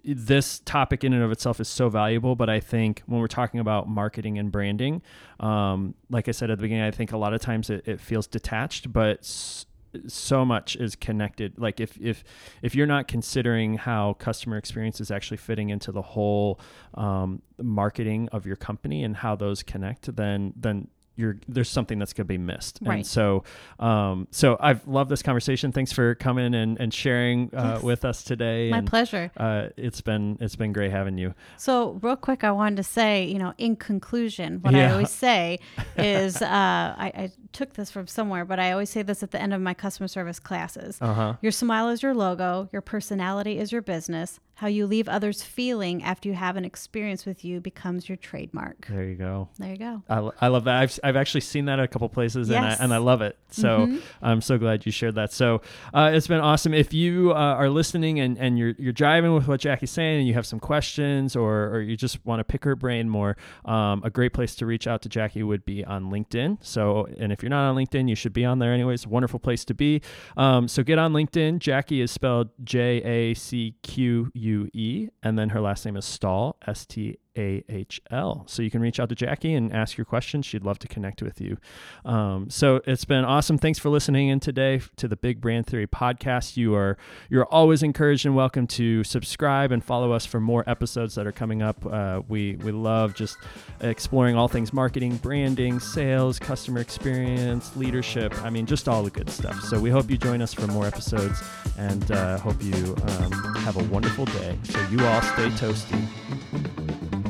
this 0.05 0.59
topic 0.59 1.03
in 1.03 1.13
and 1.13 1.23
of 1.23 1.31
itself 1.31 1.59
is 1.59 1.67
so 1.67 1.89
valuable, 1.89 2.35
but 2.35 2.47
I 2.47 2.59
think 2.59 3.01
when 3.07 3.19
we're 3.19 3.27
talking 3.27 3.59
about 3.59 3.89
marketing 3.89 4.37
and 4.37 4.51
branding, 4.51 5.01
um, 5.39 5.95
like 6.11 6.27
I 6.27 6.31
said 6.31 6.51
at 6.51 6.59
the 6.59 6.61
beginning, 6.61 6.83
I 6.83 6.91
think 6.91 7.11
a 7.11 7.17
lot 7.17 7.33
of 7.33 7.41
times 7.41 7.71
it, 7.71 7.87
it 7.87 7.99
feels 7.99 8.27
detached, 8.27 8.93
but 8.93 9.19
s- 9.19 9.65
so 10.07 10.43
much 10.43 10.75
is 10.75 10.95
connected 10.95 11.53
like 11.57 11.79
if 11.79 11.99
if 11.99 12.23
if 12.61 12.75
you're 12.75 12.87
not 12.87 13.07
considering 13.07 13.75
how 13.77 14.13
customer 14.13 14.57
experience 14.57 14.99
is 14.99 15.11
actually 15.11 15.37
fitting 15.37 15.69
into 15.69 15.91
the 15.91 16.01
whole 16.01 16.59
um, 16.95 17.41
marketing 17.61 18.29
of 18.31 18.45
your 18.45 18.55
company 18.55 19.03
and 19.03 19.17
how 19.17 19.35
those 19.35 19.63
connect 19.63 20.15
then 20.15 20.53
then 20.55 20.87
you're 21.15 21.37
there's 21.47 21.69
something 21.69 21.99
that's 21.99 22.13
going 22.13 22.25
to 22.25 22.29
be 22.29 22.37
missed. 22.37 22.79
Right. 22.81 22.95
And 22.95 23.07
so, 23.07 23.43
um, 23.79 24.27
so 24.31 24.57
I've 24.59 24.87
loved 24.87 25.11
this 25.11 25.21
conversation. 25.21 25.71
Thanks 25.71 25.91
for 25.91 26.15
coming 26.15 26.55
and, 26.55 26.79
and 26.79 26.93
sharing 26.93 27.53
uh, 27.53 27.73
Yes. 27.75 27.83
with 27.83 28.05
us 28.05 28.23
today. 28.23 28.69
My 28.69 28.79
and, 28.79 28.87
pleasure. 28.87 29.31
Uh, 29.37 29.67
it's 29.77 30.01
been 30.01 30.37
it's 30.41 30.55
been 30.55 30.73
great 30.73 30.91
having 30.91 31.17
you. 31.17 31.33
So, 31.57 31.99
real 32.01 32.15
quick, 32.15 32.43
I 32.43 32.51
wanted 32.51 32.77
to 32.77 32.83
say, 32.83 33.25
you 33.25 33.37
know, 33.37 33.53
in 33.57 33.75
conclusion, 33.75 34.59
what 34.61 34.73
I 34.73 34.91
always 34.91 35.11
say 35.11 35.59
is 35.97 36.41
uh, 36.41 36.47
I, 36.49 37.11
I 37.15 37.31
took 37.53 37.73
this 37.73 37.89
from 37.91 38.07
somewhere, 38.07 38.43
but 38.45 38.59
I 38.59 38.71
always 38.71 38.89
say 38.89 39.01
this 39.03 39.23
at 39.23 39.31
the 39.31 39.41
end 39.41 39.53
of 39.53 39.61
my 39.61 39.73
customer 39.73 40.07
service 40.07 40.39
classes. 40.39 40.97
Uh 40.99 41.13
huh. 41.13 41.33
Your 41.41 41.51
smile 41.51 41.89
is 41.89 42.03
your 42.03 42.13
logo, 42.13 42.67
your 42.73 42.81
personality 42.81 43.57
is 43.59 43.71
your 43.71 43.81
business. 43.81 44.39
How 44.55 44.67
you 44.67 44.85
leave 44.85 45.09
others 45.09 45.41
feeling 45.41 46.03
after 46.03 46.29
you 46.29 46.35
have 46.35 46.55
an 46.57 46.63
experience 46.63 47.25
with 47.25 47.43
you 47.43 47.59
becomes 47.59 48.07
your 48.07 48.17
trademark. 48.17 48.85
There 48.87 49.03
you 49.03 49.15
go. 49.15 49.49
There 49.57 49.71
you 49.71 49.77
go. 49.77 50.03
I, 50.07 50.29
I 50.45 50.47
love 50.49 50.65
that. 50.65 50.75
I've, 50.75 50.99
I've 51.03 51.15
actually 51.15 51.41
seen 51.41 51.65
that 51.65 51.79
a 51.79 51.87
couple 51.87 52.07
places 52.07 52.49
and, 52.49 52.63
I, 52.63 52.77
and 52.79 52.93
I 52.93 52.97
love 52.97 53.21
it. 53.23 53.35
So 53.49 53.87
Mhm. 53.87 54.01
I'm 54.21 54.41
so 54.41 54.57
glad 54.59 54.85
you 54.85 54.91
shared 54.91 55.15
that. 55.15 55.33
So 55.33 55.61
uh, 55.93 56.11
it's 56.13 56.27
been 56.27 56.39
awesome. 56.39 56.73
If 56.73 56.93
you 56.93 57.31
uh, 57.31 57.35
are 57.35 57.69
listening 57.69 58.19
and, 58.19 58.37
and 58.37 58.57
you're, 58.59 58.73
you're 58.77 58.93
driving 58.93 59.33
with 59.33 59.47
what 59.47 59.59
Jacque's 59.59 59.91
saying 59.91 60.19
and 60.19 60.27
you 60.27 60.35
have 60.35 60.45
some 60.45 60.59
questions 60.59 61.35
or, 61.35 61.69
or 61.75 61.81
you 61.81 61.97
just 61.97 62.23
want 62.25 62.39
to 62.39 62.43
pick 62.43 62.63
her 62.63 62.75
brain 62.75 63.09
more, 63.09 63.35
um, 63.65 64.01
a 64.05 64.09
great 64.11 64.33
place 64.33 64.55
to 64.57 64.65
reach 64.67 64.85
out 64.87 65.01
to 65.01 65.09
Jacque 65.09 65.33
would 65.35 65.65
be 65.65 65.83
on 65.83 66.11
LinkedIn. 66.11 66.59
So, 66.61 67.07
and 67.17 67.31
if 67.33 67.42
you're 67.43 67.49
not 67.49 67.69
on 67.69 67.75
LinkedIn, 67.75 68.09
you 68.09 68.15
should 68.15 68.33
be 68.33 68.45
on 68.45 68.57
there 68.57 68.73
anyways. 68.73 69.05
Wonderful 69.05 69.39
place 69.39 69.63
to 69.65 69.75
be. 69.75 70.01
Um, 70.37 70.67
so 70.67 70.81
get 70.81 70.97
on 70.97 71.13
LinkedIn. 71.13 71.59
Jacque 71.59 71.91
is 71.91 72.09
spelled 72.09 72.49
J 72.63 73.03
A 73.03 73.33
C 73.35 73.75
Q 73.83 74.31
U 74.33 74.69
E, 74.73 75.09
and 75.21 75.37
then 75.37 75.49
her 75.49 75.61
last 75.61 75.85
name 75.85 75.97
is 75.97 76.05
Stahl, 76.05 76.57
S 76.65 76.85
T 76.85 77.17
A 77.37 77.63
H 77.69 78.01
L. 78.11 78.43
So 78.47 78.61
you 78.61 78.69
can 78.69 78.81
reach 78.81 78.99
out 78.99 79.09
to 79.09 79.15
Jacque 79.15 79.45
and 79.45 79.73
ask 79.73 79.97
your 79.97 80.05
questions. 80.05 80.45
She'd 80.45 80.63
love 80.63 80.79
to 80.79 80.87
connect 80.87 81.21
with 81.21 81.41
you. 81.41 81.57
Um, 82.05 82.49
so 82.49 82.81
it's 82.85 83.05
been 83.05 83.25
awesome. 83.25 83.57
Thanks 83.57 83.79
for 83.79 83.89
listening 83.89 84.29
in 84.29 84.39
today 84.39 84.81
to 84.97 85.07
the 85.07 85.15
Big 85.15 85.41
Brand 85.41 85.65
Theory 85.65 85.87
podcast. 85.87 86.57
You 86.57 86.75
are 86.75 86.97
you're 87.29 87.45
always 87.45 87.83
encouraged 87.83 88.25
and 88.25 88.35
welcome 88.35 88.67
to 88.67 89.03
subscribe 89.03 89.71
and 89.71 89.83
follow 89.83 90.11
us 90.11 90.25
for 90.25 90.39
more 90.39 90.63
episodes 90.67 91.15
that 91.15 91.25
are 91.25 91.31
coming 91.31 91.61
up. 91.61 91.85
Uh, 91.85 92.21
we 92.27 92.55
we 92.57 92.71
love 92.71 93.13
just 93.13 93.37
exploring 93.81 94.35
all 94.35 94.47
things 94.47 94.73
marketing, 94.73 95.17
branding, 95.17 95.79
sales, 95.79 96.39
customer 96.39 96.79
experience, 96.79 97.75
leadership. 97.75 98.33
I 98.43 98.49
mean, 98.49 98.65
just 98.65 98.87
all 98.87 99.03
the 99.03 99.11
good 99.11 99.29
stuff. 99.29 99.59
So 99.61 99.79
we 99.79 99.89
hope 99.89 100.09
you 100.09 100.17
join 100.17 100.41
us 100.41 100.53
for 100.53 100.67
more 100.67 100.85
episodes 100.85 101.41
and 101.77 102.11
uh, 102.11 102.37
hope 102.37 102.61
you 102.61 102.95
um, 103.07 103.55
have 103.55 103.77
a 103.77 103.83
wonderful 103.85 104.25
day. 104.25 104.57
So 104.63 104.79
you 104.89 105.05
all 105.05 105.21
stay 105.21 105.49
toasty. 105.49 107.22